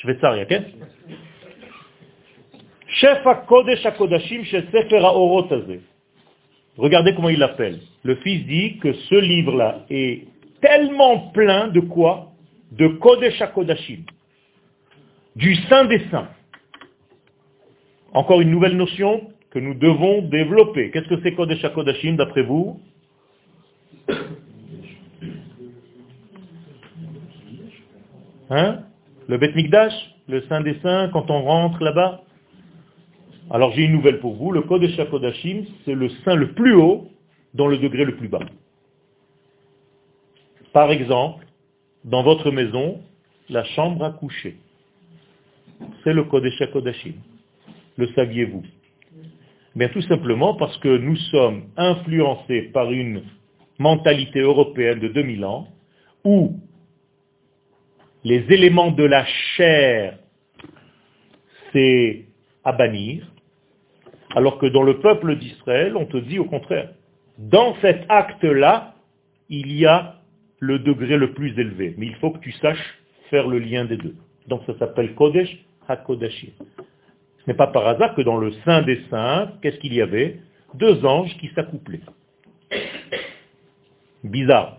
Shveitsaria, 0.00 0.44
ok? 0.44 0.62
Chef 2.88 3.26
HaKodesh 3.26 3.84
HaKodashim 3.84 4.44
Shel 4.44 4.66
Sefer. 4.72 5.80
Regardez 6.76 7.14
comment 7.14 7.28
il 7.28 7.38
l'appelle. 7.38 7.80
Le 8.04 8.16
fils 8.16 8.46
dit 8.46 8.78
que 8.78 8.92
ce 8.92 9.14
livre-là 9.16 9.84
est 9.90 10.26
tellement 10.60 11.30
plein 11.30 11.68
de 11.68 11.80
quoi? 11.80 12.32
De 12.72 12.88
Kodesh 12.88 13.40
HaKodashim. 13.40 14.04
Du 15.36 15.54
Saint 15.68 15.84
des 15.84 16.00
Saints. 16.10 16.30
Encore 18.12 18.40
une 18.40 18.50
nouvelle 18.50 18.76
notion 18.76 19.30
que 19.50 19.58
nous 19.58 19.74
devons 19.74 20.22
développer. 20.22 20.90
Qu'est-ce 20.90 21.08
que 21.08 21.20
c'est 21.22 21.34
Kodesh 21.34 21.64
HaKodashim 21.64 22.16
d'après 22.16 22.42
vous 22.42 22.80
Hein 28.50 28.80
Le 29.26 29.38
Bet 29.38 29.52
Mikdash 29.54 29.92
Le 30.28 30.42
Saint 30.42 30.60
des 30.60 30.78
Saints, 30.80 31.10
quand 31.12 31.30
on 31.30 31.42
rentre 31.42 31.82
là-bas 31.82 32.22
Alors 33.50 33.72
j'ai 33.72 33.84
une 33.84 33.92
nouvelle 33.92 34.20
pour 34.20 34.34
vous. 34.34 34.52
Le 34.52 34.62
Kodesh 34.62 34.98
HaKodashim, 34.98 35.64
c'est 35.84 35.94
le 35.94 36.08
Saint 36.24 36.34
le 36.34 36.52
plus 36.52 36.74
haut 36.74 37.08
dans 37.54 37.66
le 37.66 37.78
degré 37.78 38.04
le 38.04 38.16
plus 38.16 38.28
bas. 38.28 38.40
Par 40.72 40.90
exemple, 40.90 41.46
dans 42.04 42.22
votre 42.22 42.50
maison, 42.50 43.00
la 43.48 43.64
chambre 43.64 44.04
à 44.04 44.10
coucher. 44.10 44.56
C'est 46.04 46.12
le 46.12 46.24
Kodesh 46.24 46.60
HaKodashim. 46.60 47.14
Le 47.96 48.06
saviez-vous 48.08 48.62
Tout 49.86 50.02
simplement 50.02 50.54
parce 50.54 50.76
que 50.78 50.98
nous 50.98 51.16
sommes 51.16 51.64
influencés 51.76 52.62
par 52.72 52.90
une 52.90 53.22
mentalité 53.78 54.40
européenne 54.40 54.98
de 54.98 55.08
2000 55.08 55.44
ans 55.44 55.68
où 56.24 56.58
les 58.24 58.44
éléments 58.50 58.90
de 58.90 59.04
la 59.04 59.24
chair, 59.56 60.18
c'est 61.72 62.26
à 62.64 62.72
bannir, 62.72 63.30
alors 64.34 64.58
que 64.58 64.66
dans 64.66 64.82
le 64.82 64.98
peuple 64.98 65.36
d'Israël, 65.36 65.96
on 65.96 66.06
te 66.06 66.16
dit 66.16 66.38
au 66.38 66.44
contraire, 66.44 66.90
dans 67.38 67.76
cet 67.80 68.04
acte-là, 68.08 68.94
il 69.48 69.72
y 69.72 69.86
a 69.86 70.16
le 70.58 70.80
degré 70.80 71.16
le 71.16 71.32
plus 71.32 71.58
élevé. 71.58 71.94
Mais 71.96 72.06
il 72.06 72.16
faut 72.16 72.30
que 72.30 72.38
tu 72.38 72.52
saches 72.52 72.98
faire 73.30 73.46
le 73.46 73.58
lien 73.58 73.84
des 73.84 73.96
deux. 73.96 74.16
Donc 74.48 74.62
ça 74.66 74.76
s'appelle 74.78 75.14
Kodesh 75.14 75.64
HaKodashim. 75.86 76.50
N'est 77.48 77.54
pas 77.54 77.68
par 77.68 77.86
hasard 77.86 78.14
que 78.14 78.20
dans 78.20 78.36
le 78.36 78.52
Saint 78.66 78.82
des 78.82 79.00
Saints, 79.08 79.52
qu'est-ce 79.62 79.78
qu'il 79.78 79.94
y 79.94 80.02
avait? 80.02 80.38
Deux 80.74 81.02
anges 81.06 81.34
qui 81.38 81.48
s'accouplaient. 81.54 82.02
Bizarre. 84.22 84.76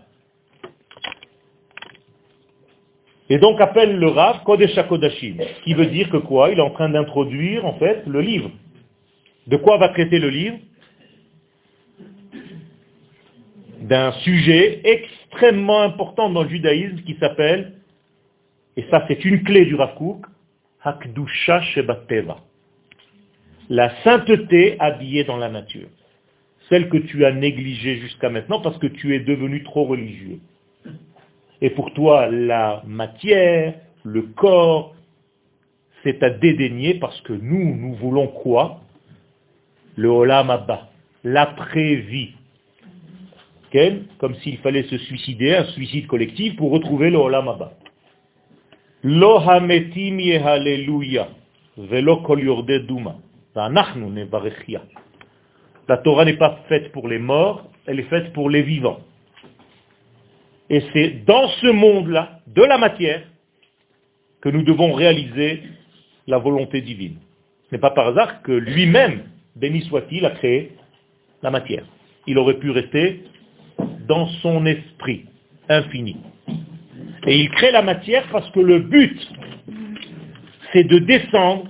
Et 3.28 3.38
donc 3.38 3.60
appelle 3.60 3.98
le 3.98 4.06
Rav 4.06 4.44
Kodesh 4.44 4.78
HaKodashim, 4.78 5.38
qui 5.64 5.74
veut 5.74 5.86
dire 5.86 6.10
que 6.10 6.18
quoi? 6.18 6.50
Il 6.50 6.60
est 6.60 6.62
en 6.62 6.70
train 6.70 6.88
d'introduire 6.88 7.66
en 7.66 7.74
fait 7.74 8.06
le 8.06 8.20
livre. 8.20 8.52
De 9.48 9.56
quoi 9.56 9.78
va 9.78 9.88
traiter 9.88 10.20
le 10.20 10.28
livre? 10.28 10.58
D'un 13.80 14.12
sujet 14.12 14.80
extrêmement 14.84 15.82
important 15.82 16.30
dans 16.30 16.44
le 16.44 16.48
judaïsme 16.48 17.02
qui 17.02 17.16
s'appelle, 17.16 17.80
et 18.76 18.84
ça 18.92 19.04
c'est 19.08 19.24
une 19.24 19.42
clé 19.42 19.64
du 19.64 19.74
Rav 19.74 19.96
Kook, 19.96 20.24
Hakdusha 20.84 21.62
Shebateva. 21.62 22.44
La 23.70 23.94
sainteté 24.02 24.74
habillée 24.80 25.22
dans 25.22 25.36
la 25.36 25.48
nature. 25.48 25.86
Celle 26.68 26.88
que 26.88 26.96
tu 26.96 27.24
as 27.24 27.32
négligée 27.32 27.98
jusqu'à 27.98 28.28
maintenant 28.28 28.60
parce 28.60 28.76
que 28.78 28.88
tu 28.88 29.14
es 29.14 29.20
devenu 29.20 29.62
trop 29.62 29.84
religieux. 29.84 30.40
Et 31.60 31.70
pour 31.70 31.94
toi, 31.94 32.28
la 32.28 32.82
matière, 32.84 33.74
le 34.02 34.22
corps, 34.22 34.96
c'est 36.02 36.20
à 36.24 36.30
dédaigner 36.30 36.94
parce 36.94 37.20
que 37.20 37.32
nous, 37.32 37.76
nous 37.76 37.94
voulons 37.94 38.26
quoi? 38.26 38.80
Le 39.94 40.08
Olam 40.08 40.50
Abba, 40.50 40.88
l'après-vie. 41.22 42.30
Comme 44.18 44.34
s'il 44.36 44.58
fallait 44.58 44.82
se 44.84 44.98
suicider, 44.98 45.54
un 45.54 45.64
suicide 45.66 46.08
collectif, 46.08 46.56
pour 46.56 46.72
retrouver 46.72 47.10
le 47.10 47.18
Olam 47.18 47.46
Abba. 47.46 47.72
Lo 49.04 49.38
hametim 49.38 50.18
velo 51.76 52.16
kol 52.18 52.40
duma. 52.86 53.16
La 53.54 53.70
Torah 56.04 56.24
n'est 56.24 56.36
pas 56.36 56.60
faite 56.68 56.92
pour 56.92 57.08
les 57.08 57.18
morts, 57.18 57.68
elle 57.86 58.00
est 58.00 58.08
faite 58.08 58.32
pour 58.32 58.48
les 58.48 58.62
vivants. 58.62 59.00
Et 60.68 60.82
c'est 60.92 61.24
dans 61.26 61.48
ce 61.48 61.66
monde-là, 61.66 62.40
de 62.46 62.62
la 62.62 62.78
matière, 62.78 63.22
que 64.40 64.48
nous 64.48 64.62
devons 64.62 64.92
réaliser 64.92 65.62
la 66.26 66.38
volonté 66.38 66.80
divine. 66.80 67.16
Ce 67.68 67.74
n'est 67.74 67.80
pas 67.80 67.90
par 67.90 68.08
hasard 68.08 68.42
que 68.42 68.52
lui-même, 68.52 69.24
béni 69.56 69.82
soit-il, 69.82 70.24
a 70.24 70.30
créé 70.30 70.72
la 71.42 71.50
matière. 71.50 71.84
Il 72.26 72.38
aurait 72.38 72.58
pu 72.58 72.70
rester 72.70 73.24
dans 74.06 74.28
son 74.42 74.64
esprit 74.66 75.24
infini. 75.68 76.16
Et 77.26 77.38
il 77.38 77.50
crée 77.50 77.70
la 77.70 77.82
matière 77.82 78.26
parce 78.30 78.48
que 78.50 78.60
le 78.60 78.78
but, 78.78 79.18
c'est 80.72 80.84
de 80.84 80.98
descendre 81.00 81.64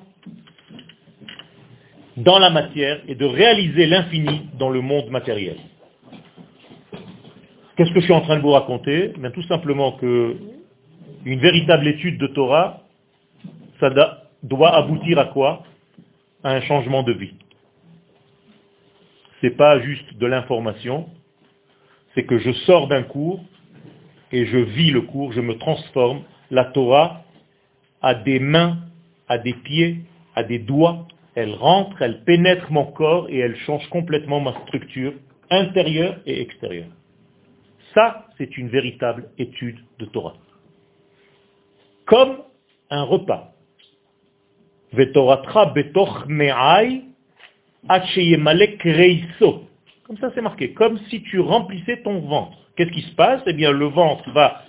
dans 2.23 2.39
la 2.39 2.51
matière 2.51 3.01
et 3.09 3.15
de 3.15 3.25
réaliser 3.25 3.87
l'infini 3.87 4.49
dans 4.59 4.71
le 4.71 4.81
monde 4.81 5.11
matériel. 5.11 5.57
Qu'est-ce 7.77 7.93
que 7.93 8.01
je 8.01 8.05
suis 8.05 8.15
en 8.15 8.21
train 8.21 8.37
de 8.37 8.43
vous 8.43 8.51
raconter? 8.51 9.13
Ben, 9.19 9.31
Tout 9.31 9.43
simplement 9.45 9.93
que 9.93 10.37
une 11.25 11.41
véritable 11.41 11.87
étude 11.87 12.19
de 12.19 12.27
Torah, 12.29 12.83
ça 13.79 13.91
doit 14.43 14.75
aboutir 14.75 15.19
à 15.19 15.27
quoi? 15.27 15.65
À 16.43 16.53
un 16.53 16.61
changement 16.63 17.03
de 17.03 17.13
vie. 17.13 17.35
Ce 19.41 19.47
n'est 19.47 19.53
pas 19.53 19.81
juste 19.81 20.15
de 20.19 20.27
l'information, 20.27 21.09
c'est 22.15 22.25
que 22.25 22.39
je 22.39 22.53
sors 22.53 22.89
d'un 22.89 23.03
cours 23.03 23.41
et 24.33 24.47
je 24.47 24.59
vis 24.59 24.91
le 24.91 25.03
cours, 25.03 25.33
je 25.33 25.41
me 25.41 25.57
transforme. 25.59 26.23
La 26.51 26.65
Torah 26.67 27.23
a 28.03 28.15
des 28.15 28.39
mains, 28.39 28.79
a 29.29 29.39
des 29.39 29.55
pieds, 29.55 30.01
a 30.35 30.43
des 30.43 30.59
doigts, 30.59 31.07
elle 31.41 31.55
rentre, 31.55 32.01
elle 32.03 32.23
pénètre 32.25 32.71
mon 32.71 32.87
corps 32.87 33.29
et 33.29 33.39
elle 33.39 33.57
change 33.57 33.89
complètement 33.89 34.41
ma 34.41 34.53
structure 34.63 35.15
intérieure 35.51 36.19
et 36.27 36.41
extérieure. 36.41 36.91
Ça, 37.95 38.27
c'est 38.39 38.57
une 38.57 38.69
véritable 38.69 39.31
étude 39.39 39.79
de 39.99 40.05
Torah. 40.07 40.37
Comme 42.07 42.39
un 42.91 43.03
repas. 43.03 43.55
Comme 50.07 50.19
ça, 50.19 50.31
c'est 50.35 50.43
marqué. 50.43 50.73
Comme 50.73 50.99
si 51.09 51.23
tu 51.23 51.41
remplissais 51.41 52.03
ton 52.03 52.21
ventre. 52.21 52.59
Qu'est-ce 52.77 52.91
qui 52.91 53.03
se 53.03 53.15
passe? 53.15 53.43
Eh 53.47 53.53
bien, 53.53 53.71
le 53.73 53.87
ventre 53.87 54.31
va 54.31 54.63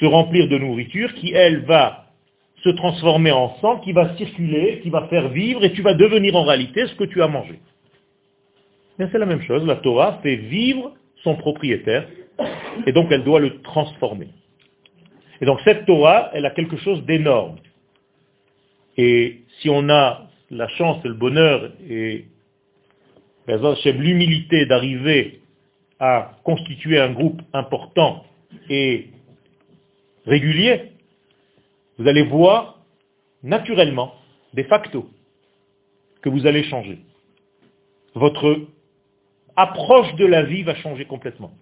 se 0.00 0.06
remplir 0.06 0.48
de 0.48 0.58
nourriture 0.58 1.14
qui, 1.14 1.32
elle, 1.32 1.64
va 1.64 2.03
se 2.64 2.70
transformer 2.70 3.30
en 3.30 3.56
sang, 3.60 3.78
qui 3.80 3.92
va 3.92 4.16
circuler, 4.16 4.80
qui 4.82 4.88
va 4.88 5.06
faire 5.08 5.28
vivre, 5.28 5.62
et 5.64 5.72
tu 5.72 5.82
vas 5.82 5.92
devenir 5.92 6.34
en 6.34 6.44
réalité 6.44 6.86
ce 6.86 6.94
que 6.94 7.04
tu 7.04 7.22
as 7.22 7.28
mangé. 7.28 7.60
c'est 8.98 9.18
la 9.18 9.26
même 9.26 9.42
chose. 9.42 9.66
La 9.66 9.76
Torah 9.76 10.18
fait 10.22 10.36
vivre 10.36 10.92
son 11.22 11.36
propriétaire, 11.36 12.08
et 12.86 12.92
donc 12.92 13.12
elle 13.12 13.22
doit 13.22 13.40
le 13.40 13.60
transformer. 13.60 14.28
Et 15.42 15.44
donc 15.44 15.60
cette 15.64 15.84
Torah, 15.84 16.30
elle 16.32 16.46
a 16.46 16.50
quelque 16.50 16.78
chose 16.78 17.04
d'énorme. 17.04 17.56
Et 18.96 19.42
si 19.60 19.68
on 19.68 19.88
a 19.90 20.28
la 20.50 20.68
chance 20.68 21.04
et 21.04 21.08
le 21.08 21.14
bonheur 21.14 21.70
et 21.88 22.26
l'humilité 23.46 24.64
d'arriver 24.66 25.40
à 26.00 26.32
constituer 26.44 26.98
un 26.98 27.12
groupe 27.12 27.42
important 27.52 28.24
et 28.70 29.08
régulier, 30.26 30.93
vous 31.98 32.08
allez 32.08 32.24
voir 32.24 32.80
naturellement, 33.42 34.14
de 34.54 34.62
facto, 34.64 35.08
que 36.22 36.28
vous 36.28 36.46
allez 36.46 36.64
changer. 36.64 36.98
Votre 38.14 38.66
approche 39.56 40.14
de 40.14 40.26
la 40.26 40.42
vie 40.42 40.62
va 40.62 40.74
changer 40.76 41.04
complètement. 41.04 41.52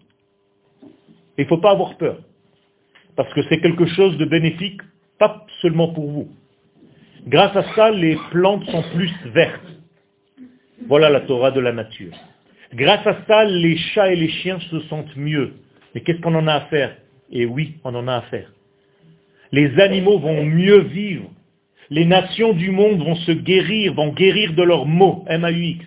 il 1.36 1.44
ne 1.44 1.48
faut 1.48 1.58
pas 1.58 1.72
avoir 1.72 1.96
peur, 1.96 2.18
parce 3.16 3.32
que 3.34 3.42
c'est 3.48 3.60
quelque 3.60 3.86
chose 3.86 4.16
de 4.18 4.24
bénéfique, 4.24 4.80
pas 5.18 5.46
seulement 5.60 5.88
pour 5.88 6.10
vous. 6.10 6.28
Grâce 7.26 7.56
à 7.56 7.74
ça, 7.74 7.90
les 7.90 8.16
plantes 8.30 8.64
sont 8.66 8.82
plus 8.94 9.12
vertes. 9.26 9.60
Voilà 10.88 11.10
la 11.10 11.20
Torah 11.20 11.50
de 11.50 11.60
la 11.60 11.72
nature. 11.72 12.12
Grâce 12.74 13.06
à 13.06 13.24
ça, 13.26 13.44
les 13.44 13.76
chats 13.76 14.12
et 14.12 14.16
les 14.16 14.28
chiens 14.28 14.58
se 14.58 14.80
sentent 14.82 15.16
mieux. 15.16 15.54
Mais 15.94 16.00
qu'est-ce 16.00 16.20
qu'on 16.20 16.34
en 16.34 16.46
a 16.46 16.54
à 16.54 16.60
faire? 16.62 16.96
Et 17.30 17.46
oui, 17.46 17.76
on 17.84 17.94
en 17.94 18.08
a 18.08 18.16
à 18.16 18.22
faire. 18.22 18.50
Les 19.52 19.78
animaux 19.80 20.18
vont 20.18 20.44
mieux 20.44 20.80
vivre. 20.80 21.30
Les 21.90 22.06
nations 22.06 22.54
du 22.54 22.70
monde 22.70 23.04
vont 23.04 23.16
se 23.16 23.32
guérir, 23.32 23.92
vont 23.94 24.12
guérir 24.12 24.54
de 24.54 24.62
leurs 24.62 24.86
maux, 24.86 25.24
M-A-U-X. 25.28 25.84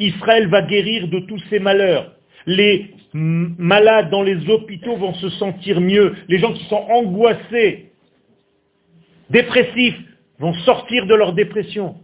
Israël 0.00 0.48
va 0.48 0.62
guérir 0.62 1.08
de 1.08 1.20
tous 1.20 1.38
ses 1.50 1.58
malheurs. 1.58 2.14
Les 2.46 2.90
malades 3.12 4.10
dans 4.10 4.22
les 4.22 4.48
hôpitaux 4.48 4.96
vont 4.96 5.14
se 5.14 5.28
sentir 5.30 5.80
mieux. 5.80 6.14
Les 6.28 6.38
gens 6.38 6.52
qui 6.52 6.64
sont 6.64 6.84
angoissés, 6.90 7.92
dépressifs, 9.30 10.00
vont 10.38 10.54
sortir 10.64 11.06
de 11.06 11.14
leur 11.14 11.32
dépression. 11.32 11.96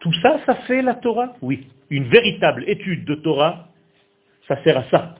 Tout 0.00 0.12
ça, 0.22 0.40
ça 0.46 0.54
fait 0.66 0.82
la 0.82 0.94
Torah? 0.94 1.34
Oui. 1.42 1.66
Une 1.90 2.04
véritable 2.04 2.64
étude 2.66 3.04
de 3.04 3.16
Torah, 3.16 3.68
ça 4.48 4.62
sert 4.62 4.78
à 4.78 4.84
ça. 4.90 5.16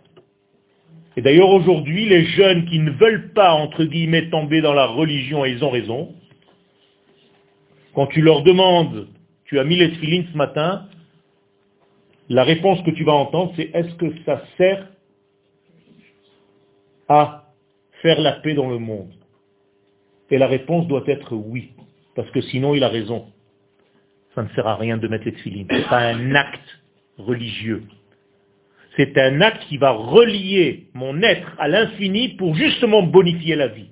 Et 1.17 1.23
d'ailleurs 1.23 1.51
aujourd'hui, 1.51 2.07
les 2.07 2.25
jeunes 2.25 2.67
qui 2.67 2.79
ne 2.79 2.91
veulent 2.91 3.33
pas, 3.33 3.53
entre 3.53 3.85
guillemets, 3.85 4.31
tomber 4.31 4.61
dans 4.61 4.75
la 4.75 4.87
religion, 4.87 5.45
et 5.45 5.51
ils 5.53 5.65
ont 5.65 5.71
raison, 5.71 6.15
quand 7.95 8.07
tu 8.09 8.21
leur 8.21 8.43
demandes 8.43 9.09
tu 9.45 9.59
as 9.59 9.65
mis 9.65 9.77
les 9.77 9.91
tefilines 9.91 10.27
ce 10.33 10.37
matin, 10.37 10.89
la 12.29 12.45
réponse 12.45 12.83
que 12.83 12.91
tu 12.91 13.05
vas 13.05 13.13
entendre, 13.13 13.53
c'est 13.57 13.71
est-ce 13.75 13.95
que 13.97 14.07
ça 14.25 14.43
sert 14.57 14.89
à 17.09 17.53
faire 18.03 18.21
la 18.21 18.33
paix 18.33 18.55
dans 18.55 18.71
le 18.71 18.79
monde? 18.79 19.13
Et 20.31 20.39
la 20.39 20.47
réponse 20.47 20.87
doit 20.89 21.05
être 21.07 21.37
oui, 21.37 21.73
parce 22.17 22.31
que 22.31 22.41
sinon 22.41 22.75
il 22.75 22.83
a 22.83 22.89
raison. 22.89 23.27
Ça 24.35 24.43
ne 24.43 24.49
sert 24.51 24.67
à 24.67 24.77
rien 24.77 24.97
de 24.97 25.07
mettre 25.07 25.27
les 25.27 25.33
tefilines. 25.33 25.69
Ce 25.71 25.77
n'est 25.77 25.85
pas 25.85 26.01
un 26.01 26.35
acte 26.35 26.81
religieux. 27.19 27.85
C'est 28.97 29.19
un 29.19 29.41
acte 29.41 29.65
qui 29.69 29.77
va 29.77 29.91
relier 29.91 30.87
mon 30.95 31.21
être 31.23 31.55
à 31.59 31.69
l'infini 31.69 32.31
pour 32.31 32.55
justement 32.55 33.03
bonifier 33.03 33.57
la 33.57 33.69
vie. 33.69 33.89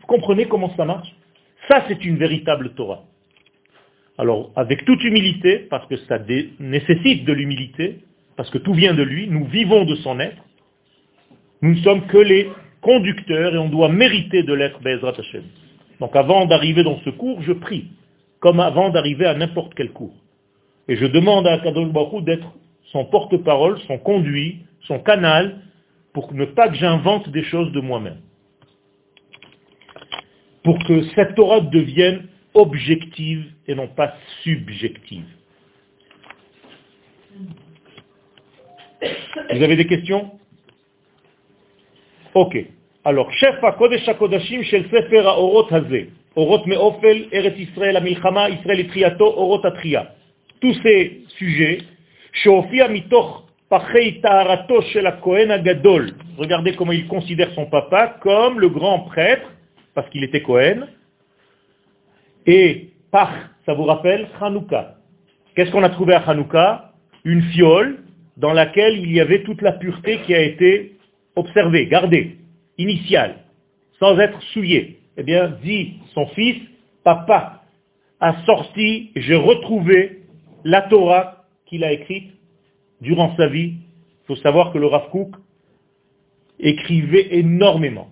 Vous 0.00 0.06
comprenez 0.06 0.46
comment 0.46 0.74
ça 0.76 0.84
marche? 0.84 1.08
Ça, 1.68 1.84
c'est 1.88 2.04
une 2.04 2.16
véritable 2.16 2.74
Torah. 2.74 3.04
Alors, 4.16 4.50
avec 4.56 4.84
toute 4.84 5.02
humilité, 5.04 5.66
parce 5.70 5.86
que 5.86 5.96
ça 6.08 6.18
nécessite 6.58 7.24
de 7.24 7.32
l'humilité, 7.32 7.98
parce 8.36 8.50
que 8.50 8.58
tout 8.58 8.74
vient 8.74 8.94
de 8.94 9.02
lui, 9.02 9.28
nous 9.28 9.44
vivons 9.46 9.84
de 9.84 9.96
son 9.96 10.18
être, 10.20 10.42
nous 11.62 11.74
ne 11.74 11.80
sommes 11.82 12.06
que 12.06 12.18
les 12.18 12.48
conducteurs 12.80 13.54
et 13.54 13.58
on 13.58 13.68
doit 13.68 13.88
mériter 13.88 14.44
de 14.44 14.52
l'être 14.52 14.80
Bezrat 14.80 15.14
Hashem. 15.18 15.42
Donc 16.00 16.14
avant 16.14 16.46
d'arriver 16.46 16.84
dans 16.84 17.00
ce 17.00 17.10
cours, 17.10 17.42
je 17.42 17.52
prie, 17.52 17.86
comme 18.40 18.60
avant 18.60 18.90
d'arriver 18.90 19.26
à 19.26 19.34
n'importe 19.34 19.74
quel 19.74 19.90
cours. 19.90 20.14
Et 20.86 20.96
je 20.96 21.06
demande 21.06 21.46
à 21.46 21.58
Kadosh 21.58 21.88
Baruch 21.88 22.24
d'être 22.24 22.52
son 22.92 23.04
porte-parole, 23.04 23.78
son 23.86 23.98
conduit, 23.98 24.60
son 24.82 24.98
canal, 25.00 25.60
pour 26.12 26.32
ne 26.32 26.44
pas 26.44 26.68
que 26.68 26.74
j'invente 26.74 27.28
des 27.28 27.44
choses 27.44 27.70
de 27.72 27.80
moi-même. 27.80 28.20
Pour 30.64 30.78
que 30.84 31.02
cette 31.14 31.34
Torah 31.34 31.60
devienne 31.60 32.28
objective 32.54 33.52
et 33.66 33.74
non 33.74 33.88
pas 33.88 34.14
subjective. 34.42 35.26
Vous 39.00 39.62
avez 39.62 39.76
des 39.76 39.86
questions? 39.86 40.32
Ok. 42.34 42.58
Alors, 43.04 43.32
chef 43.32 43.60
Kodesh 43.78 44.06
HaKodashim 44.08 44.62
shel 44.62 44.84
Sefer 44.90 45.20
HaOrot 45.20 45.72
Hazeh, 45.72 46.10
Orot 46.34 46.66
Me'ofel, 46.66 47.28
Eretz 47.32 47.58
Israël, 47.58 47.96
Amilchama, 47.96 48.50
Israël 48.50 48.80
et 48.80 48.86
Triato, 48.88 49.24
Orot 49.24 49.64
Atria. 49.64 50.14
Tous 50.60 50.74
ces 50.82 51.22
sujets, 51.38 51.78
Shofia 52.42 52.88
Mitoch. 52.88 53.44
Regardez 56.38 56.74
comment 56.74 56.92
il 56.92 57.06
considère 57.06 57.52
son 57.54 57.66
papa 57.66 58.16
comme 58.22 58.60
le 58.60 58.70
grand 58.70 59.00
prêtre, 59.00 59.52
parce 59.94 60.08
qu'il 60.08 60.24
était 60.24 60.40
Kohen, 60.40 60.86
et 62.46 62.88
Pach, 63.10 63.28
ça 63.66 63.74
vous 63.74 63.84
rappelle 63.84 64.26
Hanouka. 64.40 64.94
Qu'est-ce 65.54 65.70
qu'on 65.70 65.82
a 65.82 65.90
trouvé 65.90 66.14
à 66.14 66.20
Hanouka? 66.20 66.92
Une 67.24 67.42
fiole 67.42 67.98
dans 68.38 68.54
laquelle 68.54 68.96
il 68.98 69.12
y 69.12 69.20
avait 69.20 69.42
toute 69.42 69.60
la 69.60 69.72
pureté 69.72 70.20
qui 70.20 70.34
a 70.34 70.40
été 70.40 70.96
observée, 71.36 71.86
gardée, 71.88 72.36
initiale, 72.78 73.36
sans 73.98 74.18
être 74.18 74.40
souillée. 74.52 75.00
Eh 75.18 75.24
bien, 75.24 75.56
dit 75.62 75.94
son 76.14 76.26
fils, 76.28 76.56
papa 77.04 77.64
a 78.20 78.34
sorti, 78.46 79.10
j'ai 79.14 79.34
retrouvé 79.34 80.22
la 80.64 80.82
Torah 80.82 81.37
qu'il 81.68 81.84
a 81.84 81.92
écrite 81.92 82.30
durant 83.00 83.36
sa 83.36 83.46
vie. 83.48 83.74
Il 84.24 84.26
faut 84.26 84.36
savoir 84.36 84.72
que 84.72 84.78
le 84.78 84.86
Rav 84.86 85.08
écrivait 86.58 87.36
énormément 87.38 88.10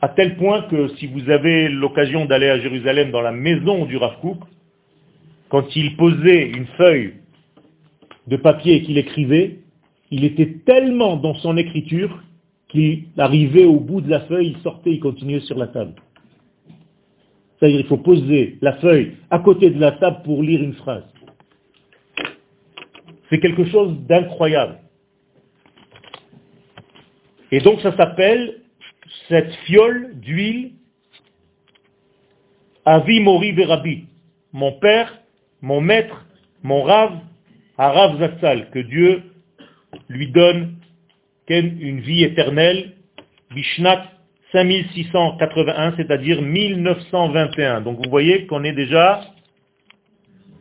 à 0.00 0.08
tel 0.08 0.36
point 0.36 0.62
que 0.62 0.88
si 0.96 1.06
vous 1.06 1.28
avez 1.28 1.68
l'occasion 1.68 2.24
d'aller 2.24 2.48
à 2.48 2.60
Jérusalem 2.60 3.10
dans 3.10 3.20
la 3.20 3.32
maison 3.32 3.84
du 3.84 3.96
Rav 3.96 4.16
quand 5.48 5.76
il 5.76 5.96
posait 5.96 6.48
une 6.50 6.66
feuille 6.76 7.14
de 8.26 8.36
papier 8.36 8.82
qu'il 8.82 8.98
écrivait, 8.98 9.58
il 10.10 10.24
était 10.24 10.58
tellement 10.66 11.16
dans 11.16 11.34
son 11.34 11.56
écriture 11.56 12.22
qu'il 12.68 13.06
arrivait 13.16 13.64
au 13.64 13.80
bout 13.80 14.00
de 14.00 14.10
la 14.10 14.20
feuille, 14.20 14.54
il 14.56 14.62
sortait, 14.62 14.92
il 14.92 15.00
continuait 15.00 15.40
sur 15.40 15.56
la 15.58 15.68
table. 15.68 15.94
C'est-à-dire 17.58 17.80
il 17.80 17.86
faut 17.86 17.96
poser 17.96 18.58
la 18.60 18.74
feuille 18.74 19.14
à 19.30 19.38
côté 19.38 19.70
de 19.70 19.80
la 19.80 19.92
table 19.92 20.18
pour 20.24 20.42
lire 20.42 20.62
une 20.62 20.74
phrase. 20.74 21.04
C'est 23.30 23.40
quelque 23.40 23.64
chose 23.66 23.98
d'incroyable. 24.06 24.78
Et 27.50 27.60
donc 27.60 27.80
ça 27.80 27.96
s'appelle 27.96 28.62
cette 29.28 29.52
fiole 29.66 30.12
d'huile, 30.20 30.72
Avi 32.84 33.20
Mori 33.20 33.52
Verabi, 33.52 34.06
mon 34.52 34.72
père, 34.72 35.18
mon 35.60 35.80
maître, 35.80 36.26
mon 36.62 36.82
rave, 36.82 37.18
Arav 37.76 38.18
Zatzal, 38.18 38.70
que 38.70 38.78
Dieu 38.78 39.22
lui 40.08 40.30
donne 40.30 40.76
une 41.48 42.00
vie 42.00 42.24
éternelle, 42.24 42.92
Bishnat 43.54 44.04
5681, 44.52 45.94
c'est-à-dire 45.96 46.42
1921. 46.42 47.80
Donc 47.82 47.98
vous 48.04 48.10
voyez 48.10 48.46
qu'on 48.46 48.64
est 48.64 48.72
déjà, 48.72 49.22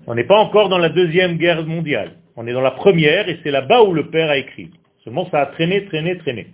on 0.06 0.16
n'est 0.16 0.26
pas 0.26 0.38
encore 0.38 0.70
dans 0.70 0.78
la 0.78 0.90
deuxième 0.90 1.38
guerre 1.38 1.66
mondiale. 1.66 2.14
On 2.38 2.48
est 2.48 2.54
dans 2.54 2.62
la 2.62 2.72
première 2.72 3.28
et 3.28 3.40
c'est 3.44 3.52
là-bas 3.52 3.82
où 3.84 3.94
le 3.94 4.10
père 4.10 4.30
a 4.30 4.38
écrit. 4.38 4.70
Seulement 5.04 5.28
ça 5.32 5.42
a 5.42 5.48
traîné, 5.48 5.86
traîné, 5.86 6.18
traîné. 6.20 6.48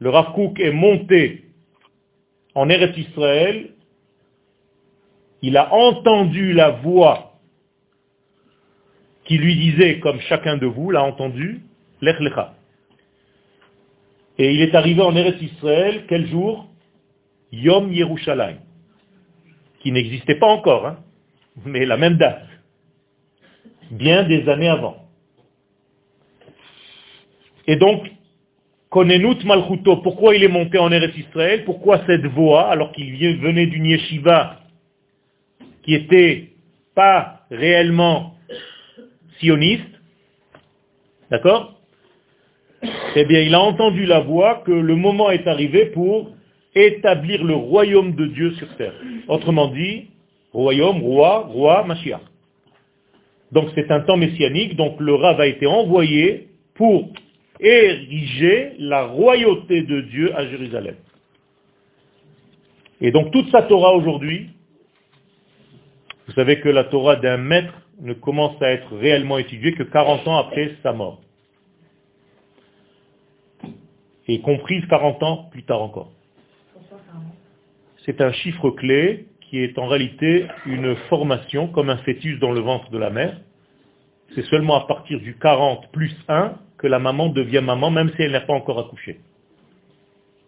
Le 0.00 0.10
Rav 0.10 0.26
est 0.58 0.70
monté 0.70 1.44
en 2.54 2.68
Eretz 2.68 2.96
Israël, 2.96 3.70
il 5.42 5.56
a 5.56 5.72
entendu 5.72 6.52
la 6.52 6.70
voix 6.70 7.32
qui 9.24 9.38
lui 9.38 9.56
disait, 9.56 9.98
comme 10.00 10.20
chacun 10.22 10.56
de 10.56 10.66
vous 10.66 10.90
l'a 10.90 11.02
entendu, 11.02 11.62
Lech 12.00 12.18
Lecha. 12.20 12.54
Et 14.38 14.54
il 14.54 14.62
est 14.62 14.74
arrivé 14.74 15.02
en 15.02 15.14
Eretz 15.16 15.40
Israël, 15.42 16.04
quel 16.08 16.26
jour? 16.26 16.68
Yom 17.52 17.92
Yerushalayim, 17.92 18.58
qui 19.80 19.92
n'existait 19.92 20.36
pas 20.36 20.46
encore, 20.46 20.86
hein, 20.86 20.98
mais 21.64 21.86
la 21.86 21.96
même 21.96 22.16
date 22.16 22.48
bien 23.90 24.24
des 24.24 24.48
années 24.48 24.68
avant. 24.68 24.96
Et 27.66 27.76
donc, 27.76 28.10
Konenut 28.90 29.44
Malchuto, 29.44 29.98
pourquoi 29.98 30.34
il 30.34 30.44
est 30.44 30.48
monté 30.48 30.78
en 30.78 30.90
Eretz 30.90 31.16
Israël? 31.16 31.64
Pourquoi 31.64 32.02
cette 32.06 32.26
voix, 32.26 32.70
alors 32.70 32.92
qu'il 32.92 33.38
venait 33.38 33.66
d'une 33.66 33.84
yeshiva 33.84 34.60
qui 35.82 35.94
était 35.94 36.52
pas 36.94 37.42
réellement 37.50 38.34
sioniste 39.38 39.84
D'accord? 41.30 41.78
Eh 43.16 43.24
bien, 43.26 43.40
il 43.40 43.54
a 43.54 43.60
entendu 43.60 44.06
la 44.06 44.20
voix 44.20 44.62
que 44.64 44.72
le 44.72 44.96
moment 44.96 45.30
est 45.30 45.46
arrivé 45.46 45.86
pour 45.86 46.30
établir 46.74 47.44
le 47.44 47.54
royaume 47.54 48.14
de 48.14 48.26
Dieu 48.26 48.52
sur 48.54 48.76
terre. 48.76 48.94
Autrement 49.28 49.68
dit, 49.68 50.08
royaume, 50.52 51.02
roi, 51.02 51.40
roi, 51.48 51.84
Mashiach. 51.84 52.20
Donc 53.52 53.70
c'est 53.74 53.90
un 53.90 54.00
temps 54.00 54.16
messianique, 54.16 54.76
donc 54.76 55.00
le 55.00 55.14
Rav 55.14 55.40
a 55.40 55.46
été 55.46 55.66
envoyé 55.66 56.48
pour 56.74 57.08
ériger 57.60 58.72
la 58.78 59.04
royauté 59.04 59.82
de 59.82 60.02
Dieu 60.02 60.36
à 60.36 60.46
Jérusalem. 60.46 60.96
Et 63.00 63.10
donc 63.10 63.32
toute 63.32 63.50
sa 63.50 63.62
Torah 63.62 63.94
aujourd'hui, 63.94 64.50
vous 66.26 66.34
savez 66.34 66.60
que 66.60 66.68
la 66.68 66.84
Torah 66.84 67.16
d'un 67.16 67.38
maître 67.38 67.72
ne 68.00 68.12
commence 68.12 68.60
à 68.62 68.70
être 68.70 68.94
réellement 68.96 69.38
étudiée 69.38 69.72
que 69.72 69.82
40 69.82 70.28
ans 70.28 70.36
après 70.36 70.74
sa 70.82 70.92
mort. 70.92 71.20
Et 74.26 74.40
comprise 74.40 74.84
40 74.90 75.22
ans 75.22 75.48
plus 75.50 75.62
tard 75.62 75.82
encore. 75.82 76.12
C'est 78.04 78.20
un 78.20 78.32
chiffre 78.32 78.70
clé 78.70 79.26
qui 79.40 79.58
est 79.60 79.78
en 79.78 79.86
réalité 79.86 80.46
une 80.66 80.94
formation 81.08 81.68
comme 81.68 81.90
un 81.90 81.96
fœtus 81.98 82.38
dans 82.38 82.52
le 82.52 82.60
ventre 82.60 82.90
de 82.90 82.98
la 82.98 83.10
mère. 83.10 83.40
C'est 84.34 84.44
seulement 84.46 84.76
à 84.76 84.86
partir 84.86 85.20
du 85.20 85.36
40 85.36 85.90
plus 85.90 86.14
1 86.28 86.54
que 86.76 86.86
la 86.86 86.98
maman 86.98 87.28
devient 87.28 87.62
maman, 87.62 87.90
même 87.90 88.10
si 88.14 88.22
elle 88.22 88.32
n'a 88.32 88.40
pas 88.40 88.52
encore 88.52 88.78
accouché. 88.78 89.20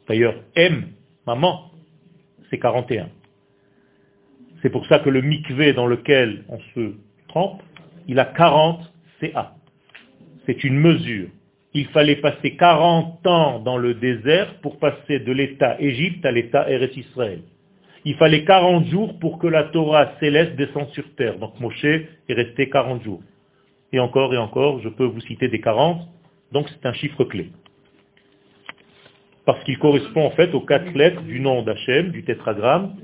D'ailleurs, 0.09 0.34
M, 0.55 0.88
maman, 1.26 1.70
c'est 2.51 2.59
41. 2.59 3.09
C'est 4.62 4.70
pour 4.70 4.86
ça 4.86 4.98
que 4.98 5.09
le 5.09 5.22
mikvé 5.22 5.72
dans 5.72 5.86
lequel 5.86 6.44
on 6.48 6.59
se 6.74 6.94
trempe, 7.28 7.62
il 8.07 8.18
a 8.18 8.26
40 8.26 8.92
CA. 9.20 9.55
C'est 10.46 10.64
une 10.64 10.78
mesure. 10.78 11.28
Il 11.72 11.86
fallait 11.88 12.16
passer 12.16 12.56
40 12.56 13.26
ans 13.26 13.60
dans 13.60 13.78
le 13.78 13.94
désert 13.94 14.54
pour 14.60 14.78
passer 14.78 15.20
de 15.20 15.32
l'état 15.32 15.80
Égypte 15.80 16.24
à 16.26 16.32
l'état 16.32 16.68
Eretz 16.68 16.96
Israël 16.96 17.42
il 18.04 18.14
fallait 18.16 18.44
40 18.44 18.86
jours 18.86 19.18
pour 19.18 19.38
que 19.38 19.46
la 19.46 19.64
Torah 19.64 20.12
céleste 20.20 20.56
descende 20.56 20.88
sur 20.90 21.04
terre. 21.16 21.38
Donc 21.38 21.58
Moshe 21.60 21.84
est 21.84 22.08
resté 22.28 22.68
40 22.70 23.02
jours. 23.02 23.20
Et 23.92 24.00
encore 24.00 24.32
et 24.32 24.38
encore, 24.38 24.80
je 24.80 24.88
peux 24.88 25.04
vous 25.04 25.20
citer 25.22 25.48
des 25.48 25.60
40, 25.60 26.00
donc 26.52 26.68
c'est 26.68 26.86
un 26.86 26.92
chiffre 26.92 27.24
clé. 27.24 27.50
parce 29.44 29.62
qu'il 29.64 29.78
correspond 29.78 30.24
en 30.26 30.30
fait 30.30 30.54
aux 30.54 30.60
quatre 30.60 30.92
lettres 30.94 31.22
du 31.22 31.40
nom 31.40 31.62
d'Hachem, 31.62 32.10
du 32.10 32.22
tétragramme, 32.22 32.94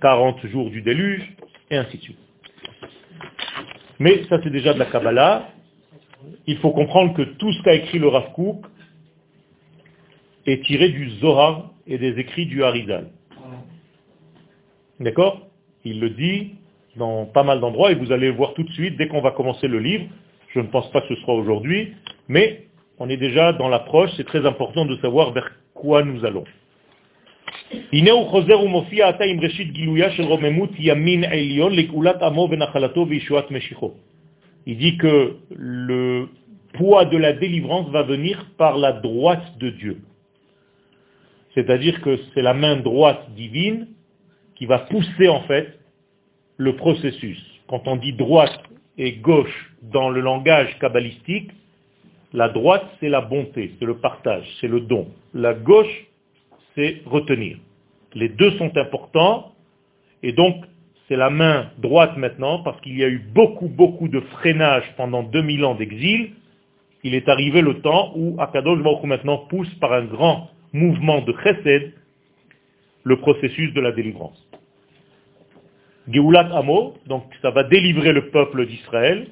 40 0.00 0.46
jours 0.46 0.70
du 0.70 0.80
déluge, 0.80 1.36
et 1.70 1.76
ainsi 1.76 1.98
de 1.98 2.02
suite. 2.02 2.18
Mais 3.98 4.24
ça 4.30 4.40
c'est 4.42 4.50
déjà 4.50 4.72
de 4.72 4.78
la 4.78 4.86
Kabbalah. 4.86 5.50
Il 6.46 6.58
faut 6.58 6.70
comprendre 6.70 7.14
que 7.14 7.22
tout 7.22 7.52
ce 7.52 7.62
qu'a 7.62 7.74
écrit 7.74 7.98
le 7.98 8.08
Rav 8.08 8.32
est 10.46 10.64
tiré 10.64 10.90
du 10.90 11.10
Zohar 11.20 11.70
et 11.86 11.98
des 11.98 12.18
écrits 12.18 12.46
du 12.46 12.64
Harizal. 12.64 13.08
D'accord? 15.00 15.40
Il 15.84 16.00
le 16.00 16.10
dit 16.10 16.54
dans 16.96 17.26
pas 17.26 17.42
mal 17.42 17.60
d'endroits 17.60 17.90
et 17.90 17.94
vous 17.94 18.12
allez 18.12 18.30
voir 18.30 18.54
tout 18.54 18.62
de 18.62 18.70
suite 18.72 18.96
dès 18.96 19.08
qu'on 19.08 19.20
va 19.20 19.32
commencer 19.32 19.68
le 19.68 19.78
livre. 19.78 20.04
Je 20.54 20.60
ne 20.60 20.66
pense 20.66 20.90
pas 20.92 21.00
que 21.00 21.08
ce 21.14 21.20
sera 21.20 21.34
aujourd'hui, 21.34 21.92
mais 22.28 22.66
on 22.98 23.08
est 23.08 23.16
déjà 23.16 23.52
dans 23.52 23.68
l'approche, 23.68 24.10
c'est 24.16 24.24
très 24.26 24.46
important 24.46 24.84
de 24.84 24.96
savoir 24.98 25.32
vers 25.32 25.50
quoi 25.74 26.04
nous 26.04 26.24
allons. 26.24 26.44
Il 34.66 34.78
dit 34.78 34.96
que 34.96 35.36
le 35.50 36.28
poids 36.74 37.04
de 37.04 37.16
la 37.16 37.32
délivrance 37.32 37.90
va 37.90 38.02
venir 38.02 38.46
par 38.56 38.78
la 38.78 38.92
droite 38.92 39.58
de 39.58 39.70
Dieu. 39.70 39.98
C'est-à-dire 41.54 42.00
que 42.00 42.18
c'est 42.34 42.42
la 42.42 42.54
main 42.54 42.76
droite 42.76 43.30
divine 43.34 43.88
qui 44.56 44.66
va 44.66 44.80
pousser 44.80 45.28
en 45.28 45.42
fait 45.42 45.78
le 46.56 46.76
processus. 46.76 47.42
Quand 47.68 47.86
on 47.86 47.96
dit 47.96 48.12
droite 48.12 48.60
et 48.98 49.12
gauche 49.12 49.72
dans 49.82 50.10
le 50.10 50.20
langage 50.20 50.76
kabbalistique, 50.78 51.50
la 52.32 52.48
droite 52.48 52.84
c'est 53.00 53.08
la 53.08 53.20
bonté, 53.20 53.74
c'est 53.78 53.84
le 53.84 53.98
partage, 53.98 54.46
c'est 54.60 54.68
le 54.68 54.80
don. 54.80 55.08
La 55.32 55.54
gauche 55.54 56.06
c'est 56.74 57.02
retenir. 57.06 57.58
Les 58.14 58.28
deux 58.28 58.50
sont 58.58 58.76
importants 58.76 59.52
et 60.22 60.32
donc 60.32 60.64
c'est 61.08 61.16
la 61.16 61.30
main 61.30 61.70
droite 61.78 62.16
maintenant 62.16 62.62
parce 62.62 62.80
qu'il 62.80 62.96
y 62.98 63.04
a 63.04 63.08
eu 63.08 63.18
beaucoup 63.34 63.68
beaucoup 63.68 64.08
de 64.08 64.20
freinage 64.20 64.84
pendant 64.96 65.22
2000 65.22 65.64
ans 65.64 65.74
d'exil. 65.74 66.32
Il 67.02 67.14
est 67.14 67.28
arrivé 67.28 67.60
le 67.60 67.80
temps 67.80 68.12
où 68.16 68.40
Akadosh 68.40 68.82
Baruch 68.82 69.04
maintenant 69.04 69.38
pousse 69.38 69.72
par 69.74 69.92
un 69.92 70.04
grand 70.04 70.50
mouvement 70.72 71.20
de 71.20 71.34
chesed 71.42 71.92
le 73.04 73.16
processus 73.18 73.72
de 73.74 73.80
la 73.80 73.92
délivrance. 73.92 74.40
Geulat 76.08 76.54
Amo, 76.54 76.94
donc 77.06 77.24
ça 77.40 77.50
va 77.50 77.64
délivrer 77.64 78.12
le 78.12 78.30
peuple 78.30 78.66
d'Israël. 78.66 79.28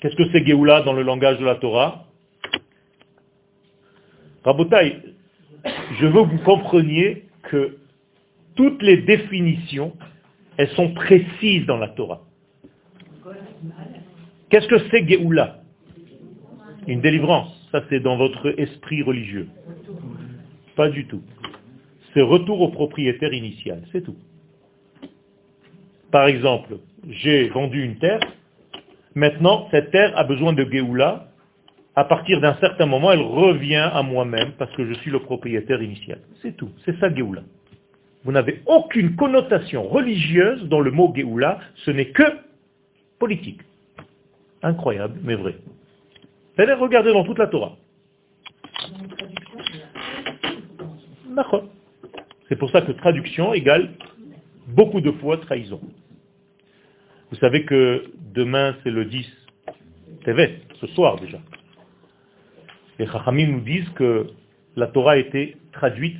Qu'est-ce 0.00 0.16
que 0.16 0.28
c'est 0.32 0.46
Geoula 0.46 0.82
dans 0.82 0.92
le 0.92 1.02
langage 1.02 1.38
de 1.38 1.44
la 1.44 1.56
Torah? 1.56 2.04
Rabotai, 4.44 4.96
je 5.98 6.06
veux 6.06 6.22
que 6.22 6.30
vous 6.30 6.44
compreniez 6.44 7.24
que 7.50 7.78
toutes 8.54 8.82
les 8.82 8.98
définitions, 8.98 9.92
elles 10.56 10.70
sont 10.70 10.92
précises 10.94 11.66
dans 11.66 11.76
la 11.76 11.88
Torah. 11.88 12.22
Qu'est-ce 14.50 14.68
que 14.68 14.78
c'est 14.90 15.06
Geoula 15.08 15.60
Une 16.86 17.00
délivrance. 17.00 17.52
Ça, 17.72 17.82
c'est 17.88 18.00
dans 18.00 18.16
votre 18.16 18.58
esprit 18.58 19.02
religieux. 19.02 19.48
Pas 20.76 20.88
du 20.88 21.06
tout. 21.06 21.22
C'est 22.14 22.22
retour 22.22 22.60
au 22.60 22.68
propriétaire 22.68 23.32
initial, 23.32 23.82
c'est 23.92 24.02
tout. 24.02 24.16
Par 26.10 26.28
exemple, 26.28 26.78
j'ai 27.08 27.48
vendu 27.48 27.84
une 27.84 27.98
terre, 27.98 28.20
maintenant 29.14 29.68
cette 29.70 29.90
terre 29.90 30.16
a 30.16 30.24
besoin 30.24 30.52
de 30.52 30.64
Géoula, 30.64 31.28
à 31.94 32.04
partir 32.04 32.40
d'un 32.40 32.54
certain 32.60 32.86
moment, 32.86 33.10
elle 33.12 33.20
revient 33.20 33.90
à 33.92 34.02
moi-même 34.02 34.52
parce 34.58 34.70
que 34.76 34.86
je 34.86 34.94
suis 35.00 35.10
le 35.10 35.18
propriétaire 35.20 35.82
initial. 35.82 36.20
C'est 36.42 36.56
tout, 36.56 36.70
c'est 36.84 36.98
ça 37.00 37.12
Géoula. 37.14 37.42
Vous 38.26 38.32
n'avez 38.32 38.60
aucune 38.66 39.14
connotation 39.14 39.84
religieuse 39.84 40.64
dans 40.64 40.80
le 40.80 40.90
mot 40.90 41.12
Géoula, 41.14 41.60
ce 41.84 41.92
n'est 41.92 42.10
que 42.10 42.24
politique. 43.20 43.60
Incroyable, 44.64 45.20
mais 45.22 45.36
vrai. 45.36 45.54
Allez 46.58 46.72
regarder 46.72 47.12
dans 47.12 47.22
toute 47.22 47.38
la 47.38 47.46
Torah. 47.46 47.76
C'est 52.48 52.56
pour 52.56 52.68
ça 52.70 52.82
que 52.82 52.90
traduction 52.90 53.54
égale 53.54 53.90
beaucoup 54.66 55.00
de 55.00 55.12
fois 55.12 55.36
trahison. 55.36 55.80
Vous 57.30 57.36
savez 57.36 57.64
que 57.64 58.10
demain 58.34 58.74
c'est 58.82 58.90
le 58.90 59.04
10 59.04 59.24
Tevet, 60.24 60.62
ce 60.80 60.88
soir 60.88 61.20
déjà. 61.20 61.38
Les 62.98 63.06
Chachamim 63.06 63.52
nous 63.52 63.60
disent 63.60 63.88
que 63.90 64.26
la 64.74 64.88
Torah 64.88 65.12
a 65.12 65.16
été 65.16 65.58
traduite 65.70 66.16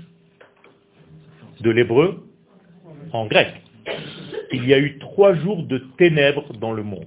de 1.60 1.70
l'hébreu 1.70 2.26
en 3.12 3.26
grec. 3.26 3.62
Il 4.52 4.66
y 4.66 4.74
a 4.74 4.78
eu 4.78 4.98
trois 4.98 5.34
jours 5.34 5.62
de 5.64 5.78
ténèbres 5.98 6.52
dans 6.54 6.72
le 6.72 6.82
monde. 6.82 7.06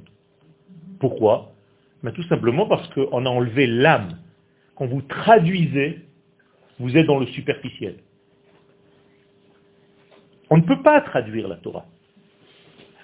Pourquoi? 0.99 1.53
Mais 2.03 2.11
Tout 2.11 2.23
simplement 2.23 2.65
parce 2.65 2.87
qu'on 2.89 3.25
a 3.25 3.29
enlevé 3.29 3.67
l'âme. 3.67 4.17
Quand 4.75 4.85
vous 4.85 5.01
traduisez, 5.01 5.99
vous 6.79 6.95
êtes 6.95 7.05
dans 7.05 7.19
le 7.19 7.25
superficiel. 7.27 7.95
On 10.49 10.57
ne 10.57 10.63
peut 10.63 10.81
pas 10.81 11.01
traduire 11.01 11.47
la 11.47 11.57
Torah. 11.57 11.85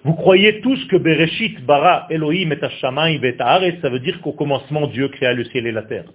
Vous 0.04 0.14
croyez 0.14 0.62
tous 0.62 0.84
que 0.86 0.98
Bereshit 0.98 1.66
bara 1.66 2.08
Elohim 2.10 2.52
et 2.52 2.64
Hashamayim 2.64 3.24
et 3.24 3.80
ça 3.82 3.89
veut 3.89 4.00
dire 4.00 4.22
qu'au 4.22 4.34
commencement 4.34 4.88
Dieu 4.88 5.08
créa 5.10 5.34
le 5.34 5.46
ciel 5.46 5.68
et 5.68 5.72
la 5.72 5.84
terre. 5.84 6.06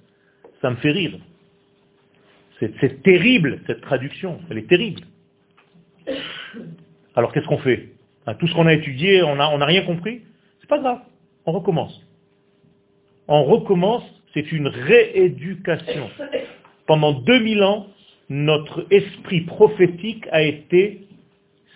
Ça 0.61 0.71
me 0.71 0.77
fait 0.77 0.93
rire. 0.93 1.19
C'est 2.61 3.03
terrible 3.03 3.61
cette 3.67 3.81
traduction, 3.81 4.41
elle 4.51 4.59
est 4.59 4.69
terrible. 4.69 5.01
Alors 7.15 7.33
qu'est-ce 7.33 7.47
qu'on 7.47 7.59
fait 7.59 7.91
hein, 8.27 8.35
Tout 8.35 8.47
ce 8.47 8.55
qu'on 8.55 8.67
a 8.67 8.75
étudié, 8.75 9.23
on 9.23 9.37
n'a 9.37 9.67
rien 9.67 9.83
compris 9.83 10.23
C'est 10.61 10.69
pas 10.69 10.79
grave, 10.79 11.01
on 11.47 11.53
recommence. 11.53 12.01
On 13.29 13.45
recommence, 13.45 14.03
c'est 14.35 14.51
une 14.53 14.69
rééducation. 14.69 16.11
Pendant 16.87 17.13
2000 17.13 17.63
ans, 17.63 17.87
notre 18.29 18.87
esprit 18.91 19.43
prophétique 19.43 20.27
a 20.31 20.43
été 20.43 21.07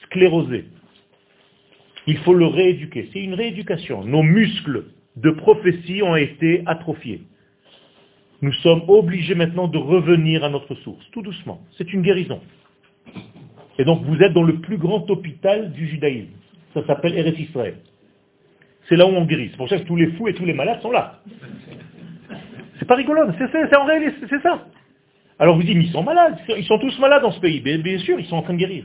sclérosé. 0.04 0.66
Il 2.06 2.18
faut 2.18 2.34
le 2.34 2.46
rééduquer. 2.46 3.08
C'est 3.12 3.20
une 3.20 3.34
rééducation. 3.34 4.04
Nos 4.04 4.22
muscles 4.22 4.84
de 5.16 5.30
prophétie 5.30 6.02
ont 6.02 6.16
été 6.16 6.62
atrophiés. 6.66 7.22
Nous 8.42 8.52
sommes 8.54 8.82
obligés 8.88 9.34
maintenant 9.34 9.68
de 9.68 9.78
revenir 9.78 10.44
à 10.44 10.50
notre 10.50 10.74
source, 10.76 11.04
tout 11.12 11.22
doucement. 11.22 11.60
C'est 11.78 11.92
une 11.92 12.02
guérison. 12.02 12.40
Et 13.78 13.84
donc 13.84 14.02
vous 14.02 14.16
êtes 14.22 14.32
dans 14.32 14.42
le 14.42 14.60
plus 14.60 14.78
grand 14.78 15.08
hôpital 15.10 15.72
du 15.72 15.88
judaïsme. 15.88 16.30
Ça 16.74 16.86
s'appelle 16.86 17.16
Eretz 17.16 17.38
Israël. 17.38 17.76
C'est 18.88 18.96
là 18.96 19.06
où 19.06 19.10
on 19.10 19.24
guérit. 19.24 19.48
C'est 19.50 19.56
pour 19.56 19.68
ça 19.68 19.78
que 19.78 19.84
tous 19.84 19.96
les 19.96 20.08
fous 20.12 20.28
et 20.28 20.34
tous 20.34 20.44
les 20.44 20.52
malades 20.52 20.80
sont 20.82 20.90
là. 20.90 21.20
C'est 22.78 22.86
pas 22.86 22.96
rigolo, 22.96 23.20
c'est 23.38 23.76
en 23.76 23.84
réalité, 23.84 24.26
c'est 24.28 24.42
ça. 24.42 24.66
Alors 25.38 25.54
vous 25.54 25.62
dites, 25.62 25.76
mais 25.76 25.84
ils 25.84 25.92
sont 25.92 26.02
malades, 26.02 26.36
ils 26.48 26.64
sont 26.64 26.78
tous 26.78 26.98
malades 26.98 27.22
dans 27.22 27.30
ce 27.30 27.38
pays. 27.38 27.60
Bien, 27.60 27.78
bien 27.78 27.98
sûr, 27.98 28.18
ils 28.18 28.26
sont 28.26 28.36
en 28.36 28.42
train 28.42 28.52
de 28.52 28.58
guérir. 28.58 28.84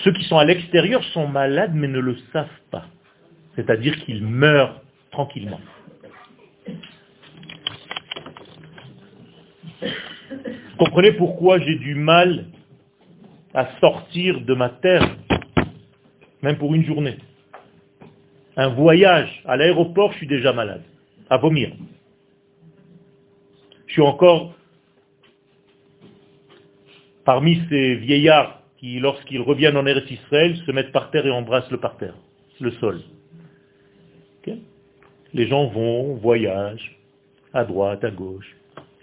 Ceux 0.00 0.12
qui 0.12 0.22
sont 0.24 0.36
à 0.36 0.44
l'extérieur 0.44 1.02
sont 1.12 1.26
malades 1.26 1.72
mais 1.74 1.88
ne 1.88 1.98
le 1.98 2.16
savent 2.32 2.46
pas. 2.70 2.86
C'est-à-dire 3.56 3.96
qu'ils 4.04 4.22
meurent 4.22 4.82
tranquillement. 5.10 5.60
Vous 9.80 10.76
comprenez 10.78 11.12
pourquoi 11.12 11.58
j'ai 11.60 11.76
du 11.76 11.94
mal 11.94 12.46
à 13.54 13.68
sortir 13.80 14.40
de 14.40 14.54
ma 14.54 14.68
terre, 14.68 15.16
même 16.42 16.58
pour 16.58 16.74
une 16.74 16.84
journée. 16.84 17.16
Un 18.56 18.68
voyage 18.68 19.42
à 19.46 19.56
l'aéroport, 19.56 20.12
je 20.12 20.18
suis 20.18 20.26
déjà 20.26 20.52
malade, 20.52 20.82
à 21.30 21.38
vomir. 21.38 21.72
Je 23.86 23.92
suis 23.92 24.02
encore 24.02 24.54
parmi 27.24 27.60
ces 27.68 27.94
vieillards 27.94 28.60
qui, 28.76 28.98
lorsqu'ils 28.98 29.40
reviennent 29.40 29.76
en 29.76 29.86
Eretz 29.86 30.10
Israël, 30.10 30.56
se 30.66 30.70
mettent 30.72 30.92
par 30.92 31.10
terre 31.10 31.26
et 31.26 31.30
embrassent 31.30 31.70
le 31.70 31.78
parterre, 31.78 32.14
le 32.60 32.70
sol. 32.72 33.00
Les 35.34 35.48
gens 35.48 35.66
vont, 35.66 36.14
voyagent, 36.14 36.96
à 37.52 37.64
droite, 37.64 38.04
à 38.04 38.10
gauche. 38.12 38.54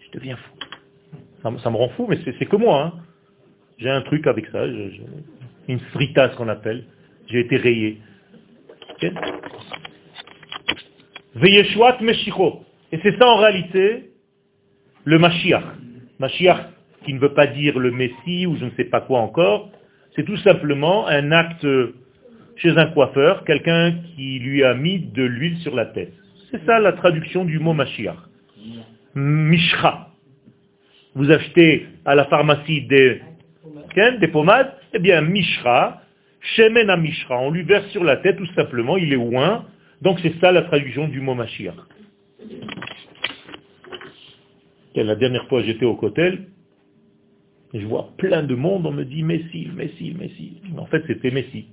Je 0.02 0.18
deviens 0.18 0.38
fou. 0.38 0.54
Ça, 1.44 1.70
me 1.70 1.76
rend 1.76 1.90
fou, 1.90 2.08
mais 2.08 2.18
c'est 2.24 2.46
que 2.46 2.56
moi. 2.56 2.86
Hein. 2.86 2.94
J'ai 3.82 3.90
un 3.90 4.02
truc 4.02 4.28
avec 4.28 4.46
ça, 4.48 4.66
une 5.68 5.80
fritasse 5.92 6.36
qu'on 6.36 6.50
appelle. 6.50 6.84
J'ai 7.28 7.40
été 7.40 7.58
rayé. 7.58 7.98
Et 9.02 9.12
c'est 13.02 13.18
ça 13.18 13.28
en 13.28 13.38
réalité 13.38 14.12
le 15.06 15.18
Mashiach. 15.18 15.64
Mashiach 16.20 16.60
qui 17.06 17.14
ne 17.14 17.20
veut 17.20 17.34
pas 17.34 17.48
dire 17.48 17.80
le 17.80 17.90
Messie 17.90 18.46
ou 18.46 18.56
je 18.58 18.66
ne 18.66 18.72
sais 18.78 18.84
pas 18.84 19.02
quoi 19.02 19.20
encore, 19.20 19.72
c'est 20.16 20.26
tout 20.26 20.38
simplement 20.38 21.08
un 21.08 21.32
acte 21.32 21.66
chez 22.58 22.78
un 22.78 22.86
coiffeur, 22.88 23.44
quelqu'un 23.46 23.96
qui 24.16 24.38
lui 24.38 24.64
a 24.64 24.76
mis 24.76 25.00
de 25.00 25.24
l'huile 25.24 25.58
sur 25.58 25.76
la 25.76 25.88
tête. 25.88 26.14
C'est 26.52 26.64
ça 26.66 26.80
la 26.80 26.94
traduction 26.94 27.46
du 27.46 27.58
mot 27.58 27.74
Mashiach. 27.74 28.18
Mishra. 29.16 30.10
Vous 31.16 31.32
achetez 31.32 31.88
à 32.06 32.14
la 32.14 32.26
pharmacie 32.26 32.84
des, 32.84 33.22
des 34.20 34.28
pommades, 34.28 34.74
eh 34.94 35.00
bien, 35.00 35.22
Mishra, 35.22 36.02
Shemen 36.42 36.94
Mishra, 37.00 37.40
on 37.40 37.52
lui 37.52 37.64
verse 37.64 37.88
sur 37.90 38.04
la 38.04 38.18
tête 38.18 38.38
tout 38.38 38.54
simplement, 38.56 38.98
il 38.98 39.14
est 39.14 39.18
ouin, 39.18 39.66
donc 40.02 40.20
c'est 40.22 40.38
ça 40.40 40.52
la 40.52 40.64
traduction 40.64 41.08
du 41.08 41.22
mot 41.22 41.36
Mashiach. 41.36 41.76
La 44.96 45.16
dernière 45.16 45.48
fois 45.48 45.62
j'étais 45.64 45.86
au 45.86 45.96
Kotel, 45.96 46.48
je 47.74 47.86
vois 47.86 48.10
plein 48.18 48.44
de 48.44 48.56
monde, 48.56 48.86
on 48.86 48.92
me 48.92 49.06
dit 49.06 49.24
Messie, 49.24 49.70
Messie, 49.74 50.14
Messie. 50.18 50.62
En 50.78 50.88
fait 50.88 51.04
c'était 51.08 51.32
Messi. 51.32 51.68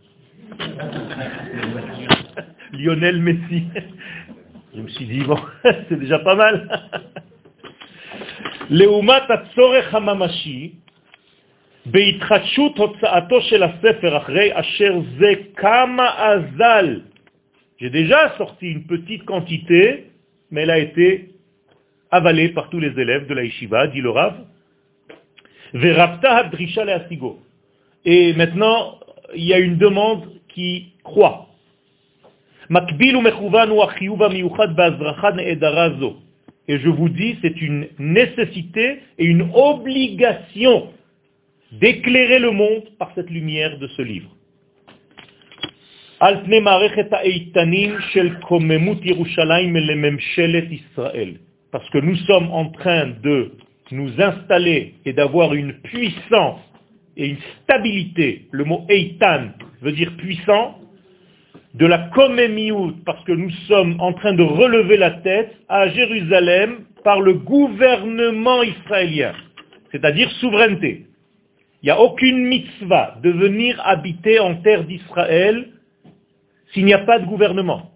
Lionel 2.73 3.21
Messi. 3.21 3.65
Je 4.75 4.83
me 4.83 4.89
suis 4.89 5.07
dit, 5.07 5.25
bon, 5.25 5.39
c'est 5.89 5.99
déjà 5.99 6.19
pas 6.21 6.35
mal. 6.35 6.91
Leumat 8.71 9.27
j'ai 17.81 17.91
déjà 17.91 18.37
sorti 18.37 18.67
une 18.67 18.85
petite 18.85 19.25
quantité, 19.25 20.11
mais 20.51 20.63
elle 20.63 20.71
a 20.71 20.79
été 20.79 21.31
avalée 22.11 22.51
par 22.51 22.69
tous 22.69 22.79
les 22.79 22.99
élèves 23.01 23.27
de 23.27 23.35
la 23.35 23.45
yeshiva, 23.45 23.87
dit 23.87 24.03
le 24.03 24.11
Rav. 24.11 24.35
Et 28.05 28.35
maintenant, 28.35 28.99
il 29.35 29.45
y 29.45 29.55
a 29.55 29.59
une 29.59 29.79
demande 29.79 30.29
qui 30.49 30.93
edarazo. 35.39 36.17
Et 36.69 36.79
je 36.79 36.89
vous 36.91 37.09
dis, 37.09 37.39
c'est 37.41 37.63
une 37.63 37.89
nécessité 37.99 39.01
et 39.17 39.25
une 39.25 39.49
obligation 39.55 40.93
d'éclairer 41.73 42.39
le 42.39 42.51
monde 42.51 42.85
par 42.99 43.13
cette 43.15 43.31
lumière 43.31 43.79
de 43.79 43.87
ce 43.89 44.03
livre. 44.03 44.29
Parce 46.21 46.43
que 51.91 51.99
nous 51.99 52.17
sommes 52.17 52.51
en 52.51 52.71
train 52.71 53.07
de 53.23 53.53
nous 53.91 54.21
installer 54.21 54.95
et 55.05 55.13
d'avoir 55.13 55.55
une 55.55 55.75
puissance 55.83 56.61
et 57.17 57.29
une 57.29 57.39
stabilité. 57.63 58.47
Le 58.51 58.65
mot 58.65 58.85
Eitan 58.89 59.51
veut 59.81 59.93
dire 59.93 60.17
puissant, 60.17 60.79
de 61.75 61.87
la 61.87 61.99
Komemiout, 62.15 62.97
parce 63.05 63.23
que 63.25 63.33
nous 63.33 63.51
sommes 63.69 64.01
en 64.01 64.13
train 64.13 64.33
de 64.33 64.43
relever 64.43 64.97
la 64.97 65.11
tête 65.11 65.55
à 65.69 65.89
Jérusalem 65.89 66.85
par 67.05 67.21
le 67.21 67.35
gouvernement 67.35 68.63
israélien, 68.63 69.33
c'est-à-dire 69.93 70.31
souveraineté. 70.41 71.08
Il 71.83 71.87
n'y 71.87 71.91
a 71.91 72.01
aucune 72.01 72.45
mitzvah 72.47 73.19
de 73.23 73.31
venir 73.31 73.81
habiter 73.85 74.41
en 74.41 74.57
terre 74.57 74.85
d'Israël 74.85 75.69
s'il 76.73 76.85
n'y 76.85 76.93
a 76.93 76.99
pas 76.99 77.19
de 77.21 77.27
gouvernement. 77.27 77.93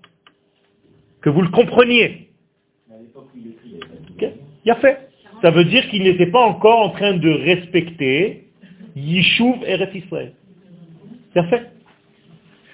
Que 1.20 1.30
vous 1.30 1.42
le 1.42 1.48
compreniez. 1.48 2.28
Il 4.64 4.70
a 4.70 4.76
fait. 4.76 5.08
Ça 5.40 5.50
veut 5.50 5.64
dire 5.64 5.88
qu'il 5.88 6.04
n'était 6.04 6.30
pas 6.30 6.44
encore 6.44 6.78
en 6.78 6.90
train 6.90 7.14
de 7.14 7.30
respecter 7.30 8.44
Yishuv 8.94 9.64
Eretz 9.66 9.94
Israël. 9.94 10.34
Il 11.34 11.38
a 11.40 11.44
fait. 11.48 11.70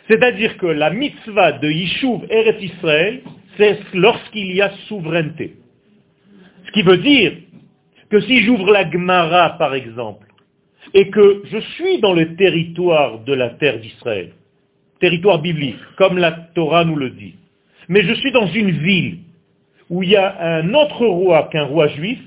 C'est-à-dire 0.09 0.59
que 0.59 0.67
la 0.67 0.91
mitzvah 0.91 1.53
de 1.53 1.71
Yishuv 1.71 2.27
Eretz 2.29 2.63
Israël, 2.63 3.23
c'est 3.57 3.79
lorsqu'il 3.95 4.53
y 4.53 4.61
a 4.61 4.71
souveraineté. 4.89 5.57
Ce 6.67 6.73
qui 6.73 6.83
veut 6.83 6.99
dire 6.99 7.33
que 8.11 8.21
si 8.21 8.43
j'ouvre 8.43 8.71
la 8.73 8.91
Gemara, 8.91 9.57
par 9.59 9.75
exemple, 9.75 10.28
et 10.95 11.11
que 11.11 11.43
je 11.45 11.59
suis 11.59 12.01
dans 12.01 12.15
le 12.15 12.37
territoire 12.37 13.21
de 13.21 13.35
la 13.35 13.51
terre 13.51 13.79
d'Israël, 13.79 14.33
territoire 15.01 15.41
biblique, 15.41 15.79
comme 15.97 16.19
la 16.19 16.33
Torah 16.33 16.85
nous 16.85 16.97
le 16.97 17.11
dit, 17.11 17.35
mais 17.89 18.03
je 18.03 18.15
suis 18.15 18.33
dans 18.33 18.47
une 18.47 18.71
ville 18.71 19.19
où 19.91 20.03
il 20.03 20.11
y 20.11 20.17
a 20.17 20.59
un 20.59 20.75
autre 20.75 21.07
roi 21.07 21.49
qu'un 21.51 21.65
roi 21.65 21.89
juif, 21.89 22.21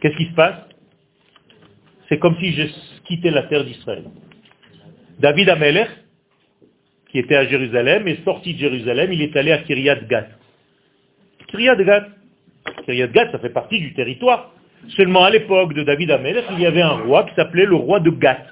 qu'est-ce 0.00 0.16
qui 0.16 0.26
se 0.26 0.34
passe? 0.34 0.56
C'est 2.08 2.18
comme 2.18 2.36
si 2.38 2.52
je 2.52 2.64
quittais 3.04 3.30
la 3.30 3.44
terre 3.44 3.64
d'Israël. 3.64 4.04
David 5.18 5.48
Amelech, 5.50 5.88
qui 7.10 7.18
était 7.18 7.36
à 7.36 7.46
Jérusalem, 7.46 8.08
est 8.08 8.24
sorti 8.24 8.54
de 8.54 8.58
Jérusalem, 8.58 9.12
il 9.12 9.22
est 9.22 9.36
allé 9.36 9.52
à 9.52 9.58
Kiryat 9.58 10.00
Gat. 10.08 10.28
Kiryat 11.48 11.76
Gat. 11.76 12.08
Kiryat 12.84 13.08
Gat, 13.08 13.32
ça 13.32 13.38
fait 13.38 13.50
partie 13.50 13.80
du 13.80 13.92
territoire. 13.94 14.52
Seulement 14.90 15.24
à 15.24 15.30
l'époque 15.30 15.74
de 15.74 15.82
David 15.82 16.10
Amelech, 16.10 16.44
il 16.52 16.60
y 16.60 16.66
avait 16.66 16.82
un 16.82 17.02
roi 17.04 17.24
qui 17.24 17.34
s'appelait 17.34 17.66
le 17.66 17.76
roi 17.76 18.00
de 18.00 18.10
Gat. 18.10 18.44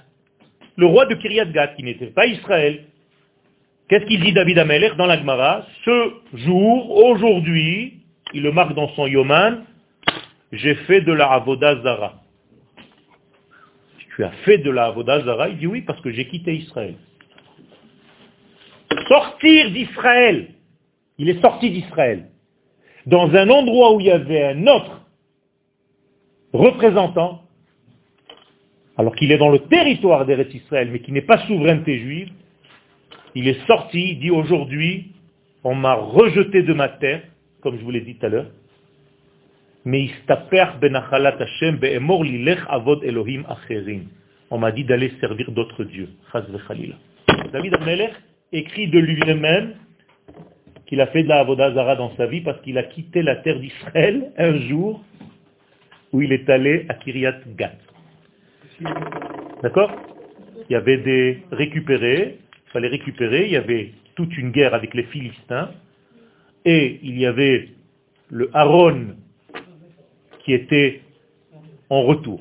Le 0.77 0.87
roi 0.87 1.07
de 1.07 1.15
Kiryat 1.15 1.47
Gat, 1.47 1.69
qui 1.69 1.83
n'était 1.83 2.07
pas 2.07 2.27
Israël. 2.27 2.85
Qu'est-ce 3.89 4.07
qu'il 4.07 4.21
dit 4.21 4.33
David 4.33 4.59
Amelech 4.59 4.97
dans 4.97 5.07
la 5.07 5.19
Gemara? 5.19 5.67
Ce 5.85 6.13
jour, 6.35 7.05
aujourd'hui, 7.05 8.01
il 8.33 8.43
le 8.43 8.53
marque 8.53 8.75
dans 8.75 8.89
son 8.91 9.07
Yoman, 9.07 9.65
j'ai 10.53 10.75
fait 10.75 11.01
de 11.01 11.13
la 11.13 11.31
Avodah 11.33 11.83
Zara 11.83 12.21
tu 14.21 14.25
as 14.25 14.33
fait 14.45 14.59
de 14.59 14.71
la 14.71 14.87
Avodazara 14.87 15.49
Il 15.49 15.57
dit 15.57 15.67
oui, 15.67 15.81
parce 15.81 15.99
que 16.03 16.11
j'ai 16.11 16.27
quitté 16.27 16.55
Israël. 16.55 16.95
Sortir 19.09 19.71
d'Israël. 19.71 20.49
Il 21.17 21.31
est 21.31 21.41
sorti 21.41 21.71
d'Israël. 21.71 22.27
Dans 23.07 23.31
un 23.35 23.49
endroit 23.49 23.95
où 23.95 24.01
il 24.01 24.07
y 24.07 24.11
avait 24.11 24.45
un 24.45 24.67
autre 24.67 25.00
représentant, 26.53 27.43
alors 28.97 29.15
qu'il 29.15 29.33
est 29.33 29.39
dans 29.39 29.49
le 29.51 29.61
territoire 29.61 30.27
d'Eretz 30.27 30.53
Israël, 30.55 30.89
mais 30.93 31.01
qui 31.01 31.13
n'est 31.13 31.23
pas 31.23 31.39
souveraineté 31.47 31.99
juive, 31.99 32.31
il 33.35 33.49
est 33.49 33.67
sorti, 33.67 34.13
il 34.13 34.19
dit 34.19 34.31
aujourd'hui, 34.31 35.13
on 35.65 35.75
m'a 35.75 35.95
rejeté 35.95 36.63
de 36.63 36.73
ma 36.73 36.89
terre, 36.89 37.23
comme 37.61 37.79
je 37.79 37.85
vous 37.85 37.91
l'ai 37.91 38.01
dit 38.01 38.17
tout 38.17 38.27
à 38.27 38.29
l'heure, 38.29 38.51
mais 39.85 40.11
on 44.51 44.59
m'a 44.59 44.73
dit 44.73 44.85
d'aller 44.85 45.13
servir 45.21 45.51
d'autres 45.53 45.85
dieux. 45.85 46.09
David 47.53 47.75
Amelech 47.75 48.13
écrit 48.53 48.89
de 48.89 48.99
lui-même 48.99 49.75
qu'il 50.87 51.01
a 51.01 51.07
fait 51.07 51.23
de 51.23 51.29
la 51.29 51.39
Avodazara 51.41 51.97
dans 51.97 52.15
sa 52.17 52.27
vie 52.27 52.41
parce 52.41 52.61
qu'il 52.63 52.77
a 52.77 52.83
quitté 52.83 53.23
la 53.23 53.37
terre 53.37 53.59
d'Israël 53.59 54.33
un 54.37 54.57
jour 54.69 55.03
où 56.13 56.23
il 56.23 56.33
est 56.33 56.49
allé 56.49 56.87
à 56.89 56.95
Kiryat 56.95 57.41
Gat. 57.57 57.77
D'accord? 59.63 59.91
Il 60.69 60.73
y 60.73 60.77
avait 60.77 60.99
des 60.99 61.43
récupérés, 61.51 62.39
il 62.67 62.71
fallait 62.73 62.89
récupérer, 62.89 63.47
il 63.47 63.53
y 63.53 63.57
avait 63.57 63.93
toute 64.15 64.37
une 64.37 64.51
guerre 64.51 64.75
avec 64.75 64.95
les 64.95 65.05
Philistins, 65.05 65.71
et 66.65 67.01
il 67.03 67.19
y 67.19 67.27
avait 67.27 67.71
le 68.31 68.51
Aaron 68.55 69.17
qui 70.45 70.53
était 70.53 71.01
en 71.89 72.03
retour. 72.03 72.41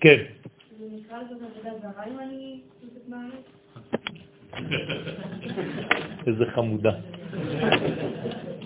Quel? 0.00 0.28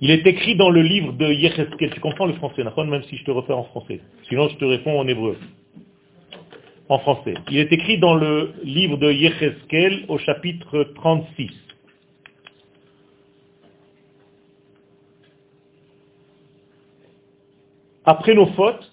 Il 0.00 0.10
est 0.10 0.26
écrit 0.26 0.56
dans 0.56 0.70
le 0.70 0.82
livre 0.82 1.12
de 1.12 1.32
Yecheskel, 1.32 1.90
tu 1.90 2.00
comprends 2.00 2.26
le 2.26 2.34
français, 2.34 2.64
même 2.64 3.02
si 3.04 3.16
je 3.16 3.24
te 3.24 3.30
refais 3.30 3.52
en 3.52 3.64
français. 3.64 4.00
Sinon, 4.28 4.48
je 4.48 4.56
te 4.56 4.64
réponds 4.64 4.98
en 4.98 5.06
hébreu. 5.06 5.38
En 6.88 6.98
français. 6.98 7.34
Il 7.50 7.58
est 7.58 7.72
écrit 7.72 7.98
dans 7.98 8.14
le 8.14 8.54
livre 8.62 8.98
de 8.98 9.10
Yecheskel 9.10 10.04
au 10.08 10.18
chapitre 10.18 10.84
36. 10.96 11.50
Après 18.04 18.34
nos 18.34 18.46
fautes, 18.48 18.92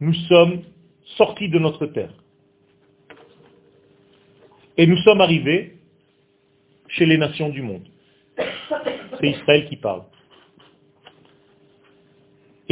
nous 0.00 0.14
sommes 0.14 0.62
sortis 1.16 1.48
de 1.48 1.60
notre 1.60 1.86
terre. 1.86 2.12
Et 4.76 4.86
nous 4.86 4.96
sommes 4.98 5.20
arrivés 5.20 5.76
chez 6.88 7.06
les 7.06 7.18
nations 7.18 7.50
du 7.50 7.62
monde. 7.62 7.86
C'est 9.20 9.28
Israël 9.28 9.68
qui 9.68 9.76
parle. 9.76 10.02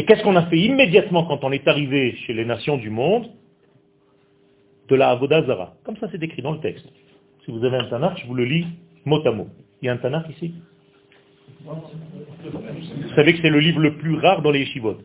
Et 0.01 0.05
qu'est-ce 0.07 0.22
qu'on 0.22 0.34
a 0.34 0.46
fait 0.46 0.59
immédiatement 0.59 1.24
quand 1.24 1.44
on 1.44 1.53
est 1.53 1.68
arrivé 1.68 2.16
chez 2.26 2.32
les 2.32 2.46
nations 2.46 2.78
du 2.78 2.88
monde 2.88 3.26
De 4.88 4.96
la 4.96 5.11
Avodazara. 5.11 5.74
Comme 5.84 5.98
ça 5.98 6.09
c'est 6.11 6.22
écrit 6.22 6.40
dans 6.40 6.53
le 6.53 6.61
texte. 6.61 6.88
Si 7.44 7.51
vous 7.51 7.62
avez 7.62 7.76
un 7.76 7.84
Tanakh, 7.84 8.16
je 8.22 8.26
vous 8.26 8.32
le 8.32 8.46
lis 8.46 8.64
mot 9.05 9.20
à 9.26 9.30
mot. 9.30 9.48
Il 9.82 9.86
y 9.86 9.88
a 9.90 9.92
un 9.92 9.98
Tanakh 9.98 10.30
ici 10.30 10.55
Vous 11.66 13.14
savez 13.14 13.34
que 13.34 13.42
c'est 13.42 13.51
le 13.51 13.59
livre 13.59 13.80
le 13.80 13.98
plus 13.98 14.14
rare 14.16 14.40
dans 14.40 14.51
les 14.51 14.61
yeshivot. 14.61 14.96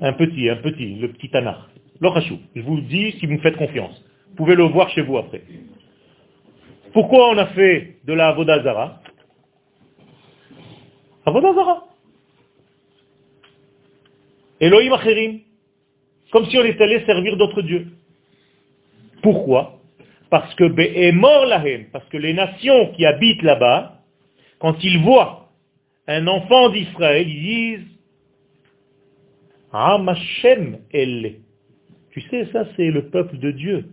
Un 0.00 0.14
petit, 0.14 0.48
un 0.48 0.56
petit, 0.56 0.94
le 0.94 1.12
petit 1.12 1.28
Tanakh. 1.28 1.58
L'Ochashou. 2.00 2.38
Je 2.56 2.62
vous 2.62 2.76
le 2.76 2.82
dis 2.84 3.12
si 3.20 3.26
vous 3.26 3.34
me 3.34 3.40
faites 3.40 3.58
confiance. 3.58 4.02
Vous 4.30 4.36
pouvez 4.36 4.54
le 4.54 4.62
voir 4.62 4.88
chez 4.88 5.02
vous 5.02 5.18
après. 5.18 5.42
Pourquoi 6.94 7.32
on 7.32 7.36
a 7.36 7.48
fait 7.48 7.98
de 8.06 8.14
la 8.14 8.28
Avodazara 8.28 9.02
Avodazara. 11.26 11.89
Elohim 14.60 14.92
Acherim. 14.92 15.40
Comme 16.30 16.46
si 16.46 16.58
on 16.58 16.64
était 16.64 16.84
allé 16.84 17.04
servir 17.06 17.36
d'autres 17.36 17.62
dieux. 17.62 17.88
Pourquoi? 19.22 19.80
Parce 20.30 20.54
que 20.54 20.64
Be'emor 20.64 21.46
Lahem, 21.46 21.86
parce 21.92 22.08
que 22.08 22.16
les 22.16 22.32
nations 22.32 22.92
qui 22.92 23.04
habitent 23.04 23.42
là-bas, 23.42 24.02
quand 24.60 24.76
ils 24.84 24.98
voient 24.98 25.48
un 26.06 26.26
enfant 26.28 26.68
d'Israël, 26.68 27.28
ils 27.28 27.42
disent 27.42 27.88
Ah, 29.72 30.00
Hashem 30.06 30.78
elle. 30.92 31.36
Tu 32.12 32.20
sais, 32.22 32.46
ça 32.52 32.66
c'est 32.76 32.90
le 32.90 33.08
peuple 33.10 33.38
de 33.38 33.50
Dieu. 33.50 33.86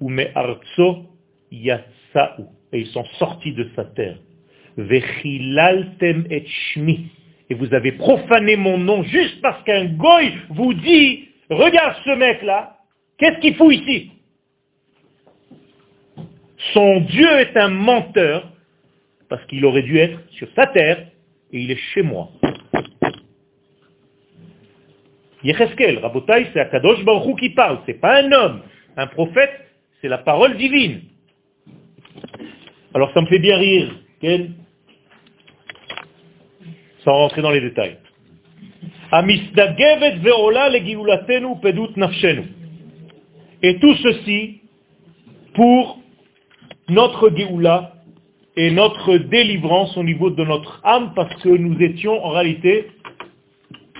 Ou 0.00 0.08
me 0.08 0.26
arzo 0.36 1.06
yatsa'u. 1.50 2.44
Et 2.72 2.80
ils 2.80 2.86
sont 2.88 3.04
sortis 3.18 3.52
de 3.52 3.68
sa 3.74 3.84
terre. 3.84 4.18
Vechilaltem 4.76 6.26
et. 6.30 6.44
Et 7.50 7.54
vous 7.54 7.74
avez 7.74 7.92
profané 7.92 8.56
mon 8.56 8.78
nom 8.78 9.02
juste 9.02 9.40
parce 9.42 9.62
qu'un 9.64 9.84
goy 9.86 10.32
vous 10.50 10.74
dit, 10.74 11.28
regarde 11.50 11.96
ce 12.04 12.10
mec-là, 12.10 12.78
qu'est-ce 13.18 13.38
qu'il 13.40 13.54
fout 13.56 13.74
ici? 13.74 14.10
Son 16.72 17.00
Dieu 17.00 17.28
est 17.38 17.56
un 17.56 17.68
menteur, 17.68 18.48
parce 19.28 19.44
qu'il 19.46 19.64
aurait 19.64 19.82
dû 19.82 19.98
être 19.98 20.18
sur 20.32 20.48
sa 20.54 20.66
terre, 20.68 21.06
et 21.52 21.60
il 21.60 21.70
est 21.70 21.80
chez 21.92 22.02
moi. 22.02 22.30
Yecheskel, 25.42 25.98
Rabotai, 25.98 26.46
c'est 26.52 26.60
Akadosh 26.60 27.04
Baruch 27.04 27.38
qui 27.38 27.50
parle, 27.50 27.80
c'est 27.84 28.00
pas 28.00 28.22
un 28.22 28.30
homme. 28.30 28.62
Un 28.96 29.08
prophète, 29.08 29.50
c'est 30.00 30.08
la 30.08 30.18
parole 30.18 30.56
divine. 30.56 31.02
Alors 32.94 33.12
ça 33.12 33.22
me 33.22 33.26
fait 33.26 33.38
bien 33.38 33.56
rire, 33.56 33.90
Ken, 34.20 34.54
sans 37.04 37.12
rentrer 37.12 37.42
dans 37.42 37.50
les 37.50 37.60
détails. 37.60 37.98
Et 43.62 43.78
tout 43.78 43.94
ceci 43.96 44.60
pour 45.54 45.98
notre 46.88 47.30
Géoula 47.36 47.92
et 48.56 48.70
notre 48.70 49.16
délivrance 49.16 49.96
au 49.96 50.02
niveau 50.02 50.30
de 50.30 50.44
notre 50.44 50.80
âme 50.84 51.12
parce 51.14 51.34
que 51.42 51.48
nous 51.48 51.80
étions 51.80 52.24
en 52.24 52.30
réalité 52.30 52.88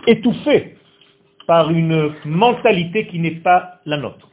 étouffés 0.06 0.76
par 1.46 1.70
une 1.70 2.14
mentalité 2.24 3.06
qui 3.06 3.18
n'est 3.18 3.40
pas 3.42 3.80
la 3.84 3.96
nôtre. 3.96 4.28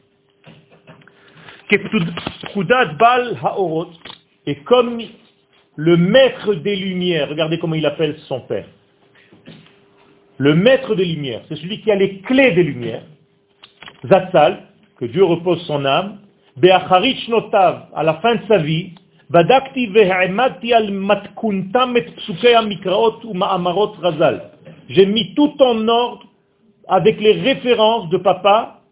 Et 4.46 4.56
comme 4.64 5.00
le 5.80 5.96
maître 5.96 6.52
des 6.52 6.76
lumières, 6.76 7.30
regardez 7.30 7.58
comment 7.58 7.74
il 7.74 7.86
appelle 7.86 8.18
son 8.28 8.40
père. 8.40 8.66
Le 10.36 10.54
maître 10.54 10.94
des 10.94 11.06
lumières, 11.06 11.40
c'est 11.48 11.56
celui 11.56 11.80
qui 11.80 11.90
a 11.90 11.94
les 11.94 12.18
clés 12.18 12.52
des 12.52 12.62
lumières. 12.62 13.04
Zatzal, 14.06 14.58
que 14.98 15.06
Dieu 15.06 15.24
repose 15.24 15.62
son 15.66 15.86
âme, 15.86 16.18
Be'acharich 16.58 17.26
notav, 17.28 17.86
à 17.94 18.02
la 18.02 18.14
fin 18.16 18.34
de 18.34 18.42
sa 18.46 18.58
vie, 18.58 18.90
Badakti 19.30 19.86
ve'emadti 19.86 20.74
al 20.74 20.90
matkuntam 20.92 21.96
et 21.96 22.02
psukei 22.02 22.56
mikraot 22.66 23.20
ou 23.24 23.32
ma'amarot 23.32 23.94
razal. 24.02 24.50
J'ai 24.90 25.06
mis 25.06 25.34
tout 25.34 25.54
en 25.60 25.88
ordre 25.88 26.26
avec 26.88 27.18
les 27.22 27.32
références 27.32 28.10
de 28.10 28.18
papa 28.18 28.82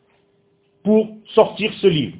pour 0.84 1.08
sortir 1.34 1.70
ce 1.82 1.86
livre. 1.86 2.16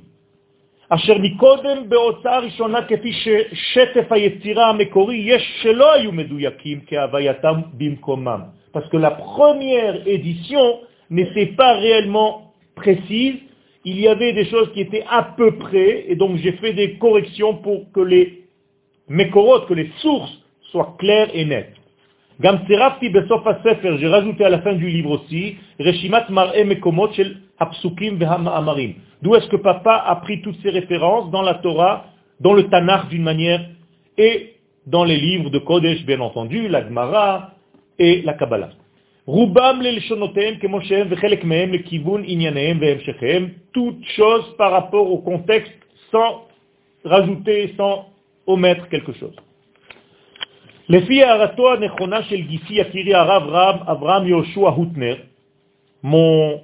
אשר 0.90 1.18
מקודם 1.18 1.90
בהוצאה 1.90 2.40
ראשונה 2.40 2.82
כפי 2.82 3.12
ששטף 3.14 4.12
היצירה 4.12 4.70
המקורי 4.70 5.16
יש 5.16 5.60
שלא 5.62 5.94
היו 5.94 6.12
מדויקים 6.12 6.80
כהווייתם 6.88 7.62
במקומם. 7.74 8.42
Parce 8.74 8.90
que 8.90 8.98
la 8.98 9.12
première 9.12 10.08
édition 10.08 10.80
n'était 11.10 11.52
pas 11.58 11.74
réellement 11.74 12.54
précise, 12.76 13.36
il 13.86 14.00
y 14.00 14.08
avait 14.08 14.34
des 14.34 14.46
choses 14.46 14.72
qui 14.74 14.82
étaient 14.82 15.06
à 15.10 15.24
peu 15.38 15.58
près, 15.58 16.06
et 16.08 16.16
donc 16.16 16.38
j'ai 16.38 16.54
fait 16.54 16.74
des 16.74 16.98
corrections 16.98 17.54
pour 17.56 17.92
que 17.94 18.02
les 18.02 18.44
mécorotes, 19.08 19.68
que 19.68 19.74
les 19.74 19.90
sources 20.02 20.36
soient 20.72 20.96
claires 21.00 21.30
et 21.34 21.46
nettes. 21.46 21.76
Gam 22.42 22.58
צירפתי 22.68 23.10
בסוף 23.10 23.48
הספר, 23.48 23.98
j'ai 23.98 24.08
rajouté 24.08 24.44
à 24.46 24.50
la 24.50 24.60
fin 24.60 24.74
du 24.74 24.90
livre 24.90 25.12
aussi, 25.12 25.56
רשימת 25.80 26.30
מראה 26.30 26.64
מקומות 26.64 27.14
של 27.14 27.34
הפסוקים 27.60 28.18
והמאמרים. 28.20 28.94
D'où 29.23 29.35
est-ce 29.35 29.49
que 29.49 29.57
papa 29.57 29.95
a 30.07 30.17
pris 30.17 30.41
toutes 30.43 30.61
ces 30.63 30.71
références 30.71 31.31
dans 31.31 31.43
la 31.43 31.55
Torah, 31.55 32.07
dans 32.41 32.53
le 32.53 32.69
Tanakh 32.69 33.09
d'une 33.09 33.23
manière, 33.23 33.61
et 34.17 34.55
dans 34.87 35.05
les 35.05 35.17
livres 35.17 35.51
de 35.51 35.59
Kodesh, 35.59 36.05
bien 36.05 36.21
entendu, 36.21 36.69
la 36.69 36.85
Gemara 36.85 37.53
et 37.99 38.23
la 38.23 38.35
Kabbalah. 38.35 38.71
toutes 43.73 44.05
choses 44.17 44.57
par 44.57 44.71
rapport 44.71 45.11
au 45.11 45.19
contexte 45.19 45.73
sans 46.11 46.47
rajouter, 47.05 47.75
sans 47.77 48.07
omettre 48.47 48.89
quelque 48.89 49.13
chose. 49.13 49.35
Mon 56.03 56.61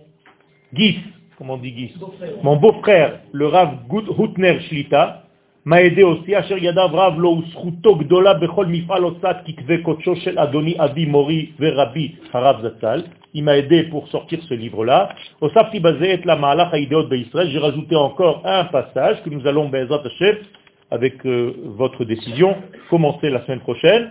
comment 1.38 1.54
on 1.54 1.58
dit 1.58 1.72
Guy 1.72 1.94
Mon 2.42 2.56
beau-frère, 2.56 3.20
le 3.32 3.46
Rav 3.46 3.78
Hutner 4.18 4.60
Shlita, 4.60 5.24
m'a 5.64 5.82
aidé 5.82 6.02
aussi, 6.02 6.34
Asher 6.34 6.60
Yadav 6.60 6.94
Rav 6.94 7.18
Lo 7.18 7.36
Uschuto 7.38 7.96
Gdola 7.96 8.34
Bechol 8.34 8.68
Mifal 8.68 9.04
Otsat 9.04 9.44
Kikve 9.44 9.82
Kocho 9.82 10.14
Shel 10.16 10.38
Adoni 10.38 10.76
Avi 10.78 11.06
Mori 11.06 11.54
Verabi 11.58 12.16
Harav 12.32 12.62
Zatzal. 12.62 13.04
Il 13.32 13.44
m'a 13.44 13.56
aidé 13.56 13.84
pour 13.84 14.06
sortir 14.08 14.38
ce 14.48 14.54
livre-là. 14.54 15.08
Osafti 15.40 15.80
Bazé 15.80 16.14
et 16.14 16.20
la 16.24 16.36
Ma'alach 16.36 16.72
Haïdeot 16.72 17.12
Israël. 17.12 17.48
J'ai 17.50 17.58
rajouté 17.58 17.96
encore 17.96 18.42
un 18.44 18.64
passage 18.66 19.22
que 19.24 19.30
nous 19.30 19.46
allons, 19.46 19.68
Be'ezat 19.68 20.02
Hashem, 20.04 20.36
avec 20.90 21.24
euh, 21.26 21.54
votre 21.64 22.04
décision, 22.04 22.56
commencer 22.90 23.30
la 23.30 23.44
semaine 23.44 23.60
prochaine, 23.60 24.10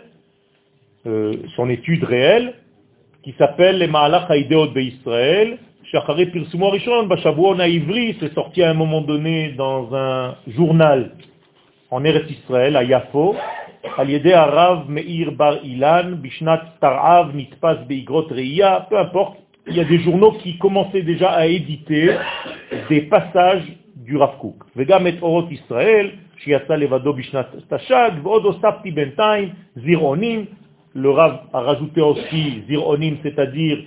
euh, 1.06 1.34
son 1.56 1.70
étude 1.70 2.04
réelle, 2.04 2.56
qui 3.24 3.34
s'appelle 3.38 3.78
les 3.78 3.88
Ma'alach 3.88 4.30
Haïdeot 4.30 4.74
Israël, 5.94 6.06
Shachari 6.06 6.26
Pirsumo 6.28 6.70
Rishon, 6.70 7.08
Bashabuon 7.08 7.60
Ivri, 7.60 8.16
c'est 8.20 8.34
sorti 8.34 8.64
à 8.64 8.72
un 8.72 8.74
moment 8.74 9.02
donné 9.02 9.52
dans 9.52 9.94
un 9.94 10.36
journal 10.48 11.12
en 11.92 12.04
Eretz 12.04 12.30
Israël, 12.30 12.76
à 12.76 12.84
Yafo, 12.84 13.36
al 13.98 14.10
yede 14.10 14.34
Arav 14.34 14.90
Meir 14.90 15.32
Bar 15.32 15.64
Ilan, 15.64 16.18
Bishnat 16.22 16.78
Tarav, 16.82 17.36
Nitpas 17.36 17.86
Beigrot 17.88 18.28
Reia, 18.30 18.88
peu 18.90 18.98
importe, 18.98 19.38
il 19.68 19.76
y 19.76 19.80
a 19.80 19.86
des 19.86 20.00
journaux 20.00 20.34
qui 20.34 20.58
commençaient 20.58 21.04
déjà 21.04 21.32
à 21.32 21.46
éditer 21.46 22.16
des 22.90 23.02
passages 23.02 23.64
du 23.96 24.18
Rav 24.18 24.38
Kook. 24.40 24.64
Vegam 24.76 25.08
et 25.08 25.16
Orot 25.22 25.48
Israël, 25.52 26.14
Shiatsa 26.38 26.76
Levado 26.76 27.14
Bishnat 27.14 27.48
Tashag, 27.70 28.22
Vodo 28.22 28.54
Sapti 28.62 28.92
Bentaim, 28.92 29.50
Zironim, 29.78 30.46
le 30.96 31.10
Rav 31.10 31.42
a 31.54 31.62
rajouté 31.62 32.02
aussi 32.02 32.64
Zironim, 32.68 33.18
c'est-à-dire 33.24 33.78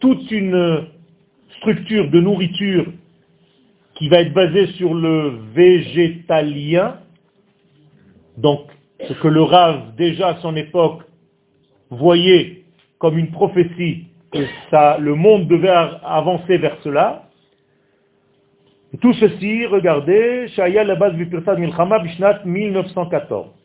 toute 0.00 0.30
une 0.30 0.86
structure 1.58 2.10
de 2.10 2.20
nourriture 2.20 2.86
qui 3.94 4.08
va 4.08 4.20
être 4.20 4.32
basée 4.32 4.66
sur 4.78 4.94
le 4.94 5.38
végétalien, 5.54 6.98
donc 8.36 8.60
ce 9.06 9.12
que 9.14 9.28
le 9.28 9.42
Rav, 9.42 9.94
déjà 9.96 10.28
à 10.28 10.36
son 10.36 10.54
époque, 10.56 11.02
voyait 11.90 12.62
comme 12.98 13.18
une 13.18 13.30
prophétie 13.30 14.06
que 14.32 14.44
ça, 14.70 14.98
le 14.98 15.14
monde 15.14 15.48
devait 15.48 15.68
avancer 16.04 16.58
vers 16.58 16.76
cela. 16.82 17.28
tout 19.00 19.12
ceci, 19.14 19.66
regardez, 19.66 20.48
Shaya 20.48 20.84
la 20.84 20.96
base 20.96 21.14
du 21.14 21.26
Milchama 21.26 21.98
Bishnat 22.00 22.44
1914. 22.44 23.56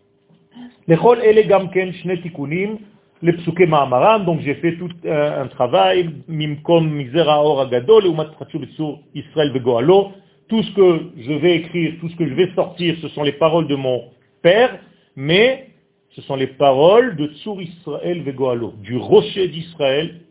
Lechol 0.87 1.21
ele 1.23 1.43
gamken 1.47 1.93
shne 1.93 2.17
tikunim, 2.23 2.79
les 3.23 3.33
psuke 3.33 3.67
ma'amaram, 3.67 4.25
donc 4.25 4.41
j'ai 4.41 4.55
fait 4.55 4.75
tout 4.77 4.89
un, 5.05 5.43
un 5.43 5.47
travail, 5.47 6.09
mimkom 6.27 6.89
mizera 6.89 7.43
or 7.43 7.61
agadol, 7.61 8.05
et 8.05 9.19
Israël 9.19 9.51
vegoalo, 9.51 10.11
tout 10.47 10.63
ce 10.63 10.71
que 10.73 10.99
je 11.17 11.33
vais 11.33 11.57
écrire, 11.57 11.93
tout 11.99 12.09
ce 12.09 12.15
que 12.15 12.27
je 12.27 12.33
vais 12.33 12.51
sortir, 12.55 12.95
ce 13.01 13.07
sont 13.09 13.23
les 13.23 13.33
paroles 13.33 13.67
de 13.67 13.75
mon 13.75 14.05
père, 14.41 14.79
mais 15.15 15.67
ce 16.09 16.21
sont 16.23 16.35
les 16.35 16.47
paroles 16.47 17.15
de 17.15 17.27
Tsur 17.27 17.61
Israël 17.61 18.23
vegoalo, 18.23 18.73
du 18.81 18.97
rocher 18.97 19.47
d'Israël 19.47 20.21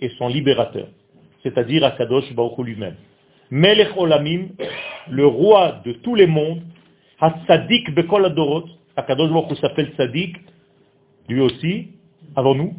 et 0.00 0.08
son 0.18 0.28
libérateur, 0.28 0.88
c'est-à-dire 1.42 1.84
Akadosh 1.84 2.32
Baruch 2.34 2.58
lui-même. 2.58 2.96
Melech 3.52 3.96
Olamim, 3.96 4.48
le 5.08 5.26
roi 5.26 5.80
de 5.84 5.92
tous 5.92 6.14
les 6.14 6.26
mondes, 6.26 6.62
Hatzadik 7.20 7.94
Bekol 7.94 8.24
Adorot, 8.24 8.64
Akadosh 8.96 9.30
Baruch 9.30 9.56
s'appelle 9.60 9.92
Tzadik, 9.96 10.36
lui 11.28 11.40
aussi, 11.40 11.88
avant 12.36 12.54
nous, 12.54 12.74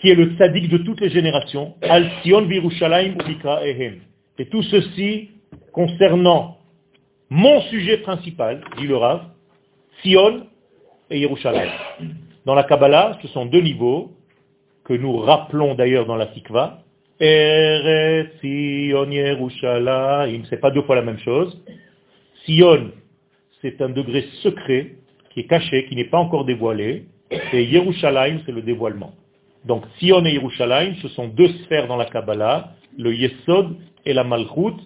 qui 0.00 0.10
est 0.10 0.14
le 0.14 0.36
tzaddik 0.36 0.68
de 0.68 0.78
toutes 0.78 1.00
les 1.00 1.10
générations, 1.10 1.74
Al 1.82 2.10
Sion 2.22 2.42
Virushalayim 2.42 3.16
Ehem. 3.64 3.98
Et 4.38 4.46
tout 4.46 4.62
ceci 4.62 5.30
concernant 5.72 6.58
mon 7.30 7.60
sujet 7.62 7.98
principal, 7.98 8.62
dit 8.78 8.86
le 8.86 8.96
Rav, 8.96 9.22
Sion 10.02 10.46
et 11.10 11.20
Yerushalayim. 11.20 11.72
Dans 12.46 12.54
la 12.54 12.64
Kabbalah, 12.64 13.18
ce 13.22 13.28
sont 13.28 13.46
deux 13.46 13.60
niveaux, 13.60 14.12
que 14.84 14.94
nous 14.94 15.16
rappelons 15.18 15.74
d'ailleurs 15.74 16.06
dans 16.06 16.16
la 16.16 16.26
tikva. 16.26 16.82
Eretz 17.20 18.40
Sion 18.40 19.10
Yerushalayim, 19.10 20.44
c'est 20.48 20.60
pas 20.60 20.70
deux 20.70 20.82
fois 20.82 20.96
la 20.96 21.02
même 21.02 21.18
chose. 21.18 21.62
Sion, 22.46 22.92
c'est 23.60 23.82
un 23.82 23.90
degré 23.90 24.22
secret 24.42 24.94
qui 25.30 25.40
est 25.40 25.46
caché, 25.46 25.86
qui 25.86 25.96
n'est 25.96 26.04
pas 26.08 26.18
encore 26.18 26.44
dévoilé. 26.44 27.04
Et 27.51 27.63
Yerushalayim, 27.65 28.39
c'est 28.45 28.51
le 28.51 28.61
dévoilement. 28.61 29.13
Donc 29.65 29.83
Sion 29.97 30.25
et 30.25 30.33
Yerushalayim, 30.33 30.95
ce 31.01 31.07
sont 31.09 31.27
deux 31.27 31.49
sphères 31.63 31.87
dans 31.87 31.95
la 31.95 32.05
Kabbalah, 32.05 32.71
le 32.97 33.13
Yesod 33.13 33.75
et 34.05 34.13
la 34.13 34.23
Malchut. 34.23 34.77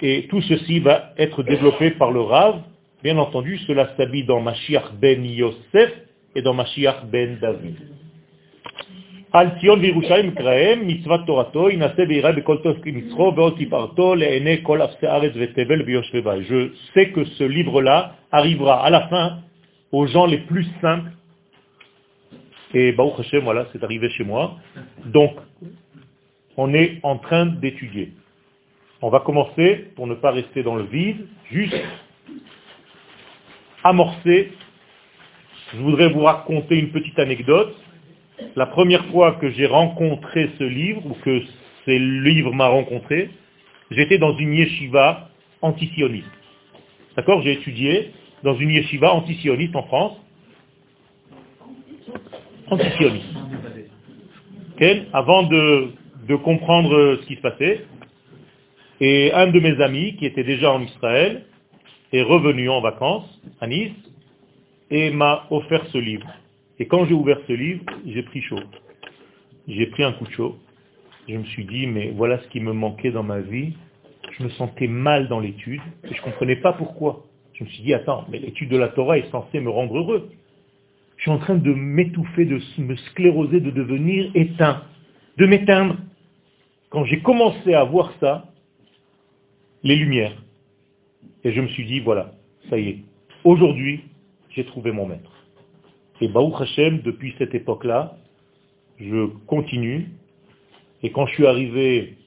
Et 0.00 0.26
tout 0.28 0.42
ceci 0.42 0.80
va 0.80 1.12
être 1.18 1.42
développé 1.42 1.90
par 1.92 2.10
le 2.10 2.20
Rav. 2.20 2.60
Bien 3.02 3.18
entendu, 3.18 3.58
cela 3.66 3.94
s'habille 3.96 4.24
dans 4.24 4.40
Mashiach 4.40 4.92
ben 5.00 5.24
Yosef 5.24 5.92
et 6.34 6.42
dans 6.42 6.54
Mashiach 6.54 7.04
ben 7.10 7.38
David. 7.40 7.76
על 9.32 9.48
ציון 9.60 9.80
וירושלים 9.80 10.28
יקראם 10.28 10.86
מצוות 10.86 11.20
תורתו, 11.26 11.70
ינסה 11.70 12.02
ויראה 12.08 12.32
בכל 12.32 12.56
טוב 12.62 12.76
כמצחו 12.82 13.32
ועוד 13.36 13.58
כיפרתו 13.58 14.14
לעיני 14.14 14.56
כל 14.62 14.82
אפסי 14.82 15.06
הארץ 15.06 15.32
ותבל 15.34 15.82
ויושבי 15.82 16.20
בית. 16.20 16.46
Je 16.48 16.72
sais 16.94 17.10
que 17.10 17.24
ce 17.24 17.44
livre-là 17.44 18.12
arrivera 18.32 18.86
à 18.86 18.90
la 18.90 19.08
fin 19.08 19.38
aux 19.92 20.06
gens 20.06 20.26
les 20.26 20.38
plus 20.38 20.66
simples. 20.80 21.10
et 22.73 22.91
Baruch 22.93 23.19
Hashem, 23.19 23.43
voilà, 23.43 23.67
c'est 23.71 23.83
arrivé 23.83 24.09
chez 24.11 24.23
moi. 24.23 24.57
Donc, 25.05 25.35
on 26.57 26.73
est 26.73 26.99
en 27.03 27.17
train 27.17 27.45
d'étudier. 27.45 28.13
On 29.01 29.09
va 29.09 29.19
commencer, 29.19 29.91
pour 29.95 30.07
ne 30.07 30.15
pas 30.15 30.31
rester 30.31 30.63
dans 30.63 30.75
le 30.75 30.83
vide, 30.83 31.27
juste 31.51 31.75
amorcer. 33.83 34.51
Je 35.73 35.77
voudrais 35.79 36.09
vous 36.09 36.21
raconter 36.21 36.77
une 36.77 36.91
petite 36.91 37.17
anecdote 37.17 37.75
la 38.55 38.65
première 38.65 39.05
fois 39.07 39.33
que 39.33 39.49
j'ai 39.51 39.65
rencontré 39.65 40.49
ce 40.57 40.63
livre, 40.63 41.05
ou 41.05 41.13
que 41.23 41.41
ce 41.85 41.91
livre 41.91 42.53
m'a 42.53 42.67
rencontré, 42.67 43.29
j'étais 43.91 44.17
dans 44.17 44.35
une 44.37 44.53
yeshiva 44.53 45.29
antisioniste. 45.61 46.27
D'accord? 47.15 47.41
J'ai 47.43 47.53
étudié 47.53 48.11
dans 48.43 48.55
une 48.55 48.71
yeshiva 48.71 49.13
antisioniste 49.13 49.75
en 49.75 49.83
France. 49.83 50.17
Antisioniste. 52.71 53.25
Avant 55.13 55.43
de, 55.43 55.91
de 56.27 56.35
comprendre 56.37 57.19
ce 57.21 57.27
qui 57.27 57.35
se 57.35 57.41
passait. 57.41 57.85
Et 59.01 59.31
un 59.33 59.47
de 59.47 59.59
mes 59.59 59.81
amis, 59.81 60.15
qui 60.15 60.25
était 60.25 60.43
déjà 60.43 60.71
en 60.71 60.81
Israël, 60.81 61.45
est 62.13 62.21
revenu 62.21 62.69
en 62.69 62.81
vacances 62.81 63.41
à 63.59 63.67
Nice 63.67 63.91
et 64.89 65.11
m'a 65.11 65.47
offert 65.49 65.85
ce 65.87 65.97
livre. 65.97 66.27
Et 66.79 66.87
quand 66.87 67.05
j'ai 67.05 67.13
ouvert 67.13 67.39
ce 67.47 67.53
livre, 67.53 67.83
j'ai 68.05 68.23
pris 68.23 68.41
chaud. 68.41 68.59
J'ai 69.67 69.87
pris 69.87 70.03
un 70.03 70.13
coup 70.13 70.25
de 70.25 70.31
chaud. 70.31 70.57
Je 71.27 71.35
me 71.35 71.43
suis 71.43 71.65
dit, 71.65 71.87
mais 71.87 72.11
voilà 72.15 72.39
ce 72.39 72.47
qui 72.47 72.61
me 72.61 72.73
manquait 72.73 73.11
dans 73.11 73.23
ma 73.23 73.41
vie. 73.41 73.73
Je 74.37 74.43
me 74.43 74.49
sentais 74.49 74.87
mal 74.87 75.27
dans 75.27 75.39
l'étude 75.39 75.81
et 76.05 76.13
je 76.13 76.19
ne 76.19 76.23
comprenais 76.23 76.55
pas 76.55 76.73
pourquoi. 76.73 77.25
Je 77.53 77.65
me 77.65 77.69
suis 77.69 77.83
dit, 77.83 77.93
attends, 77.93 78.25
mais 78.29 78.39
l'étude 78.39 78.69
de 78.69 78.77
la 78.77 78.87
Torah 78.87 79.17
est 79.17 79.29
censée 79.29 79.59
me 79.59 79.69
rendre 79.69 79.97
heureux. 79.97 80.29
Je 81.21 81.25
suis 81.25 81.31
en 81.31 81.37
train 81.37 81.53
de 81.53 81.71
m'étouffer, 81.71 82.45
de 82.45 82.59
me 82.79 82.95
scléroser, 82.95 83.59
de 83.59 83.69
devenir 83.69 84.31
éteint, 84.33 84.81
de 85.37 85.45
m'éteindre. 85.45 85.95
Quand 86.89 87.05
j'ai 87.05 87.19
commencé 87.19 87.75
à 87.75 87.83
voir 87.83 88.11
ça, 88.19 88.51
les 89.83 89.97
lumières, 89.97 90.33
et 91.43 91.51
je 91.51 91.61
me 91.61 91.67
suis 91.67 91.85
dit, 91.85 91.99
voilà, 91.99 92.31
ça 92.71 92.79
y 92.79 92.89
est, 92.89 92.99
aujourd'hui, 93.43 94.01
j'ai 94.49 94.65
trouvé 94.65 94.91
mon 94.91 95.05
maître. 95.05 95.31
Et 96.21 96.27
Baruch 96.27 96.59
Hashem, 96.59 97.01
depuis 97.01 97.35
cette 97.37 97.53
époque-là, 97.53 98.17
je 98.99 99.27
continue. 99.45 100.09
Et 101.03 101.11
quand 101.11 101.27
je 101.27 101.35
suis 101.35 101.45
arrivé 101.45 102.17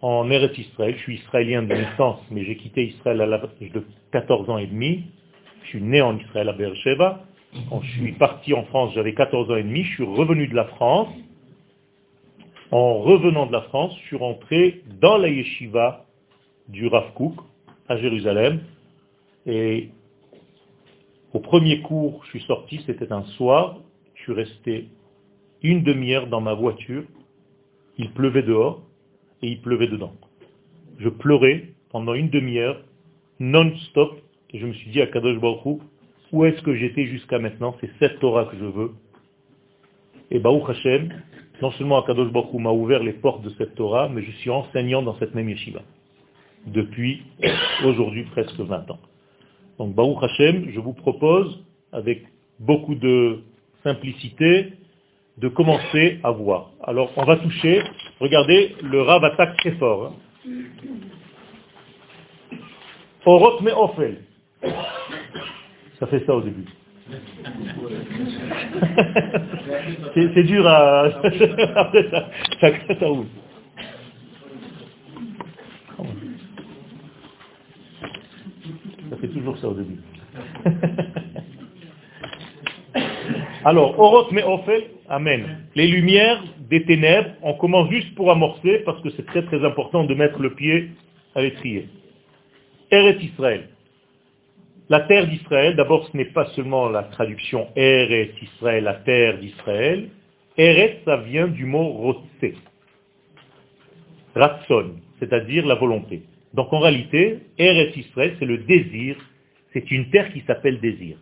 en 0.00 0.28
Eretz 0.32 0.58
Israël, 0.58 0.96
je 0.96 1.02
suis 1.02 1.14
israélien 1.14 1.62
de 1.62 1.72
naissance, 1.72 2.18
mais 2.32 2.44
j'ai 2.44 2.56
quitté 2.56 2.88
Israël 2.88 3.20
à 3.20 3.26
l'âge 3.26 3.42
de 3.60 3.84
14 4.10 4.50
ans 4.50 4.58
et 4.58 4.66
demi. 4.66 5.04
Je 5.62 5.68
suis 5.68 5.80
né 5.80 6.02
en 6.02 6.18
Israël 6.18 6.48
à 6.48 6.54
Beersheba. 6.54 7.24
Quand 7.68 7.82
je 7.82 7.90
suis 7.90 8.12
parti 8.12 8.54
en 8.54 8.64
France, 8.64 8.92
j'avais 8.94 9.14
14 9.14 9.50
ans 9.50 9.56
et 9.56 9.62
demi. 9.62 9.82
Je 9.82 9.94
suis 9.94 10.04
revenu 10.04 10.46
de 10.46 10.54
la 10.54 10.66
France. 10.66 11.08
En 12.70 12.98
revenant 12.98 13.46
de 13.46 13.52
la 13.52 13.62
France, 13.62 13.96
je 14.00 14.06
suis 14.06 14.16
rentré 14.16 14.82
dans 15.00 15.18
la 15.18 15.28
yeshiva 15.28 16.06
du 16.68 16.86
Rav 16.86 17.12
Kook 17.14 17.34
à 17.88 17.96
Jérusalem. 17.96 18.60
Et 19.46 19.88
au 21.32 21.40
premier 21.40 21.80
cours, 21.80 22.22
je 22.24 22.30
suis 22.30 22.46
sorti, 22.46 22.82
c'était 22.86 23.12
un 23.12 23.24
soir, 23.36 23.78
je 24.14 24.22
suis 24.22 24.32
resté 24.32 24.88
une 25.62 25.82
demi-heure 25.82 26.28
dans 26.28 26.40
ma 26.40 26.54
voiture, 26.54 27.04
il 27.98 28.12
pleuvait 28.12 28.42
dehors 28.42 28.82
et 29.42 29.48
il 29.48 29.60
pleuvait 29.60 29.88
dedans. 29.88 30.14
Je 30.98 31.08
pleurais 31.08 31.70
pendant 31.90 32.14
une 32.14 32.30
demi-heure, 32.30 32.82
non-stop, 33.40 34.20
et 34.50 34.58
je 34.58 34.66
me 34.66 34.72
suis 34.72 34.90
dit 34.90 35.00
à 35.00 35.06
Kadosh 35.06 35.38
Baruch 35.38 35.80
où 36.32 36.44
est-ce 36.44 36.60
que 36.62 36.74
j'étais 36.74 37.06
jusqu'à 37.06 37.38
maintenant? 37.38 37.76
C'est 37.80 37.90
cette 37.98 38.20
Torah 38.20 38.46
que 38.46 38.56
je 38.56 38.64
veux. 38.64 38.92
Et 40.30 40.38
Baruch 40.38 40.68
Hashem, 40.68 41.12
non 41.60 41.70
seulement 41.72 42.00
Akadosh 42.02 42.30
Baruch 42.30 42.52
m'a 42.54 42.70
ouvert 42.70 43.02
les 43.02 43.14
portes 43.14 43.42
de 43.42 43.50
cette 43.58 43.74
Torah, 43.74 44.08
mais 44.08 44.22
je 44.22 44.30
suis 44.32 44.50
enseignant 44.50 45.02
dans 45.02 45.18
cette 45.18 45.34
même 45.34 45.48
yeshiva. 45.48 45.80
Depuis 46.66 47.22
aujourd'hui 47.84 48.24
presque 48.30 48.58
20 48.58 48.90
ans. 48.90 48.98
Donc 49.78 49.94
Baruch 49.94 50.22
Hashem, 50.22 50.70
je 50.70 50.80
vous 50.80 50.92
propose, 50.92 51.64
avec 51.92 52.22
beaucoup 52.60 52.94
de 52.94 53.40
simplicité, 53.82 54.72
de 55.38 55.48
commencer 55.48 56.20
à 56.22 56.30
voir. 56.30 56.70
Alors 56.82 57.10
on 57.16 57.24
va 57.24 57.36
toucher, 57.36 57.82
regardez, 58.20 58.76
le 58.82 59.02
Rav 59.02 59.24
attaque 59.24 59.56
très 59.56 59.72
fort. 59.72 60.12
Hein. 60.12 60.14
Orot 63.26 63.60
me 63.62 63.72
ofel. 63.72 64.18
Ça 66.00 66.06
fait 66.06 66.24
ça 66.26 66.34
au 66.34 66.40
début. 66.40 66.64
c'est 70.14 70.42
dur 70.44 70.66
à... 70.66 71.04
Après 71.76 72.10
ça, 72.10 72.30
ça, 72.60 72.68
ça 72.98 73.06
roule. 73.06 73.26
c'est 79.20 79.32
toujours 79.32 79.58
ça 79.58 79.68
au 79.68 79.74
début. 79.74 79.98
Alors, 83.64 83.98
Orot 83.98 84.32
Me'ofel, 84.32 84.84
Amen. 85.08 85.66
Les 85.74 85.88
lumières 85.88 86.42
des 86.70 86.84
ténèbres, 86.84 87.30
on 87.42 87.54
commence 87.54 87.90
juste 87.90 88.14
pour 88.14 88.30
amorcer, 88.30 88.78
parce 88.86 89.02
que 89.02 89.10
c'est 89.10 89.26
très 89.26 89.42
très 89.42 89.64
important 89.64 90.04
de 90.04 90.14
mettre 90.14 90.38
le 90.40 90.54
pied 90.54 90.90
à 91.34 91.42
l'étrier. 91.42 91.88
Eret 92.90 93.18
Israël. 93.20 93.68
La 94.90 95.02
terre 95.02 95.28
d'Israël, 95.28 95.76
d'abord 95.76 96.08
ce 96.08 96.16
n'est 96.16 96.32
pas 96.32 96.46
seulement 96.56 96.88
la 96.88 97.04
traduction 97.04 97.68
Eret 97.76 98.32
Israël, 98.42 98.82
la 98.82 98.94
terre 98.94 99.38
d'Israël. 99.38 100.08
Eret, 100.58 101.00
ça 101.04 101.18
vient 101.18 101.46
du 101.46 101.64
mot 101.64 101.90
Rotse. 101.90 102.56
Ratson, 104.34 104.96
c'est-à-dire 105.20 105.64
la 105.64 105.76
volonté. 105.76 106.24
Donc 106.54 106.72
en 106.72 106.80
réalité, 106.80 107.38
Eretz 107.56 107.96
Israël, 107.96 108.34
c'est 108.40 108.44
le 108.44 108.58
désir, 108.58 109.16
c'est 109.72 109.88
une 109.92 110.10
terre 110.10 110.32
qui 110.32 110.40
s'appelle 110.40 110.80
désir. 110.80 111.18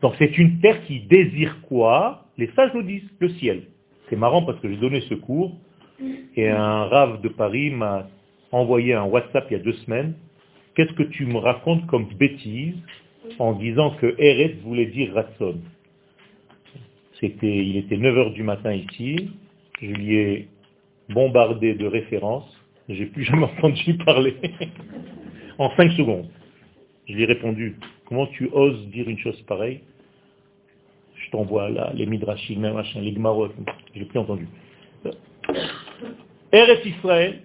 Donc 0.00 0.14
c'est 0.18 0.38
une 0.38 0.58
terre 0.60 0.82
qui 0.86 1.00
désire 1.00 1.60
quoi? 1.68 2.24
Les 2.38 2.50
sages 2.56 2.72
nous 2.72 2.82
disent 2.82 3.10
le 3.18 3.28
ciel. 3.28 3.64
C'est 4.08 4.16
marrant 4.16 4.42
parce 4.42 4.58
que 4.60 4.70
j'ai 4.70 4.78
donné 4.78 5.02
ce 5.02 5.14
cours 5.14 5.54
et 6.34 6.48
un 6.48 6.84
rave 6.84 7.20
de 7.20 7.28
Paris 7.28 7.68
m'a 7.68 8.08
envoyé 8.52 8.94
un 8.94 9.04
WhatsApp 9.04 9.48
il 9.50 9.58
y 9.58 9.60
a 9.60 9.62
deux 9.62 9.74
semaines. 9.84 10.14
Qu'est-ce 10.76 10.92
que 10.92 11.02
tu 11.02 11.26
me 11.26 11.38
racontes 11.38 11.86
comme 11.86 12.06
bêtise 12.14 12.76
en 13.38 13.54
disant 13.54 13.90
que 13.96 14.14
Eretz 14.18 14.56
voulait 14.62 14.86
dire 14.86 15.12
Ratson 15.14 15.58
C'était, 17.18 17.66
Il 17.66 17.76
était 17.78 17.96
9h 17.96 18.34
du 18.34 18.44
matin 18.44 18.72
ici, 18.72 19.30
je 19.82 19.86
lui 19.86 20.16
ai 20.16 20.48
bombardé 21.08 21.74
de 21.74 21.86
références 21.86 22.56
j'ai 22.88 23.06
plus 23.06 23.24
jamais 23.30 23.44
entendu 23.44 23.94
parler. 24.04 24.36
en 25.58 25.70
cinq 25.76 25.92
secondes. 25.92 26.28
Je 27.08 27.14
lui 27.14 27.22
ai 27.22 27.26
répondu, 27.26 27.76
comment 28.06 28.26
tu 28.26 28.48
oses 28.52 28.86
dire 28.88 29.08
une 29.08 29.18
chose 29.18 29.40
pareille? 29.42 29.80
Je 31.16 31.30
t'envoie 31.30 31.70
là, 31.70 31.92
les 31.94 32.06
midrashim, 32.06 32.60
machin, 32.60 33.00
les 33.00 33.12
gmarot, 33.12 33.48
je 33.94 34.00
l'ai 34.00 34.06
plus 34.06 34.18
entendu. 34.18 34.46
Eretz 36.52 36.84
Israël, 36.84 37.42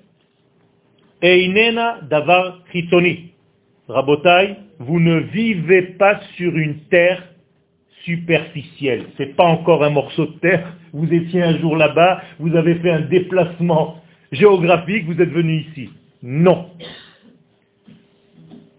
Einena 1.22 2.00
davar 2.10 2.60
chitoni. 2.72 3.32
Rabotai, 3.88 4.56
vous 4.80 5.00
ne 5.00 5.20
vivez 5.20 5.82
pas 5.82 6.20
sur 6.36 6.56
une 6.58 6.80
terre 6.90 7.24
superficielle. 8.04 9.06
C'est 9.18 9.36
pas 9.36 9.44
encore 9.44 9.84
un 9.84 9.90
morceau 9.90 10.26
de 10.26 10.40
terre. 10.40 10.76
Vous 10.94 11.14
étiez 11.14 11.44
un 11.44 11.58
jour 11.60 11.76
là-bas, 11.76 12.22
vous 12.40 12.56
avez 12.56 12.76
fait 12.76 12.90
un 12.90 13.02
déplacement 13.02 14.02
géographique, 14.32 15.06
vous 15.06 15.22
êtes 15.22 15.30
venu 15.30 15.62
ici. 15.62 15.90
Non. 16.24 16.70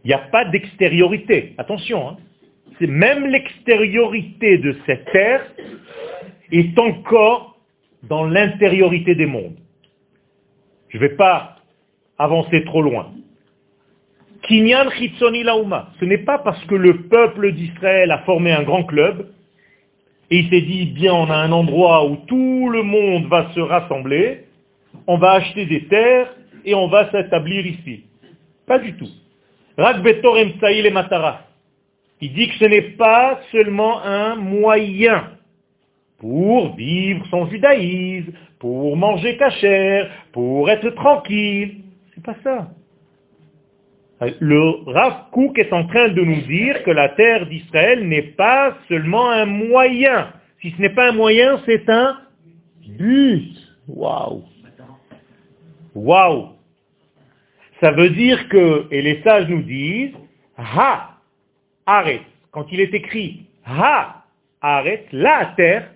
Il 0.05 0.09
n'y 0.09 0.15
a 0.15 0.19
pas 0.19 0.45
d'extériorité. 0.47 1.55
Attention, 1.59 2.09
hein. 2.09 2.17
c'est 2.79 2.89
même 2.89 3.27
l'extériorité 3.27 4.59
de 4.59 4.77
cette 4.87 5.05
terre, 5.13 5.43
est 6.51 6.79
encore 6.79 7.57
dans 8.03 8.25
l'intériorité 8.25 9.15
des 9.15 9.27
mondes. 9.27 9.57
Je 10.89 10.99
ne 10.99 11.03
vais 11.03 11.17
pas 11.17 11.57
avancer 12.23 12.65
trop 12.65 12.83
loin. 12.83 13.09
Kinyan 14.43 14.91
Chitzoni 14.91 15.45
Lauma. 15.45 15.91
Ce 16.01 16.05
n'est 16.05 16.19
pas 16.19 16.39
parce 16.39 16.63
que 16.65 16.75
le 16.75 17.03
peuple 17.09 17.53
d'Israël 17.53 18.11
a 18.11 18.19
formé 18.19 18.53
un 18.53 18.63
grand 18.63 18.85
club 18.85 19.29
et 20.31 20.39
il 20.39 20.49
s'est 20.49 20.63
dit, 20.63 20.87
bien, 20.87 21.13
on 21.13 21.31
a 21.31 21.37
un 21.37 21.53
endroit 21.53 22.07
où 22.09 22.17
tout 22.27 22.69
le 22.71 22.83
monde 22.83 23.27
va 23.27 23.51
se 23.55 23.61
rassembler, 23.61 24.45
on 25.07 25.19
va 25.19 25.33
acheter 25.33 25.67
des 25.67 25.87
terres 25.87 26.35
et 26.65 26.75
on 26.75 26.89
va 26.89 27.11
s'établir 27.11 27.67
ici. 27.67 28.05
Pas 28.67 28.79
du 28.79 28.95
tout. 28.95 29.11
Betor 29.77 30.39
Emsaïl 30.39 30.87
et 30.87 30.91
Matara. 30.91 31.43
Il 32.21 32.33
dit 32.33 32.49
que 32.49 32.55
ce 32.55 32.65
n'est 32.65 32.93
pas 32.97 33.41
seulement 33.51 34.03
un 34.03 34.37
moyen 34.37 35.33
pour 36.19 36.77
vivre 36.77 37.27
son 37.31 37.47
judaïsme, 37.49 38.33
pour 38.59 38.97
manger 38.97 39.37
cachère, 39.37 40.09
pour 40.33 40.71
être 40.71 40.91
tranquille. 40.91 41.79
C'est 42.15 42.23
pas 42.23 42.37
ça. 42.43 42.71
Le 44.41 44.91
Rav 44.91 45.31
Kook 45.33 45.59
est 45.59 45.73
en 45.73 45.87
train 45.87 46.09
de 46.09 46.23
nous 46.23 46.43
dire 46.43 46.83
que 46.85 46.91
la 46.91 47.09
terre 47.11 47.47
d'Israël 47.47 48.07
n'est 48.07 48.23
pas 48.23 48.77
seulement 48.89 49.31
un 49.31 49.47
moyen. 49.47 50.33
Si 50.61 50.71
ce 50.71 50.81
n'est 50.81 50.95
pas 50.95 51.09
un 51.09 51.13
moyen, 51.13 51.61
c'est 51.67 51.89
un 51.89 52.19
but. 52.87 53.53
Waouh. 53.89 54.45
Waouh. 55.95 56.51
Ça 57.81 57.91
veut 57.91 58.11
dire 58.11 58.49
que, 58.49 58.87
et 58.93 59.03
les 59.03 59.21
sages 59.23 59.49
nous 59.49 59.63
disent, 59.63 60.15
ha, 60.57 61.17
arrête. 61.85 62.23
Quand 62.53 62.67
il 62.71 62.81
est 62.81 62.95
écrit 62.95 63.47
ha, 63.65 64.25
arrête, 64.61 65.09
la 65.11 65.53
terre, 65.57 65.91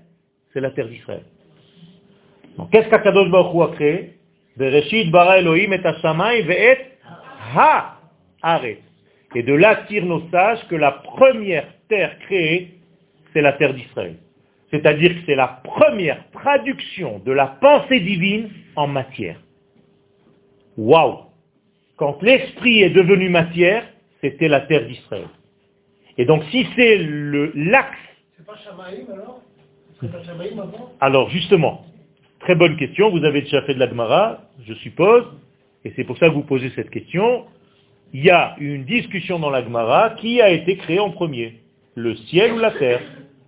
c'est 0.52 0.60
la 0.60 0.70
terre 0.72 0.88
d'Israël. 0.88 1.22
Qu'est-ce 2.72 2.88
qu'Akadosh 2.88 3.30
Baruch 3.30 3.54
Hu 3.54 3.62
a 3.62 3.76
créé? 3.76 4.15
Et 9.34 9.42
de 9.42 9.52
là 9.52 9.76
tirent 9.86 10.06
nos 10.06 10.28
sages 10.30 10.66
que 10.68 10.76
la 10.76 10.92
première 10.92 11.66
terre 11.88 12.18
créée, 12.20 12.78
c'est 13.32 13.42
la 13.42 13.52
terre 13.52 13.74
d'Israël. 13.74 14.16
C'est-à-dire 14.70 15.10
que 15.10 15.20
c'est 15.26 15.34
la 15.34 15.60
première 15.62 16.24
traduction 16.30 17.20
de 17.24 17.32
la 17.32 17.46
pensée 17.46 18.00
divine 18.00 18.48
en 18.74 18.86
matière. 18.86 19.38
Waouh 20.78 21.18
Quand 21.96 22.22
l'esprit 22.22 22.82
est 22.82 22.90
devenu 22.90 23.28
matière, 23.28 23.84
c'était 24.22 24.48
la 24.48 24.60
terre 24.60 24.86
d'Israël. 24.86 25.28
Et 26.18 26.24
donc 26.24 26.42
si 26.50 26.66
c'est 26.74 26.98
l'axe... 27.54 27.98
C'est 28.38 28.46
pas 28.46 28.56
Shamaïm 28.56 29.06
alors? 29.12 29.42
C'est 30.00 30.10
pas 30.10 30.22
Shamaïm 30.24 30.58
avant? 30.58 30.92
Alors 31.00 31.28
justement, 31.30 31.84
très 32.46 32.54
bonne 32.54 32.76
question, 32.76 33.10
vous 33.10 33.24
avez 33.24 33.42
déjà 33.42 33.60
fait 33.62 33.74
de 33.74 33.80
la 33.80 33.88
Gemara, 33.88 34.38
je 34.64 34.72
suppose, 34.74 35.24
et 35.84 35.92
c'est 35.96 36.04
pour 36.04 36.16
ça 36.16 36.28
que 36.28 36.34
vous 36.34 36.44
posez 36.44 36.70
cette 36.76 36.90
question. 36.90 37.44
Il 38.12 38.24
y 38.24 38.30
a 38.30 38.54
une 38.60 38.84
discussion 38.84 39.40
dans 39.40 39.50
la 39.50 39.64
Gemara 39.64 40.10
qui 40.10 40.40
a 40.40 40.50
été 40.50 40.76
créée 40.76 41.00
en 41.00 41.10
premier, 41.10 41.54
le 41.96 42.14
ciel 42.14 42.52
ou 42.52 42.58
la 42.60 42.70
terre 42.70 43.00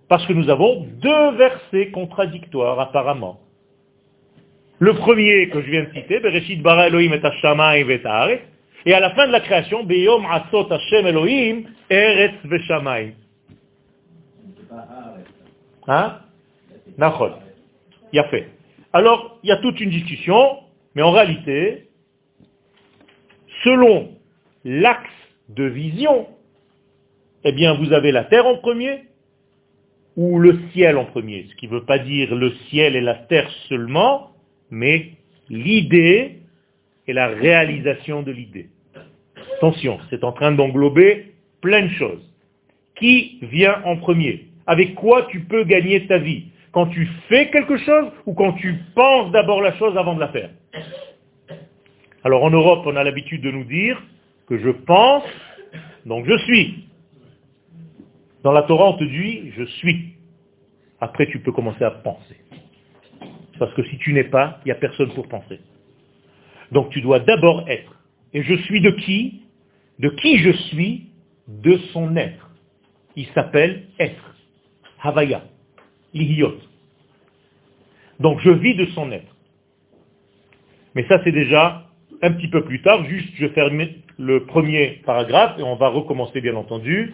Parce 0.09 0.25
que 0.25 0.33
nous 0.33 0.49
avons 0.49 0.85
deux 1.01 1.31
versets 1.37 1.91
contradictoires 1.91 2.77
apparemment. 2.77 3.39
Le 4.79 4.93
premier 4.95 5.47
que 5.47 5.61
je 5.61 5.71
viens 5.71 5.85
de 5.85 5.93
citer, 5.93 6.19
Bereshit 6.19 6.61
bara 6.61 6.87
Elohim 6.87 7.13
et 7.13 7.25
Hashamayim 7.25 7.89
et 7.89 8.01
et 8.85 8.93
à 8.93 8.99
la 8.99 9.11
fin 9.11 9.27
de 9.27 9.31
la 9.31 9.39
création, 9.39 9.85
Beyom 9.85 10.25
Asot 10.25 10.73
Hashem 10.73 11.07
Elohim, 11.07 11.63
Eretz 11.89 12.35
Veshamayim. 12.43 13.13
Hein? 15.87 16.17
Nachol. 16.97 17.31
Il 18.11 18.19
a 18.19 18.25
fait. 18.25 18.58
Alors, 18.91 19.39
il 19.43 19.49
y 19.49 19.51
a 19.51 19.57
toute 19.57 19.79
une 19.79 19.91
discussion, 19.91 20.57
mais 20.95 21.01
en 21.01 21.11
réalité, 21.11 21.89
selon 23.63 24.11
l'axe 24.65 25.09
de 25.49 25.63
vision, 25.65 26.27
eh 27.43 27.51
bien, 27.51 27.73
vous 27.75 27.93
avez 27.93 28.11
la 28.11 28.23
terre 28.23 28.47
en 28.47 28.57
premier 28.57 29.03
ou 30.15 30.39
le 30.39 30.59
ciel 30.73 30.97
en 30.97 31.05
premier. 31.05 31.45
Ce 31.49 31.55
qui 31.55 31.67
ne 31.67 31.73
veut 31.73 31.85
pas 31.85 31.99
dire 31.99 32.35
le 32.35 32.51
ciel 32.69 32.95
et 32.95 33.01
la 33.01 33.15
terre 33.15 33.49
seulement, 33.69 34.31
mais 34.71 35.11
l'idée 35.49 36.39
et 37.07 37.13
la 37.13 37.27
réalisation 37.27 38.23
de 38.23 38.31
l'idée. 38.31 38.69
Attention, 39.57 39.99
c'est 40.09 40.23
en 40.23 40.31
train 40.31 40.51
d'englober 40.51 41.33
plein 41.61 41.83
de 41.83 41.91
choses. 41.91 42.21
Qui 42.95 43.39
vient 43.43 43.81
en 43.85 43.97
premier? 43.97 44.47
Avec 44.67 44.95
quoi 44.95 45.27
tu 45.29 45.41
peux 45.41 45.63
gagner 45.63 46.05
ta 46.07 46.17
vie? 46.17 46.48
Quand 46.71 46.87
tu 46.87 47.07
fais 47.27 47.49
quelque 47.49 47.77
chose 47.77 48.11
ou 48.25 48.33
quand 48.33 48.53
tu 48.53 48.75
penses 48.95 49.31
d'abord 49.31 49.61
la 49.61 49.75
chose 49.77 49.97
avant 49.97 50.13
de 50.13 50.19
la 50.19 50.29
faire 50.29 50.49
Alors 52.23 52.43
en 52.43 52.51
Europe, 52.51 52.83
on 52.85 52.95
a 52.95 53.03
l'habitude 53.03 53.41
de 53.41 53.51
nous 53.51 53.63
dire 53.63 54.01
que 54.47 54.57
je 54.57 54.69
pense, 54.69 55.23
donc 56.05 56.25
je 56.25 56.37
suis. 56.39 56.85
Dans 58.43 58.51
la 58.51 58.63
Torah, 58.63 58.89
on 58.89 58.97
te 58.97 59.03
dit 59.03 59.51
je 59.57 59.63
suis. 59.63 60.13
Après, 61.01 61.27
tu 61.27 61.39
peux 61.39 61.51
commencer 61.51 61.83
à 61.83 61.91
penser. 61.91 62.37
Parce 63.57 63.73
que 63.73 63.83
si 63.83 63.97
tu 63.97 64.13
n'es 64.13 64.23
pas, 64.25 64.59
il 64.63 64.67
n'y 64.67 64.71
a 64.71 64.75
personne 64.75 65.11
pour 65.13 65.27
penser. 65.27 65.59
Donc 66.71 66.89
tu 66.91 67.01
dois 67.01 67.19
d'abord 67.19 67.67
être. 67.67 67.95
Et 68.33 68.43
je 68.43 68.55
suis 68.63 68.81
de 68.81 68.91
qui? 68.91 69.41
De 69.99 70.09
qui 70.09 70.37
je 70.37 70.51
suis? 70.51 71.07
De 71.47 71.77
son 71.93 72.15
être. 72.15 72.51
Il 73.15 73.27
s'appelle 73.27 73.87
être. 73.99 74.35
Havaya. 75.01 75.43
Donc 78.19 78.39
je 78.41 78.49
vis 78.49 78.75
de 78.75 78.85
son 78.87 79.11
être. 79.11 79.35
Mais 80.95 81.05
ça 81.07 81.21
c'est 81.23 81.31
déjà 81.31 81.83
un 82.21 82.31
petit 82.31 82.47
peu 82.47 82.63
plus 82.63 82.81
tard. 82.81 83.05
Juste 83.05 83.29
je 83.35 83.47
ferme 83.49 83.85
le 84.17 84.45
premier 84.45 85.01
paragraphe 85.05 85.57
et 85.59 85.63
on 85.63 85.75
va 85.75 85.89
recommencer 85.89 86.41
bien 86.41 86.55
entendu. 86.55 87.13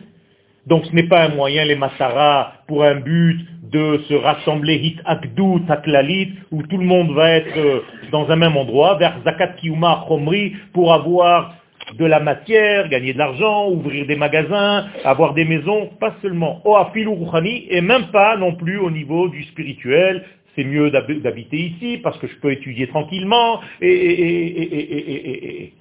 Donc 0.65 0.85
ce 0.85 0.95
n'est 0.95 1.03
pas 1.03 1.23
un 1.23 1.29
moyen, 1.29 1.63
les 1.63 1.75
masaras, 1.75 2.53
pour 2.67 2.83
un 2.83 2.95
but 2.95 3.39
de 3.61 3.99
se 4.07 4.15
rassembler 4.15 4.75
hit 4.75 4.99
akdou 5.05 5.59
taklalit, 5.67 6.33
où 6.51 6.63
tout 6.63 6.77
le 6.77 6.85
monde 6.85 7.11
va 7.11 7.31
être 7.31 7.57
euh, 7.57 7.81
dans 8.11 8.29
un 8.31 8.35
même 8.35 8.57
endroit, 8.57 8.95
vers 8.95 9.15
zakat 9.23 9.49
kiyuma 9.59 10.05
chomri, 10.07 10.53
pour 10.73 10.91
avoir 10.91 11.53
de 11.93 12.05
la 12.05 12.19
matière, 12.19 12.89
gagner 12.89 13.13
de 13.13 13.17
l'argent, 13.17 13.69
ouvrir 13.69 14.07
des 14.07 14.15
magasins, 14.15 14.87
avoir 15.03 15.33
des 15.33 15.45
maisons, 15.45 15.89
pas 15.99 16.15
seulement 16.21 16.61
au 16.65 16.73
rouhani, 16.73 17.67
et 17.69 17.81
même 17.81 18.07
pas 18.11 18.37
non 18.37 18.55
plus 18.55 18.77
au 18.77 18.89
niveau 18.89 19.29
du 19.29 19.43
spirituel. 19.43 20.25
C'est 20.55 20.63
mieux 20.63 20.89
d'habiter 20.89 21.57
ici 21.57 21.99
parce 22.01 22.17
que 22.17 22.27
je 22.27 22.35
peux 22.37 22.51
étudier 22.51 22.87
tranquillement. 22.87 23.59
Et, 23.81 25.73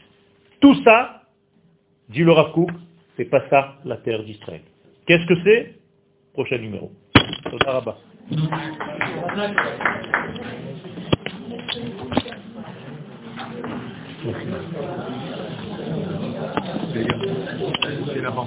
tout 0.60 0.74
ça, 0.84 1.22
dit 2.08 2.24
le 2.24 2.32
Rav 2.32 2.52
c'est 3.16 3.26
pas 3.26 3.44
ça 3.48 3.76
la 3.84 3.96
terre 3.98 4.24
d'Israël. 4.24 4.62
Qu'est-ce 5.06 5.26
que 5.26 5.34
c'est? 5.44 5.74
Prochain 6.32 6.58
numéro. 6.58 6.90
Sina 18.24 18.46